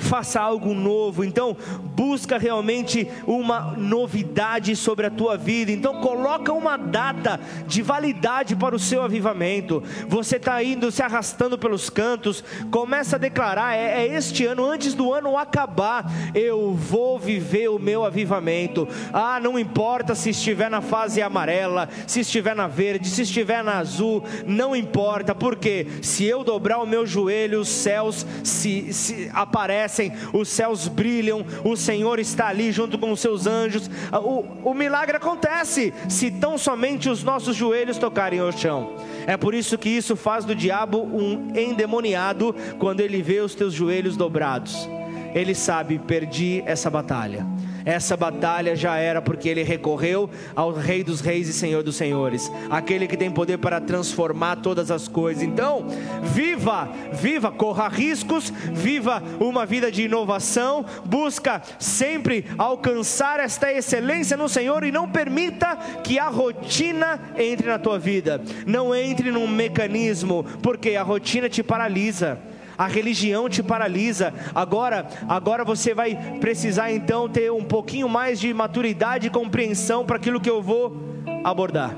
faça 0.00 0.40
algo 0.40 0.74
novo. 0.74 1.22
Então, 1.22 1.56
busca 1.94 2.38
realmente 2.38 3.06
uma 3.26 3.74
novidade 3.76 4.74
sobre 4.74 5.06
a 5.06 5.10
tua 5.10 5.36
vida. 5.36 5.70
Então, 5.70 6.00
coloca 6.00 6.52
uma 6.52 6.76
data 6.76 7.38
de 7.66 7.82
validade 7.82 8.56
para 8.56 8.74
o 8.74 8.78
seu 8.78 9.02
avivamento. 9.02 9.82
Você 10.08 10.36
está 10.36 10.62
indo, 10.62 10.90
se 10.90 11.02
arrastando 11.02 11.58
pelos 11.58 11.90
cantos, 11.90 12.42
começa 12.70 13.16
a 13.16 13.18
declarar: 13.18 13.76
é, 13.76 14.06
é 14.06 14.16
este 14.16 14.46
ano, 14.46 14.64
antes 14.64 14.94
do 14.94 15.12
ano 15.12 15.36
acabar, 15.36 16.10
eu 16.34 16.74
vou 16.74 17.18
viver 17.18 17.68
o 17.68 17.78
meu 17.78 18.04
avivamento. 18.04 18.88
Ah, 19.12 19.38
não 19.40 19.58
importa 19.58 20.14
se 20.14 20.30
estiver 20.30 20.70
na 20.70 20.80
fase 20.80 21.20
amarela, 21.20 21.88
se 22.06 22.20
estiver 22.20 22.56
na 22.56 22.66
verde, 22.66 23.08
se 23.08 23.22
estiver 23.22 23.62
na 23.62 23.78
azul, 23.78 24.24
não 24.46 24.74
importa, 24.74 25.34
porque 25.34 25.86
se 26.02 26.24
eu 26.24 26.42
dobrar 26.42 26.78
o 26.78 26.86
meu 26.86 27.06
joelho, 27.06 27.60
os 27.60 27.68
céus 27.68 28.26
se, 28.42 28.92
se 28.92 29.30
aparecem 29.34 29.89
os 30.32 30.48
céus 30.48 30.88
brilham, 30.88 31.44
o 31.64 31.76
Senhor 31.76 32.18
está 32.18 32.48
ali 32.48 32.72
junto 32.72 32.98
com 32.98 33.10
os 33.10 33.20
seus 33.20 33.46
anjos. 33.46 33.90
O, 34.12 34.70
o 34.70 34.74
milagre 34.74 35.16
acontece 35.16 35.92
se 36.08 36.30
tão 36.30 36.56
somente 36.58 37.08
os 37.08 37.22
nossos 37.22 37.56
joelhos 37.56 37.98
tocarem 37.98 38.40
o 38.40 38.52
chão. 38.52 38.94
É 39.26 39.36
por 39.36 39.54
isso 39.54 39.78
que 39.78 39.88
isso 39.88 40.16
faz 40.16 40.44
do 40.44 40.54
diabo 40.54 40.98
um 40.98 41.52
endemoniado 41.56 42.54
quando 42.78 43.00
ele 43.00 43.22
vê 43.22 43.40
os 43.40 43.54
teus 43.54 43.72
joelhos 43.72 44.16
dobrados. 44.16 44.88
Ele 45.34 45.54
sabe, 45.54 45.98
perdi 45.98 46.62
essa 46.66 46.90
batalha 46.90 47.46
Essa 47.84 48.16
batalha 48.16 48.76
já 48.76 48.96
era 48.96 49.22
porque 49.22 49.48
ele 49.48 49.62
recorreu 49.62 50.28
ao 50.54 50.72
Rei 50.72 51.02
dos 51.02 51.20
Reis 51.20 51.48
e 51.48 51.52
Senhor 51.52 51.82
dos 51.82 51.96
Senhores, 51.96 52.50
aquele 52.70 53.06
que 53.06 53.16
tem 53.16 53.30
poder 53.30 53.58
para 53.58 53.80
transformar 53.80 54.56
todas 54.56 54.90
as 54.90 55.08
coisas. 55.08 55.42
Então, 55.42 55.86
viva, 56.22 56.88
viva, 57.12 57.50
corra 57.50 57.88
riscos, 57.88 58.50
viva 58.72 59.22
uma 59.38 59.64
vida 59.64 59.90
de 59.90 60.02
inovação, 60.02 60.84
busca 61.04 61.62
sempre 61.78 62.44
alcançar 62.58 63.40
esta 63.40 63.72
excelência 63.72 64.36
no 64.36 64.48
Senhor 64.48 64.84
e 64.84 64.92
não 64.92 65.08
permita 65.08 65.76
que 66.04 66.18
a 66.18 66.28
rotina 66.28 67.20
entre 67.36 67.68
na 67.68 67.78
tua 67.78 67.98
vida. 67.98 68.40
Não 68.66 68.94
entre 68.94 69.30
num 69.30 69.48
mecanismo, 69.48 70.44
porque 70.62 70.96
a 70.96 71.02
rotina 71.02 71.48
te 71.48 71.62
paralisa 71.62 72.38
a 72.80 72.86
religião 72.86 73.46
te 73.46 73.62
paralisa. 73.62 74.32
Agora, 74.54 75.06
agora 75.28 75.66
você 75.66 75.92
vai 75.92 76.16
precisar 76.40 76.90
então 76.90 77.28
ter 77.28 77.52
um 77.52 77.62
pouquinho 77.62 78.08
mais 78.08 78.40
de 78.40 78.54
maturidade 78.54 79.26
e 79.26 79.30
compreensão 79.30 80.06
para 80.06 80.16
aquilo 80.16 80.40
que 80.40 80.48
eu 80.48 80.62
vou 80.62 80.96
abordar. 81.44 81.94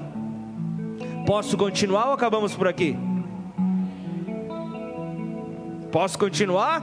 Posso 1.24 1.56
continuar 1.56 2.08
ou 2.08 2.14
acabamos 2.14 2.56
por 2.56 2.66
aqui? 2.66 2.98
Posso 5.92 6.18
continuar? 6.18 6.82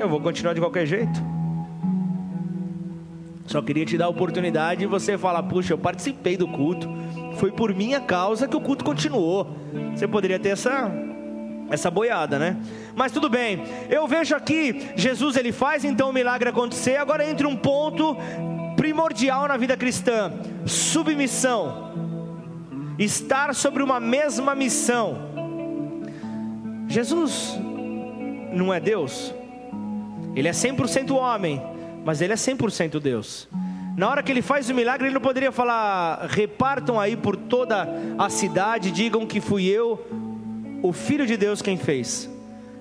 Eu 0.00 0.08
vou 0.08 0.20
continuar 0.20 0.52
de 0.52 0.60
qualquer 0.60 0.86
jeito. 0.86 1.22
Só 3.46 3.62
queria 3.62 3.86
te 3.86 3.96
dar 3.96 4.06
a 4.06 4.08
oportunidade 4.08 4.80
de 4.80 4.86
você 4.86 5.16
falar: 5.16 5.44
puxa, 5.44 5.74
eu 5.74 5.78
participei 5.78 6.36
do 6.36 6.48
culto, 6.48 6.88
foi 7.36 7.52
por 7.52 7.72
minha 7.72 8.00
causa 8.00 8.48
que 8.48 8.56
o 8.56 8.60
culto 8.60 8.84
continuou. 8.84 9.46
Você 9.94 10.08
poderia 10.08 10.40
ter 10.40 10.48
essa 10.48 10.90
essa 11.70 11.90
boiada, 11.90 12.38
né? 12.38 12.56
Mas 12.94 13.12
tudo 13.12 13.28
bem. 13.28 13.62
Eu 13.88 14.06
vejo 14.06 14.34
aqui 14.34 14.90
Jesus 14.96 15.36
ele 15.36 15.52
faz 15.52 15.84
então 15.84 16.10
o 16.10 16.12
milagre 16.12 16.48
acontecer. 16.48 16.96
Agora 16.96 17.28
entra 17.28 17.48
um 17.48 17.56
ponto 17.56 18.16
primordial 18.76 19.46
na 19.48 19.56
vida 19.56 19.76
cristã: 19.76 20.32
submissão. 20.66 21.90
Estar 22.98 23.54
sobre 23.54 23.82
uma 23.82 23.98
mesma 23.98 24.54
missão. 24.54 25.30
Jesus 26.86 27.56
não 28.52 28.74
é 28.74 28.80
Deus. 28.80 29.32
Ele 30.34 30.48
é 30.48 30.52
100% 30.52 31.14
homem, 31.16 31.62
mas 32.04 32.20
ele 32.20 32.32
é 32.32 32.36
100% 32.36 33.00
Deus. 33.00 33.48
Na 33.96 34.08
hora 34.08 34.22
que 34.22 34.30
ele 34.30 34.42
faz 34.42 34.68
o 34.68 34.74
milagre, 34.74 35.06
ele 35.06 35.14
não 35.14 35.20
poderia 35.20 35.50
falar: 35.50 36.26
repartam 36.28 37.00
aí 37.00 37.16
por 37.16 37.36
toda 37.36 37.88
a 38.18 38.28
cidade, 38.28 38.90
digam 38.90 39.26
que 39.26 39.40
fui 39.40 39.64
eu 39.66 40.29
o 40.82 40.92
Filho 40.92 41.26
de 41.26 41.36
Deus 41.36 41.62
quem 41.62 41.76
fez. 41.76 42.28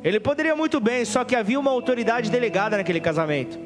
Ele 0.03 0.19
poderia 0.19 0.55
muito 0.55 0.79
bem, 0.79 1.03
só 1.03 1.23
que 1.23 1.35
havia 1.35 1.59
uma 1.59 1.71
autoridade 1.71 2.31
delegada 2.31 2.77
naquele 2.77 2.99
casamento. 2.99 3.59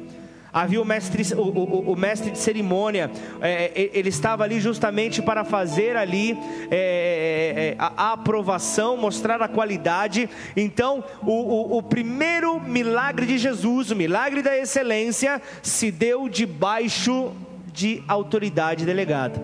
Havia 0.52 0.80
o 0.80 0.84
mestre, 0.84 1.34
o, 1.34 1.40
o, 1.40 1.92
o 1.92 1.96
mestre 1.96 2.30
de 2.30 2.38
cerimônia, 2.38 3.10
é, 3.40 3.72
é, 3.74 3.90
ele 3.92 4.08
estava 4.08 4.44
ali 4.44 4.60
justamente 4.60 5.20
para 5.20 5.44
fazer 5.44 5.96
ali 5.96 6.38
é, 6.70 6.76
é, 6.76 7.64
é 7.70 7.76
a, 7.76 8.10
a, 8.10 8.12
aprovação, 8.12 8.96
mostrar 8.96 9.42
a 9.42 9.48
qualidade. 9.48 10.30
Então, 10.56 11.02
o, 11.22 11.76
o 11.76 11.82
primeiro 11.82 12.60
milagre 12.60 13.26
de 13.26 13.36
Jesus, 13.36 13.90
o 13.90 13.96
milagre 13.96 14.42
da 14.42 14.56
excelência, 14.56 15.42
se 15.60 15.90
deu 15.90 16.28
debaixo 16.28 17.32
de 17.72 18.00
autoridade 18.06 18.84
delegada. 18.84 19.42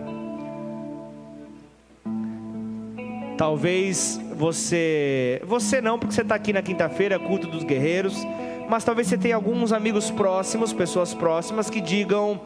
Talvez 3.37 4.21
você, 4.41 5.43
você 5.45 5.83
não, 5.83 5.99
porque 5.99 6.15
você 6.15 6.23
está 6.23 6.35
aqui 6.35 6.51
na 6.51 6.63
quinta-feira, 6.63 7.19
culto 7.19 7.47
dos 7.47 7.63
guerreiros, 7.63 8.17
mas 8.71 8.83
talvez 8.83 9.07
você 9.07 9.19
tenha 9.19 9.35
alguns 9.35 9.71
amigos 9.71 10.11
próximos, 10.11 10.73
pessoas 10.73 11.13
próximas 11.13 11.69
que 11.69 11.79
digam: 11.79 12.41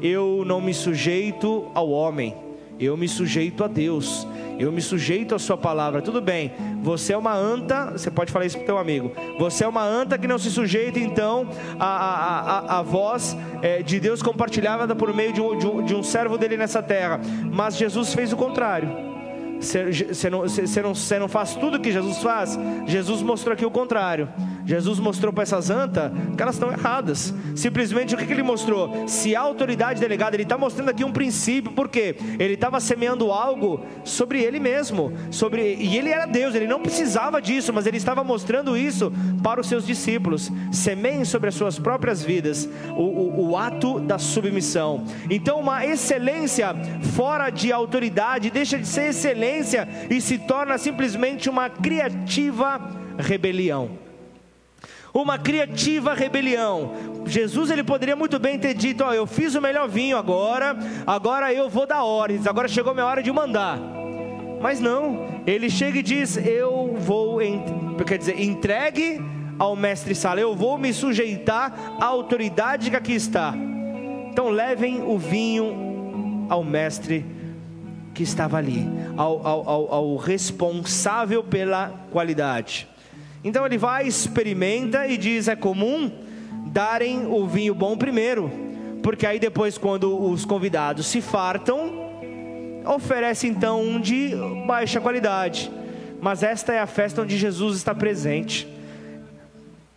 Eu 0.00 0.44
não 0.46 0.60
me 0.60 0.72
sujeito 0.72 1.68
ao 1.74 1.90
homem, 1.90 2.36
eu 2.78 2.96
me 2.96 3.08
sujeito 3.08 3.64
a 3.64 3.66
Deus, 3.66 4.28
eu 4.60 4.70
me 4.70 4.80
sujeito 4.80 5.34
à 5.34 5.40
Sua 5.40 5.56
palavra. 5.56 6.00
Tudo 6.00 6.20
bem, 6.20 6.52
você 6.84 7.14
é 7.14 7.16
uma 7.16 7.34
anta, 7.34 7.98
você 7.98 8.12
pode 8.12 8.30
falar 8.30 8.46
isso 8.46 8.56
para 8.56 8.62
o 8.62 8.66
teu 8.66 8.78
amigo. 8.78 9.10
Você 9.36 9.64
é 9.64 9.68
uma 9.68 9.82
anta 9.82 10.16
que 10.16 10.28
não 10.28 10.38
se 10.38 10.52
sujeita 10.52 11.00
então 11.00 11.48
à, 11.80 11.84
à, 11.84 12.58
à, 12.76 12.78
à 12.78 12.82
voz 12.82 13.36
é, 13.60 13.82
de 13.82 13.98
Deus 13.98 14.22
compartilhada 14.22 14.94
por 14.94 15.12
meio 15.12 15.32
de 15.32 15.40
um, 15.40 15.58
de, 15.58 15.66
um, 15.66 15.84
de 15.84 15.94
um 15.96 16.02
servo 16.04 16.38
dele 16.38 16.56
nessa 16.56 16.80
terra. 16.80 17.20
Mas 17.52 17.76
Jesus 17.76 18.14
fez 18.14 18.32
o 18.32 18.36
contrário. 18.36 19.10
Você 19.60 20.30
não, 20.30 20.44
não, 20.82 20.94
não 21.20 21.28
faz 21.28 21.54
tudo 21.54 21.78
que 21.78 21.92
Jesus 21.92 22.18
faz. 22.18 22.58
Jesus 22.86 23.22
mostrou 23.22 23.52
aqui 23.52 23.64
o 23.64 23.70
contrário. 23.70 24.28
Jesus 24.64 24.98
mostrou 24.98 25.32
para 25.32 25.42
essas 25.42 25.70
antas 25.70 26.12
que 26.36 26.42
elas 26.42 26.54
estão 26.54 26.70
erradas. 26.70 27.34
Simplesmente 27.54 28.14
o 28.14 28.18
que, 28.18 28.26
que 28.26 28.32
ele 28.32 28.42
mostrou? 28.42 29.08
Se 29.08 29.34
a 29.34 29.40
autoridade 29.40 30.00
delegada, 30.00 30.36
ele 30.36 30.42
está 30.42 30.56
mostrando 30.56 30.90
aqui 30.90 31.04
um 31.04 31.12
princípio, 31.12 31.72
porque 31.72 32.16
ele 32.38 32.54
estava 32.54 32.80
semeando 32.80 33.30
algo 33.32 33.84
sobre 34.04 34.42
ele 34.42 34.58
mesmo, 34.58 35.12
sobre 35.30 35.74
e 35.74 35.96
ele 35.96 36.10
era 36.10 36.26
Deus, 36.26 36.54
ele 36.54 36.66
não 36.66 36.80
precisava 36.80 37.40
disso, 37.40 37.72
mas 37.72 37.86
ele 37.86 37.96
estava 37.96 38.22
mostrando 38.22 38.76
isso 38.76 39.12
para 39.42 39.60
os 39.60 39.66
seus 39.66 39.86
discípulos. 39.86 40.50
Semeiem 40.72 41.24
sobre 41.24 41.48
as 41.48 41.54
suas 41.54 41.78
próprias 41.78 42.22
vidas 42.22 42.68
o, 42.96 43.02
o, 43.02 43.50
o 43.50 43.56
ato 43.56 44.00
da 44.00 44.18
submissão. 44.18 45.04
Então, 45.28 45.60
uma 45.60 45.84
excelência 45.84 46.74
fora 47.14 47.50
de 47.50 47.72
autoridade 47.72 48.50
deixa 48.50 48.78
de 48.78 48.86
ser 48.86 49.10
excelência 49.10 49.88
e 50.08 50.20
se 50.20 50.38
torna 50.38 50.78
simplesmente 50.78 51.48
uma 51.48 51.68
criativa 51.68 52.80
rebelião 53.18 53.99
uma 55.12 55.38
criativa 55.38 56.14
rebelião. 56.14 56.92
Jesus 57.26 57.70
ele 57.70 57.84
poderia 57.84 58.16
muito 58.16 58.38
bem 58.38 58.58
ter 58.58 58.74
dito: 58.74 59.04
Ó, 59.04 59.12
eu 59.12 59.26
fiz 59.26 59.54
o 59.54 59.60
melhor 59.60 59.88
vinho 59.88 60.16
agora, 60.16 60.76
agora 61.06 61.52
eu 61.52 61.68
vou 61.68 61.86
dar 61.86 62.04
ordens, 62.04 62.46
agora 62.46 62.68
chegou 62.68 62.94
minha 62.94 63.06
hora 63.06 63.22
de 63.22 63.32
mandar. 63.32 63.78
Mas 64.60 64.78
não, 64.80 65.26
ele 65.46 65.70
chega 65.70 65.98
e 65.98 66.02
diz: 66.02 66.36
Eu 66.36 66.94
vou, 66.98 67.38
quer 68.06 68.18
dizer, 68.18 68.40
entregue 68.40 69.20
ao 69.58 69.76
mestre 69.76 70.14
Sala, 70.14 70.40
eu 70.40 70.54
vou 70.54 70.78
me 70.78 70.92
sujeitar 70.92 71.96
à 72.00 72.06
autoridade 72.06 72.90
que 72.90 72.96
aqui 72.96 73.12
está. 73.12 73.54
Então 74.30 74.48
levem 74.48 75.02
o 75.02 75.18
vinho 75.18 76.46
ao 76.48 76.64
mestre 76.64 77.24
que 78.14 78.22
estava 78.22 78.56
ali, 78.56 78.88
ao, 79.16 79.46
ao, 79.46 79.68
ao, 79.68 79.94
ao 79.94 80.16
responsável 80.16 81.44
pela 81.44 81.92
qualidade. 82.10 82.88
Então 83.42 83.64
ele 83.64 83.78
vai, 83.78 84.06
experimenta 84.06 85.06
e 85.06 85.16
diz: 85.16 85.48
é 85.48 85.56
comum 85.56 86.10
darem 86.66 87.26
o 87.26 87.46
vinho 87.46 87.74
bom 87.74 87.96
primeiro, 87.96 88.50
porque 89.02 89.26
aí 89.26 89.38
depois, 89.38 89.78
quando 89.78 90.30
os 90.30 90.44
convidados 90.44 91.06
se 91.06 91.20
fartam, 91.20 92.10
oferece 92.86 93.46
então 93.46 93.82
um 93.82 94.00
de 94.00 94.32
baixa 94.66 95.00
qualidade. 95.00 95.70
Mas 96.20 96.42
esta 96.42 96.72
é 96.72 96.80
a 96.80 96.86
festa 96.86 97.22
onde 97.22 97.38
Jesus 97.38 97.76
está 97.76 97.94
presente. 97.94 98.68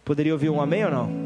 Poderia 0.06 0.34
ouvir 0.34 0.50
um 0.50 0.62
amém 0.62 0.86
ou 0.86 0.92
não? 0.92 1.23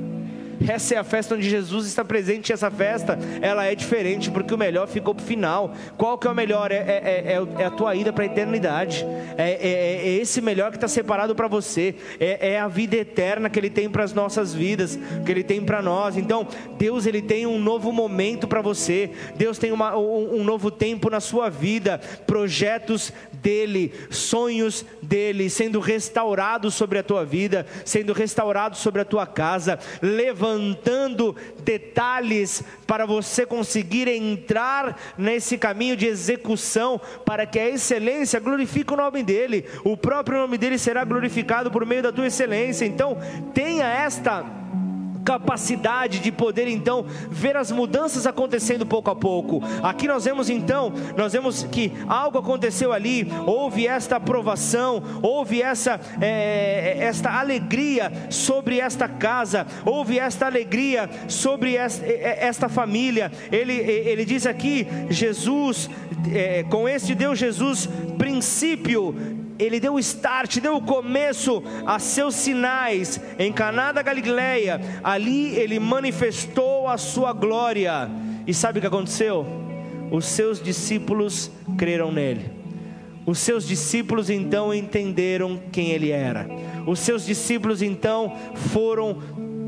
Essa 0.65 0.95
é 0.95 0.97
a 0.97 1.03
festa 1.03 1.35
onde 1.35 1.49
Jesus 1.49 1.85
está 1.87 2.03
presente. 2.03 2.49
E 2.49 2.53
essa 2.53 2.71
festa, 2.71 3.17
ela 3.41 3.65
é 3.65 3.75
diferente, 3.75 4.31
porque 4.31 4.53
o 4.53 4.57
melhor 4.57 4.87
ficou 4.87 5.13
para 5.13 5.23
o 5.23 5.25
final. 5.25 5.73
Qual 5.97 6.17
que 6.17 6.27
é 6.27 6.31
o 6.31 6.35
melhor? 6.35 6.71
É, 6.71 6.77
é, 6.77 7.23
é, 7.33 7.61
é 7.61 7.65
a 7.65 7.71
tua 7.71 7.95
ida 7.95 8.11
para 8.11 8.23
a 8.23 8.27
eternidade. 8.27 9.05
É, 9.37 9.51
é, 9.51 10.07
esse 10.15 10.41
melhor 10.41 10.71
que 10.71 10.77
está 10.77 10.87
separado 10.87 11.35
para 11.35 11.47
você. 11.47 11.95
É, 12.19 12.59
a 12.59 12.67
vida 12.67 12.95
eterna 12.95 13.49
que 13.49 13.59
Ele 13.59 13.69
tem 13.69 13.89
para 13.89 14.03
as 14.03 14.13
nossas 14.13 14.53
vidas, 14.53 14.97
que 15.25 15.31
Ele 15.31 15.43
tem 15.43 15.61
para 15.63 15.81
nós. 15.81 16.17
Então, 16.17 16.47
Deus 16.77 17.05
Ele 17.05 17.21
tem 17.21 17.45
um 17.45 17.59
novo 17.59 17.91
momento 17.91 18.47
para 18.47 18.61
você. 18.61 19.11
Deus 19.35 19.57
tem 19.57 19.71
uma, 19.71 19.95
um, 19.95 20.39
um 20.39 20.43
novo 20.43 20.71
tempo 20.71 21.09
na 21.09 21.19
sua 21.19 21.49
vida. 21.49 21.99
Projetos 22.25 23.13
dele, 23.33 23.93
sonhos 24.09 24.83
dele 25.01 25.49
sendo 25.49 25.79
restaurados 25.79 26.73
sobre 26.73 26.97
a 26.97 27.03
tua 27.03 27.23
vida, 27.23 27.65
sendo 27.85 28.11
restaurados 28.11 28.79
sobre 28.79 29.01
a 29.01 29.05
tua 29.05 29.25
casa. 29.27 29.77
Levanta 30.01 30.46
levantando 30.47 31.35
detalhes 31.63 32.63
para 32.85 33.05
você 33.05 33.45
conseguir 33.45 34.07
entrar 34.07 34.97
nesse 35.17 35.57
caminho 35.57 35.97
de 35.97 36.05
execução, 36.05 36.99
para 37.25 37.45
que 37.45 37.59
a 37.59 37.69
excelência 37.69 38.39
glorifique 38.39 38.93
o 38.93 38.97
nome 38.97 39.23
dEle, 39.23 39.65
o 39.83 39.97
próprio 39.97 40.39
nome 40.39 40.57
dEle 40.57 40.79
será 40.79 41.03
glorificado 41.03 41.69
por 41.69 41.85
meio 41.85 42.03
da 42.03 42.11
tua 42.11 42.27
excelência. 42.27 42.85
Então, 42.85 43.17
tenha 43.53 43.85
esta 43.85 44.45
capacidade 45.27 46.19
de 46.19 46.31
poder 46.31 46.69
então 46.69 47.05
ver 47.29 47.57
as 47.57 47.69
mudanças 47.69 48.25
acontecendo 48.25 48.85
pouco 48.85 49.11
a 49.11 49.15
pouco. 49.15 49.61
Aqui 49.83 50.07
nós 50.07 50.23
vemos 50.23 50.49
então, 50.49 50.93
nós 51.17 51.33
vemos 51.33 51.63
que 51.69 51.91
algo 52.07 52.37
aconteceu 52.37 52.93
ali, 52.93 53.27
houve 53.45 53.85
esta 53.85 54.15
aprovação, 54.15 55.03
houve 55.21 55.61
essa, 55.61 55.99
é, 56.21 56.99
esta 57.01 57.29
alegria 57.37 58.09
sobre 58.29 58.79
esta 58.79 59.09
casa, 59.09 59.67
houve 59.85 60.17
esta 60.17 60.45
alegria 60.45 61.09
sobre 61.27 61.75
esta, 61.75 62.05
esta 62.05 62.69
família. 62.69 63.29
Ele, 63.51 63.73
ele 63.73 64.23
diz 64.23 64.45
aqui: 64.45 64.87
Jesus, 65.09 65.89
é, 66.33 66.63
com 66.63 66.87
este 66.87 67.13
Deus 67.13 67.37
Jesus, 67.37 67.89
princípio 68.17 69.46
ele 69.59 69.79
deu 69.79 69.95
o 69.95 69.99
start, 69.99 70.59
deu 70.59 70.75
o 70.75 70.81
começo 70.81 71.63
a 71.85 71.99
seus 71.99 72.35
sinais 72.35 73.19
em 73.39 73.51
Caná 73.51 73.91
da 73.91 74.01
Galileia. 74.01 74.79
Ali 75.03 75.55
ele 75.55 75.79
manifestou 75.79 76.87
a 76.87 76.97
sua 76.97 77.33
glória. 77.33 78.09
E 78.45 78.53
sabe 78.53 78.77
o 78.77 78.81
que 78.81 78.87
aconteceu? 78.87 79.45
Os 80.11 80.25
seus 80.25 80.61
discípulos 80.61 81.51
creram 81.77 82.11
nele. 82.11 82.51
Os 83.25 83.39
seus 83.39 83.67
discípulos 83.67 84.29
então 84.29 84.73
entenderam 84.73 85.59
quem 85.71 85.89
ele 85.91 86.11
era. 86.11 86.47
Os 86.85 86.99
seus 86.99 87.25
discípulos 87.25 87.81
então 87.81 88.33
foram 88.71 89.17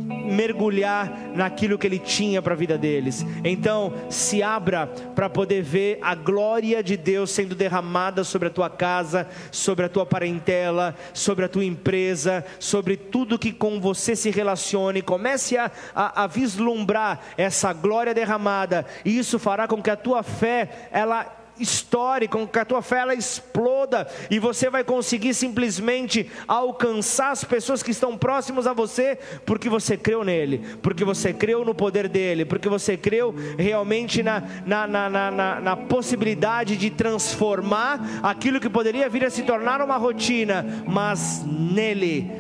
mergulhar 0.10 1.12
naquilo 1.36 1.78
que 1.78 1.88
Ele 1.88 2.00
tinha 2.00 2.42
para 2.42 2.54
a 2.54 2.58
vida 2.58 2.78
deles. 2.78 3.26
Então, 3.44 3.94
se 4.10 4.42
abra 4.42 4.88
para 5.16 5.30
poder 5.30 5.62
ver 5.62 6.00
a 6.02 6.16
glória 6.16 6.84
de 6.84 6.98
Deus 6.98 7.32
sendo 7.32 7.56
derramada 7.56 8.24
sobre 8.24 8.48
a 8.48 8.52
tua 8.52 8.70
casa, 8.70 9.28
sobre 9.52 9.86
a 9.86 9.90
tua 9.90 10.06
parentela, 10.06 10.96
sobre 11.14 11.46
a 11.46 11.50
tua 11.50 11.66
empresa, 11.66 12.46
sobre 12.60 12.98
tudo 12.98 13.40
que 13.40 13.52
com 13.52 13.80
você 13.80 14.16
se 14.16 14.30
relacione. 14.30 15.02
Comece 15.02 15.58
a, 15.58 15.72
a, 15.94 16.24
a 16.24 16.28
vislumbrar 16.28 17.20
essa 17.38 17.72
glória 17.74 18.14
derramada, 18.14 18.86
e 19.06 19.18
isso 19.18 19.40
fará 19.40 19.68
com 19.68 19.82
que 19.82 19.90
a 19.90 19.96
tua 19.96 20.24
fé 20.24 20.90
ela 20.92 21.39
estoure, 21.60 22.28
com 22.28 22.48
que 22.48 22.60
a 22.60 22.66
tua 22.66 22.82
fé 22.82 23.00
ela 23.00 23.14
exploda 23.14 24.08
e 24.30 24.40
você 24.40 24.70
vai 24.70 24.84
conseguir 24.84 25.34
simplesmente 25.34 26.30
alcançar 26.48 27.32
as 27.32 27.44
pessoas 27.44 27.84
que 27.84 27.92
estão 27.92 28.18
próximas 28.18 28.68
a 28.68 28.74
você, 28.74 29.18
porque 29.46 29.70
você 29.70 29.98
creu 29.98 30.24
nele, 30.24 30.60
porque 30.82 31.04
você 31.04 31.34
creu 31.34 31.66
no 31.66 31.76
poder 31.76 32.08
dele, 32.08 32.46
porque 32.46 32.70
você 32.70 32.98
creu 32.98 33.34
realmente 33.58 34.24
na, 34.24 34.44
na, 34.66 34.88
na, 34.88 35.10
na, 35.10 35.62
na 35.62 35.76
possibilidade 35.76 36.78
de 36.78 36.90
transformar 36.90 38.22
aquilo 38.24 38.60
que 38.60 38.70
poderia 38.70 39.10
vir 39.10 39.26
a 39.26 39.30
se 39.30 39.44
tornar 39.44 39.82
uma 39.82 39.98
rotina, 39.98 40.66
mas 40.88 41.44
nele 41.46 42.32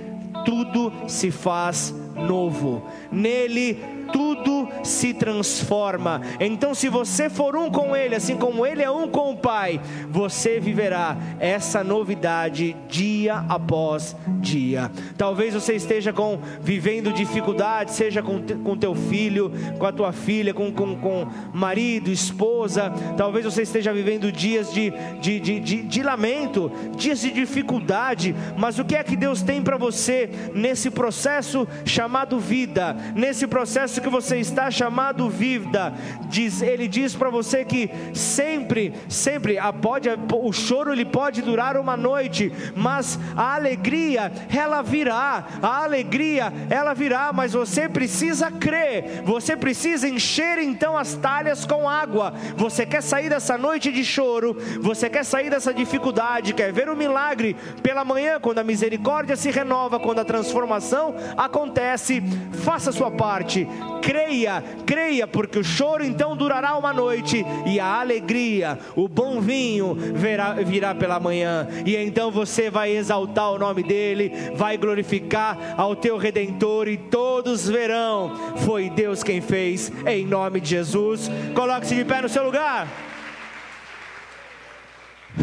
tudo 0.46 0.92
se 1.08 1.32
faz 1.32 1.94
novo, 2.16 2.86
nele 3.12 3.99
tudo 4.12 4.68
se 4.84 5.14
transforma. 5.14 6.22
Então, 6.40 6.74
se 6.74 6.90
você 6.90 7.30
for 7.30 7.56
um 7.56 7.70
com 7.70 7.96
Ele, 7.96 8.16
assim 8.16 8.38
como 8.38 8.66
Ele 8.66 8.82
é 8.82 8.92
um 8.92 9.08
com 9.08 9.32
o 9.32 9.38
Pai, 9.38 9.80
você 10.10 10.60
viverá 10.60 11.18
essa 11.40 11.84
novidade 11.84 12.76
dia 12.88 13.46
após 13.48 14.16
dia. 14.40 14.92
Talvez 15.18 15.54
você 15.54 15.76
esteja 15.76 16.12
com, 16.14 16.40
vivendo 16.62 17.14
dificuldade, 17.14 17.94
seja 17.94 18.22
com, 18.22 18.42
com 18.64 18.78
teu 18.78 18.96
filho, 18.96 19.52
com 19.78 19.86
a 19.86 19.92
tua 19.92 20.12
filha, 20.12 20.54
com, 20.54 20.72
com, 20.72 20.96
com 20.96 21.28
marido, 21.54 22.10
esposa. 22.10 22.92
Talvez 23.18 23.46
você 23.46 23.64
esteja 23.64 23.94
vivendo 23.94 24.32
dias 24.32 24.74
de, 24.74 24.92
de, 25.22 25.40
de, 25.40 25.60
de, 25.60 25.82
de 25.84 26.04
lamento, 26.04 26.72
dias 26.96 27.22
de 27.22 27.32
dificuldade. 27.32 28.36
Mas 28.58 28.80
o 28.80 28.86
que 28.86 28.96
é 28.96 29.04
que 29.04 29.16
Deus 29.16 29.42
tem 29.42 29.62
para 29.62 29.78
você 29.78 30.30
nesse 30.54 30.90
processo 30.90 31.68
chamado 31.86 32.40
vida? 32.40 32.96
Nesse 33.16 33.48
processo 33.48 33.99
que 34.00 34.10
você 34.10 34.38
está 34.38 34.70
chamado 34.70 35.30
vida. 35.30 35.94
Diz, 36.28 36.62
ele 36.62 36.88
diz 36.88 37.16
para 37.16 37.30
você 37.30 37.64
que 37.66 37.90
sempre, 38.14 38.94
sempre 39.08 39.58
a 39.58 39.72
pode, 39.72 40.10
o 40.34 40.52
choro 40.52 40.92
ele 40.92 41.06
pode 41.06 41.42
durar 41.42 41.78
uma 41.78 41.96
noite, 41.96 42.52
mas 42.76 43.20
a 43.36 43.56
alegria 43.56 44.32
ela 44.56 44.82
virá. 44.82 45.46
A 45.62 45.84
alegria 45.84 46.52
ela 46.70 46.94
virá, 46.94 47.32
mas 47.34 47.54
você 47.54 47.88
precisa 47.88 48.52
crer. 48.52 49.24
Você 49.24 49.56
precisa 49.56 50.08
encher 50.08 50.60
então 50.60 50.98
as 50.98 51.16
talhas 51.16 51.66
com 51.66 51.88
água. 51.88 52.34
Você 52.56 52.86
quer 52.86 53.02
sair 53.02 53.30
dessa 53.30 53.58
noite 53.58 53.92
de 53.92 54.04
choro, 54.04 54.58
você 54.82 55.10
quer 55.10 55.24
sair 55.24 55.50
dessa 55.50 55.74
dificuldade, 55.74 56.54
quer 56.54 56.72
ver 56.72 56.90
o 56.90 56.96
milagre 56.96 57.56
pela 57.82 58.06
manhã 58.06 58.40
quando 58.40 58.60
a 58.60 58.64
misericórdia 58.64 59.36
se 59.36 59.52
renova, 59.52 60.00
quando 60.00 60.20
a 60.20 60.26
transformação 60.26 61.16
acontece. 61.38 62.22
Faça 62.64 62.90
a 62.90 62.94
sua 62.94 63.12
parte 63.12 63.68
creia, 64.02 64.64
creia, 64.86 65.28
porque 65.28 65.60
o 65.60 65.64
choro 65.64 66.04
então 66.04 66.36
durará 66.36 66.76
uma 66.78 66.94
noite 66.94 67.46
e 67.66 67.80
a 67.80 68.00
alegria, 68.00 68.78
o 68.96 69.08
bom 69.08 69.40
vinho 69.42 69.96
virá, 69.96 70.96
pela 70.96 71.20
manhã, 71.20 71.68
e 71.86 71.96
então 71.96 72.32
você 72.32 72.70
vai 72.70 72.92
exaltar 72.96 73.52
o 73.52 73.60
nome 73.60 73.84
dele, 73.84 74.32
vai 74.56 74.78
glorificar 74.78 75.76
ao 75.78 75.96
teu 75.96 76.18
redentor, 76.18 76.88
e 76.88 76.98
todos 76.98 77.68
verão: 77.68 78.32
foi 78.66 78.90
Deus 78.90 79.24
quem 79.24 79.42
fez, 79.42 79.92
em 80.06 80.26
nome 80.26 80.60
de 80.60 80.70
Jesus. 80.70 81.30
Coloque-se 81.54 81.96
de 81.96 82.06
pé 82.06 82.22
no 82.22 82.30
seu 82.30 82.44
lugar. 82.44 82.88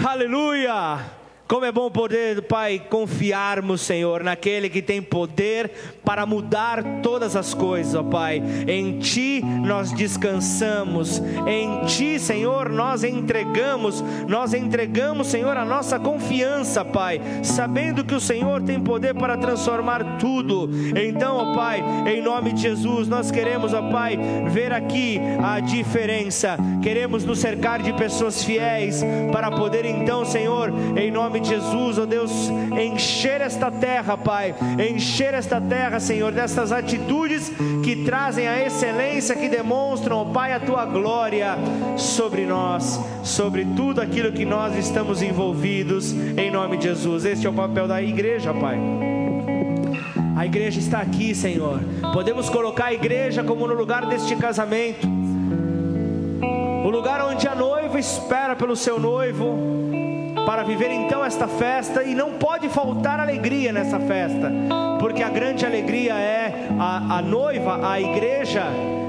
Aleluia! 0.05 1.16
Como 1.49 1.65
é 1.65 1.71
bom 1.71 1.89
poder, 1.89 2.43
Pai, 2.43 2.83
confiarmos, 2.91 3.81
Senhor, 3.81 4.25
naquele 4.25 4.69
que 4.69 4.83
tem 4.83 5.01
poder 5.01 5.71
para 6.05 6.27
mudar 6.27 6.83
todas 7.05 7.37
as 7.37 7.55
coisas, 7.55 7.95
ó 7.95 8.03
Pai. 8.03 8.43
Em 8.67 8.99
Ti 8.99 9.45
nós 9.65 9.93
descansamos, 9.93 11.23
em 11.47 11.85
Ti, 11.87 12.19
Senhor, 12.19 12.69
nós 12.69 13.05
entregamos, 13.05 14.03
nós 14.27 14.55
entregamos, 14.55 15.29
Senhor, 15.29 15.57
a 15.57 15.65
nossa 15.65 16.01
confiança, 16.01 16.85
Pai, 16.85 17.21
sabendo 17.45 18.05
que 18.05 18.15
o 18.15 18.21
Senhor 18.21 18.63
tem 18.63 18.81
poder 18.81 19.15
para 19.15 19.37
transformar 19.37 20.19
tudo. 20.19 20.69
Então, 21.01 21.37
ó 21.37 21.55
Pai, 21.55 21.81
em 22.09 22.21
nome 22.21 22.55
de 22.55 22.63
Jesus, 22.63 23.07
nós 23.07 23.31
queremos, 23.31 23.73
ó 23.73 23.83
Pai, 23.83 24.19
ver 24.51 24.73
aqui 24.73 25.21
a 25.41 25.61
diferença. 25.61 26.57
Queremos 26.83 27.25
nos 27.25 27.39
cercar 27.39 27.81
de 27.81 27.93
pessoas 27.93 28.43
fiéis 28.43 29.05
para 29.31 29.49
poder, 29.53 29.85
então, 29.85 30.25
Senhor, 30.25 30.73
em 30.97 31.09
nome 31.09 31.36
nome 31.37 31.41
de 31.41 31.49
Jesus, 31.49 31.99
ó 31.99 32.03
oh 32.03 32.07
Deus, 32.07 32.49
encher 32.81 33.41
esta 33.41 33.71
terra, 33.71 34.17
Pai, 34.17 34.55
encher 34.79 35.35
esta 35.35 35.61
terra, 35.61 36.01
Senhor, 36.01 36.33
destas 36.33 36.73
atitudes 36.73 37.53
que 37.85 38.05
trazem 38.05 38.49
a 38.49 38.65
excelência, 38.65 39.37
que 39.37 39.49
demonstram, 39.49 40.19
ó 40.19 40.23
oh 40.23 40.27
Pai, 40.27 40.53
a 40.53 40.61
tua 40.61 40.85
glória 40.87 41.57
sobre 41.97 42.47
nós, 42.47 42.99
sobre 43.23 43.65
tudo 43.77 44.01
aquilo 44.01 44.33
que 44.33 44.45
nós 44.45 44.77
estamos 44.77 45.21
envolvidos, 45.21 46.13
em 46.13 46.51
nome 46.51 46.79
de 46.79 46.85
Jesus. 46.85 47.25
Este 47.25 47.47
é 47.47 47.51
o 47.51 47.53
papel 47.53 47.87
da 47.87 48.01
igreja, 48.01 48.55
Pai. 48.55 48.79
A 50.37 50.47
igreja 50.47 50.79
está 50.79 51.01
aqui, 51.01 51.35
Senhor. 51.35 51.81
Podemos 52.13 52.49
colocar 52.49 52.87
a 52.87 52.95
igreja 52.95 53.43
como 53.43 53.67
no 53.67 53.75
lugar 53.75 54.07
deste 54.07 54.37
casamento. 54.37 55.07
O 56.85 56.91
lugar 56.91 57.21
onde 57.27 57.49
a 57.49 57.55
noiva 57.55 57.99
espera 57.99 58.55
pelo 58.55 58.77
seu 58.77 59.01
noivo, 59.01 59.96
para 60.47 60.63
viver 60.63 60.93
então 60.93 61.25
esta 61.25 61.49
festa 61.49 62.05
e 62.05 62.15
não 62.15 62.35
pode 62.35 62.69
faltar 62.69 63.19
alegria 63.19 63.73
nessa 63.73 63.99
festa, 63.99 64.51
porque 65.01 65.23
a 65.23 65.29
grande 65.29 65.67
alegria 65.67 66.15
é 66.15 66.69
a, 66.79 67.19
a 67.19 67.23
noiva, 67.23 67.87
a 67.87 68.01
igreja, 68.01 68.63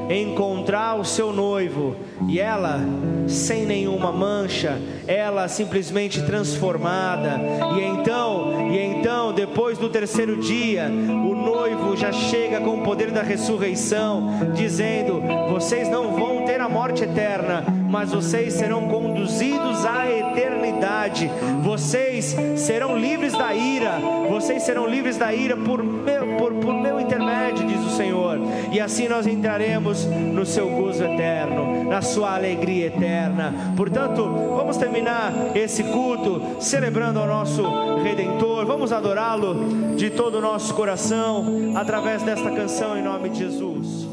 encontrar 0.10 0.96
o 0.96 1.06
seu 1.06 1.32
noivo 1.32 1.96
e 2.28 2.40
ela 2.40 2.80
sem 3.28 3.66
nenhuma 3.66 4.12
mancha, 4.12 4.80
ela 5.06 5.48
simplesmente 5.48 6.22
transformada. 6.24 7.40
E 7.78 7.84
então, 7.84 8.72
e 8.72 8.80
então, 8.80 9.34
depois 9.34 9.78
do 9.78 9.90
terceiro 9.90 10.40
dia, 10.40 10.88
o 10.88 11.36
noivo 11.36 11.96
já 11.96 12.12
chega 12.12 12.60
com 12.62 12.80
o 12.80 12.84
poder 12.84 13.12
da 13.12 13.22
ressurreição, 13.22 14.54
dizendo: 14.56 15.22
"Vocês 15.50 15.90
não 15.90 16.14
vão 16.14 16.46
ter 16.46 16.60
a 16.62 16.70
morte 16.70 17.04
eterna, 17.04 17.64
mas 17.88 18.12
vocês 18.12 18.54
serão 18.54 18.88
conduzidos 18.88 19.86
à 19.86 20.10
eternidade. 20.10 21.30
Vocês 21.64 22.36
serão 22.56 22.98
livres 22.98 23.34
da 23.34 23.54
ira. 23.54 24.00
Vocês 24.30 24.64
serão 24.64 24.88
livres 24.88 25.18
da 25.18 25.34
ira 25.34 25.56
por 25.56 25.84
meu, 25.84 26.38
por, 26.38 26.54
por 26.56 26.74
meu 26.74 27.00
intermédio", 27.00 27.66
diz 27.66 27.80
o 27.82 27.96
Senhor. 27.96 28.40
E 28.72 28.80
assim 28.80 29.08
nós 29.08 29.26
entraremos 29.26 30.06
no 30.06 30.46
seu 30.46 30.70
gozo 30.70 31.04
eterno, 31.04 31.86
na 31.90 32.02
sua 32.02 32.36
alegria 32.36 32.88
eterna. 32.88 33.54
Portanto, 33.76 34.24
vamos 34.56 34.78
terminar 34.78 35.34
esse 35.56 35.84
culto 35.84 36.42
celebrando 36.60 37.20
ao 37.20 37.28
nosso 37.28 37.64
Redentor. 38.04 38.66
Vamos 38.66 38.92
adorá-lo 38.92 39.96
de 39.96 40.10
todo 40.10 40.38
o 40.38 40.42
nosso 40.42 40.74
coração 40.74 41.74
através 41.76 42.24
desta 42.24 42.52
canção 42.52 42.98
em 42.98 43.04
nome 43.04 43.30
de 43.30 43.40
Jesus. 43.40 44.07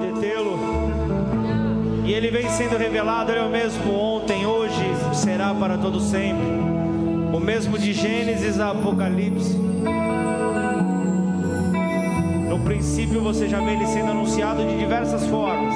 Detê-lo. 0.00 0.58
E 2.04 2.12
ele 2.12 2.30
vem 2.30 2.48
sendo 2.48 2.76
revelado, 2.76 3.30
ele 3.30 3.40
é 3.40 3.44
o 3.44 3.50
mesmo 3.50 3.92
ontem, 3.94 4.46
hoje, 4.46 4.82
será 5.14 5.54
para 5.54 5.78
todo 5.78 6.00
sempre. 6.00 6.46
O 7.32 7.38
mesmo 7.38 7.78
de 7.78 7.92
Gênesis 7.92 8.58
a 8.58 8.70
Apocalipse. 8.70 9.56
No 12.48 12.58
princípio 12.60 13.20
você 13.20 13.48
já 13.48 13.60
vê 13.60 13.72
ele 13.72 13.86
sendo 13.86 14.10
anunciado 14.10 14.64
de 14.64 14.76
diversas 14.78 15.26
formas. 15.26 15.74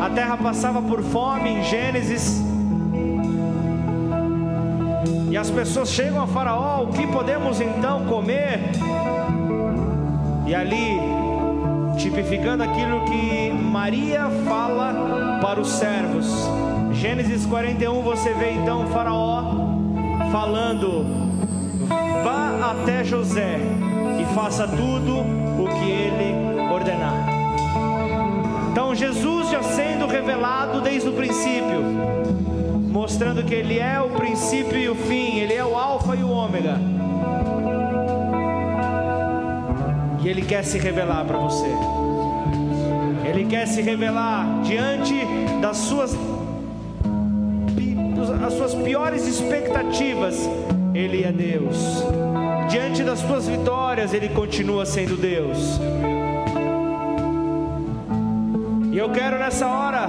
A 0.00 0.10
terra 0.10 0.36
passava 0.36 0.80
por 0.82 1.02
fome 1.02 1.50
em 1.50 1.64
Gênesis. 1.64 2.40
E 5.30 5.36
as 5.36 5.50
pessoas 5.50 5.90
chegam 5.90 6.22
a 6.22 6.26
Faraó: 6.26 6.84
o 6.84 6.88
que 6.88 7.06
podemos 7.06 7.60
então 7.60 8.04
comer? 8.06 8.60
E 10.46 10.54
ali, 10.54 11.11
tipificando 12.02 12.62
aquilo 12.62 13.04
que 13.04 13.50
Maria 13.52 14.28
fala 14.46 15.38
para 15.40 15.60
os 15.60 15.68
servos. 15.68 16.26
Gênesis 16.92 17.46
41, 17.46 18.02
você 18.02 18.34
vê 18.34 18.52
então 18.52 18.86
Faraó 18.88 19.54
falando: 20.30 21.06
vá 22.22 22.72
até 22.72 23.02
José 23.04 23.58
faça 24.34 24.66
tudo 24.66 25.18
o 25.18 25.68
que 25.68 25.90
ele 25.90 26.72
ordenar. 26.72 27.28
Então, 28.70 28.94
Jesus 28.94 29.50
já 29.50 29.62
sendo 29.62 30.06
revelado 30.06 30.80
desde 30.80 31.08
o 31.08 31.12
princípio, 31.12 31.82
mostrando 32.90 33.44
que 33.44 33.54
Ele 33.54 33.78
é 33.78 34.00
o 34.00 34.08
princípio 34.10 34.78
e 34.78 34.88
o 34.88 34.94
fim, 34.94 35.38
Ele 35.38 35.52
é 35.52 35.64
o 35.64 35.76
Alfa 35.76 36.16
e 36.16 36.22
o 36.22 36.30
Ômega. 36.30 36.78
E 40.24 40.28
Ele 40.28 40.42
quer 40.42 40.64
se 40.64 40.78
revelar 40.78 41.24
para 41.24 41.38
você. 41.38 41.68
Ele 43.24 43.44
quer 43.46 43.66
se 43.66 43.80
revelar 43.82 44.62
diante 44.62 45.14
das 45.60 45.76
suas 45.78 46.16
as 48.44 48.54
suas 48.54 48.74
piores 48.74 49.26
expectativas. 49.26 50.48
Ele 50.94 51.24
é 51.24 51.32
Deus. 51.32 52.04
Diante 52.68 53.02
das 53.02 53.18
suas 53.20 53.46
vitórias, 53.46 54.12
ele 54.12 54.28
continua 54.28 54.84
sendo 54.86 55.16
Deus. 55.16 55.80
E 58.90 58.98
eu 58.98 59.10
quero 59.10 59.38
nessa 59.38 59.66
hora, 59.66 60.08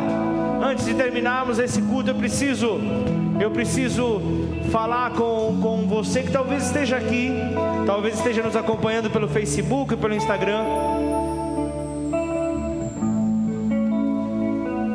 antes 0.61 0.86
de 0.86 0.93
terminarmos 0.93 1.59
esse 1.59 1.82
culto, 1.82 2.09
eu 2.11 2.16
preciso, 2.16 2.80
eu 3.39 3.51
preciso 3.51 4.21
falar 4.71 5.11
com, 5.11 5.59
com 5.61 5.88
você 5.88 6.23
que 6.23 6.31
talvez 6.31 6.65
esteja 6.65 6.97
aqui, 6.97 7.31
talvez 7.86 8.15
esteja 8.15 8.41
nos 8.41 8.55
acompanhando 8.55 9.09
pelo 9.09 9.27
Facebook, 9.27 9.95
pelo 9.95 10.13
Instagram. 10.13 10.63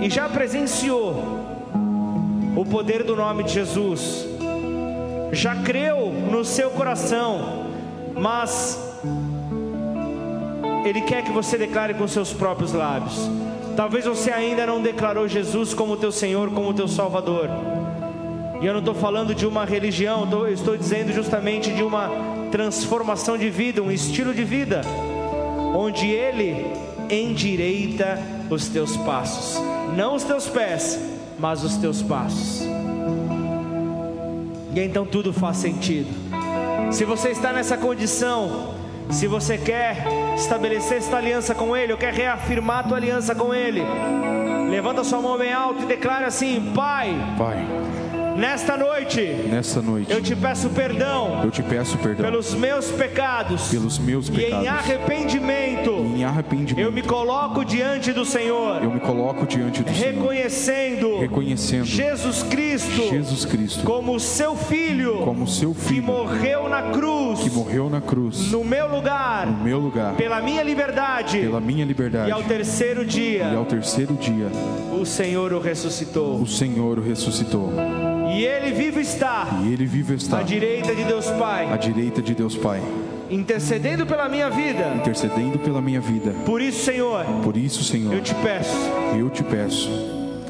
E 0.01 0.09
já 0.09 0.29
presenciou 0.29 1.15
o 2.57 2.65
poder 2.65 3.03
do 3.05 3.15
nome 3.15 3.45
de 3.45 3.53
Jesus, 3.53 4.27
já 5.33 5.55
creu 5.57 6.13
no 6.31 6.45
seu 6.45 6.71
coração, 6.71 7.67
mas 8.15 8.79
Ele 10.85 11.03
quer 11.03 11.23
que 11.23 11.31
você 11.31 11.59
declare 11.59 11.95
com 11.95 12.07
seus 12.09 12.33
próprios 12.33 12.73
lábios. 12.73 13.29
Talvez 13.77 14.07
você 14.07 14.31
ainda 14.33 14.67
não 14.67 14.83
declarou 14.83 15.29
Jesus 15.29 15.73
como 15.73 15.97
teu 15.97 16.11
Senhor, 16.11 16.51
como 16.51 16.75
teu 16.75 16.89
Salvador. 16.89 17.49
E 18.61 18.67
eu 18.67 18.73
não 18.73 18.81
estou 18.81 18.95
falando 18.95 19.35
de 19.35 19.47
uma 19.47 19.65
religião, 19.65 20.29
eu 20.33 20.53
estou 20.53 20.77
dizendo 20.77 21.13
justamente 21.13 21.73
de 21.73 21.83
uma 21.83 22.11
transformação 22.51 23.39
de 23.39 23.49
vida, 23.51 23.81
um 23.81 23.91
estilo 23.91 24.35
de 24.35 24.43
vida, 24.43 24.81
onde 25.77 26.07
Ele 26.07 26.67
endireita 27.09 28.19
os 28.51 28.69
teus 28.69 28.97
passos, 28.97 29.63
não 29.97 30.17
os 30.17 30.25
teus 30.25 30.49
pés, 30.49 30.99
mas 31.39 31.63
os 31.63 31.77
teus 31.77 32.03
passos. 32.03 32.63
E 34.75 34.81
então 34.81 35.07
tudo 35.07 35.33
faz 35.33 35.59
sentido. 35.59 36.11
Se 36.91 37.05
você 37.05 37.29
está 37.29 37.53
nessa 37.53 37.77
condição, 37.77 38.75
se 39.09 39.29
você 39.29 39.57
quer 39.57 40.05
estabelecer 40.35 40.99
esta 40.99 41.17
aliança 41.17 41.55
com 41.55 41.77
Ele, 41.77 41.93
ou 41.93 41.99
quer 41.99 42.13
reafirmar 42.13 42.81
a 42.81 42.83
tua 42.83 42.97
aliança 42.97 43.37
com 43.37 43.55
Ele, 43.55 43.83
levanta 44.69 45.05
sua 45.05 45.21
mão 45.21 45.39
bem 45.39 45.53
alto 45.53 45.85
e 45.85 45.87
declara 45.87 46.27
assim: 46.27 46.73
Pai, 46.75 47.15
Pai 47.39 47.65
Nesta 48.39 48.77
noite, 48.77 49.21
nesta 49.51 49.83
noite, 49.83 50.13
eu 50.13 50.23
te 50.23 50.37
peço 50.37 50.71
perdão. 50.71 51.41
Eu 51.43 51.51
te 51.51 51.61
peço 51.61 51.99
perdão 51.99 52.25
pelos 52.25 52.55
meus 52.55 52.89
pecados. 52.89 53.67
Pelos 53.69 53.99
meus 53.99 54.31
pecados. 54.31 54.63
E 54.63 54.65
em 54.65 54.69
arrependimento, 54.69 55.91
e 55.91 56.21
em 56.21 56.25
arrependimento, 56.25 56.79
eu 56.79 56.93
me 56.93 57.03
coloco 57.03 57.65
diante 57.65 58.13
do 58.13 58.25
Senhor. 58.25 58.81
Eu 58.81 58.93
me 58.93 59.01
coloco 59.01 59.45
diante 59.45 59.83
do 59.83 59.91
reconhecendo, 59.91 61.01
Senhor. 61.01 61.21
Reconhecendo 61.21 61.85
Jesus 61.85 62.45
Cristo. 62.45 63.09
Jesus 63.09 63.45
Cristo. 63.45 63.83
Como 63.83 64.21
seu 64.21 64.55
filho. 64.55 65.19
Como 65.25 65.45
seu 65.49 65.75
filho. 65.75 66.01
Que 66.01 66.07
morreu 66.07 66.69
na 66.69 66.83
cruz. 66.93 67.41
Que 67.41 67.51
morreu 67.51 67.91
na 67.91 68.01
cruz. 68.01 68.53
No 68.53 68.63
meu 68.63 68.87
lugar. 68.87 69.49
No 69.49 69.65
meu 69.65 69.81
lugar. 69.81 70.15
Pela 70.15 70.41
minha 70.41 70.63
liberdade. 70.63 71.41
Pela 71.41 71.61
minha 71.61 71.85
liberdade. 71.85 72.29
E 72.29 72.33
ao 72.33 72.45
terceiro 72.45 73.05
dia. 73.05 73.51
E 73.53 73.57
ao 73.57 73.65
terceiro 73.65 74.15
dia. 74.15 74.47
O 74.93 75.05
Senhor 75.05 75.53
o 75.53 75.59
ressuscitou. 75.59 76.41
O 76.41 76.47
Senhor 76.47 77.01
o 77.01 77.03
ressuscitou. 77.03 77.73
E 78.39 78.45
ele 78.45 78.71
vivo 78.71 79.01
está. 79.01 79.49
E 79.65 79.73
ele 79.73 79.85
vivo 79.85 80.15
está. 80.15 80.39
À 80.39 80.43
direita 80.45 80.95
de 80.95 81.03
Deus 81.03 81.27
Pai. 81.27 81.73
À 81.73 81.77
direita 81.77 82.23
de 82.23 82.37
Deus 82.37 82.55
Pai. 82.55 82.81
Intercedendo 83.29 84.07
pela 84.07 84.29
minha 84.29 84.49
vida. 84.49 84.93
Intercedendo 84.95 85.59
pela 85.59 85.81
minha 85.83 86.01
vida. 86.01 86.31
Por 86.47 86.63
isso, 86.63 86.85
Senhor. 86.85 87.25
Por 87.43 87.57
isso, 87.57 87.83
Senhor. 87.83 88.15
Eu 88.15 88.21
te 88.21 88.33
peço. 88.37 88.77
Eu 89.19 89.29
te 89.29 89.43
peço. 89.43 89.91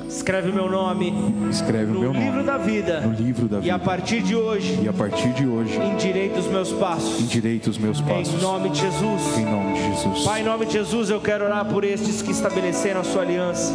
Escreve 0.07 0.51
o 0.51 0.53
meu 0.53 0.71
nome. 0.71 1.15
Escreve 1.51 1.91
no 1.91 2.01
meu 2.01 2.13
livro 2.13 2.33
nome. 2.33 2.45
da 2.45 2.59
vida. 2.59 3.01
No 3.01 3.15
livro 3.15 3.49
da 3.49 3.57
vida. 3.57 3.69
E 3.69 3.71
a 3.71 3.79
partir 3.79 4.21
de 4.21 4.37
hoje. 4.37 4.79
E 4.83 4.87
a 4.87 4.93
partir 4.93 5.31
de 5.31 5.47
hoje. 5.47 5.81
Endireita 5.81 6.41
os 6.41 6.47
meus 6.47 6.71
passos. 6.71 7.23
Endireita 7.23 7.71
os 7.71 7.79
meus 7.79 8.03
passos. 8.03 8.35
Em 8.35 8.43
nome 8.43 8.69
de 8.69 8.81
Jesus. 8.81 9.39
Em 9.39 9.47
nome 9.47 9.73
de 9.73 9.95
Jesus. 9.95 10.25
Pai, 10.27 10.43
em 10.43 10.45
nome 10.45 10.67
de 10.67 10.75
Jesus, 10.75 11.09
eu 11.09 11.23
quero 11.23 11.47
orar 11.47 11.65
por 11.65 11.85
estes 11.85 12.21
que 12.21 12.33
estabeleceram 12.33 13.01
a 13.01 13.05
sua 13.05 13.23
aliança. 13.23 13.73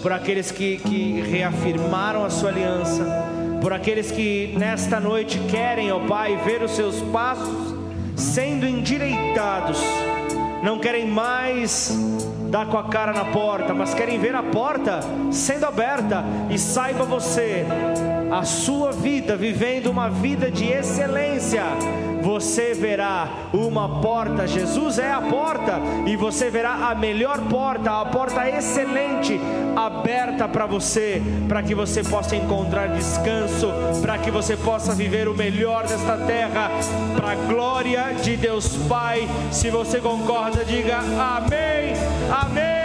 Por 0.00 0.12
aqueles 0.12 0.52
que, 0.52 0.76
que 0.76 1.20
reafirmaram 1.22 2.24
a 2.24 2.30
sua 2.30 2.50
aliança 2.50 3.31
por 3.62 3.72
aqueles 3.72 4.10
que 4.10 4.52
nesta 4.58 4.98
noite 4.98 5.38
querem, 5.48 5.92
ó 5.92 6.00
Pai, 6.00 6.36
ver 6.44 6.64
os 6.64 6.72
seus 6.72 7.00
passos 7.12 7.72
sendo 8.16 8.66
endireitados, 8.66 9.80
não 10.64 10.80
querem 10.80 11.06
mais 11.06 11.96
dar 12.50 12.66
com 12.66 12.76
a 12.76 12.88
cara 12.88 13.12
na 13.12 13.24
porta, 13.24 13.72
mas 13.72 13.94
querem 13.94 14.18
ver 14.18 14.34
a 14.34 14.42
porta 14.42 14.98
sendo 15.30 15.64
aberta. 15.64 16.24
E 16.50 16.58
saiba 16.58 17.04
você, 17.04 17.64
a 18.32 18.44
sua 18.44 18.92
vida 18.92 19.36
vivendo 19.36 19.88
uma 19.88 20.08
vida 20.08 20.50
de 20.50 20.66
excelência 20.66 21.62
você 22.22 22.72
verá 22.72 23.28
uma 23.52 24.00
porta. 24.00 24.46
Jesus 24.46 24.98
é 24.98 25.12
a 25.12 25.20
porta 25.20 25.80
e 26.06 26.16
você 26.16 26.48
verá 26.48 26.90
a 26.90 26.94
melhor 26.94 27.40
porta, 27.48 28.00
a 28.00 28.04
porta 28.06 28.48
excelente 28.48 29.38
aberta 29.74 30.48
para 30.48 30.64
você, 30.64 31.20
para 31.48 31.62
que 31.62 31.74
você 31.74 32.02
possa 32.04 32.36
encontrar 32.36 32.88
descanso, 32.88 33.68
para 34.00 34.16
que 34.18 34.30
você 34.30 34.56
possa 34.56 34.94
viver 34.94 35.28
o 35.28 35.34
melhor 35.34 35.86
desta 35.86 36.16
terra, 36.18 36.70
para 37.16 37.32
a 37.32 37.34
glória 37.34 38.14
de 38.22 38.36
Deus 38.36 38.76
Pai. 38.88 39.28
Se 39.50 39.68
você 39.68 40.00
concorda, 40.00 40.64
diga 40.64 40.98
amém. 40.98 41.94
Amém. 42.30 42.81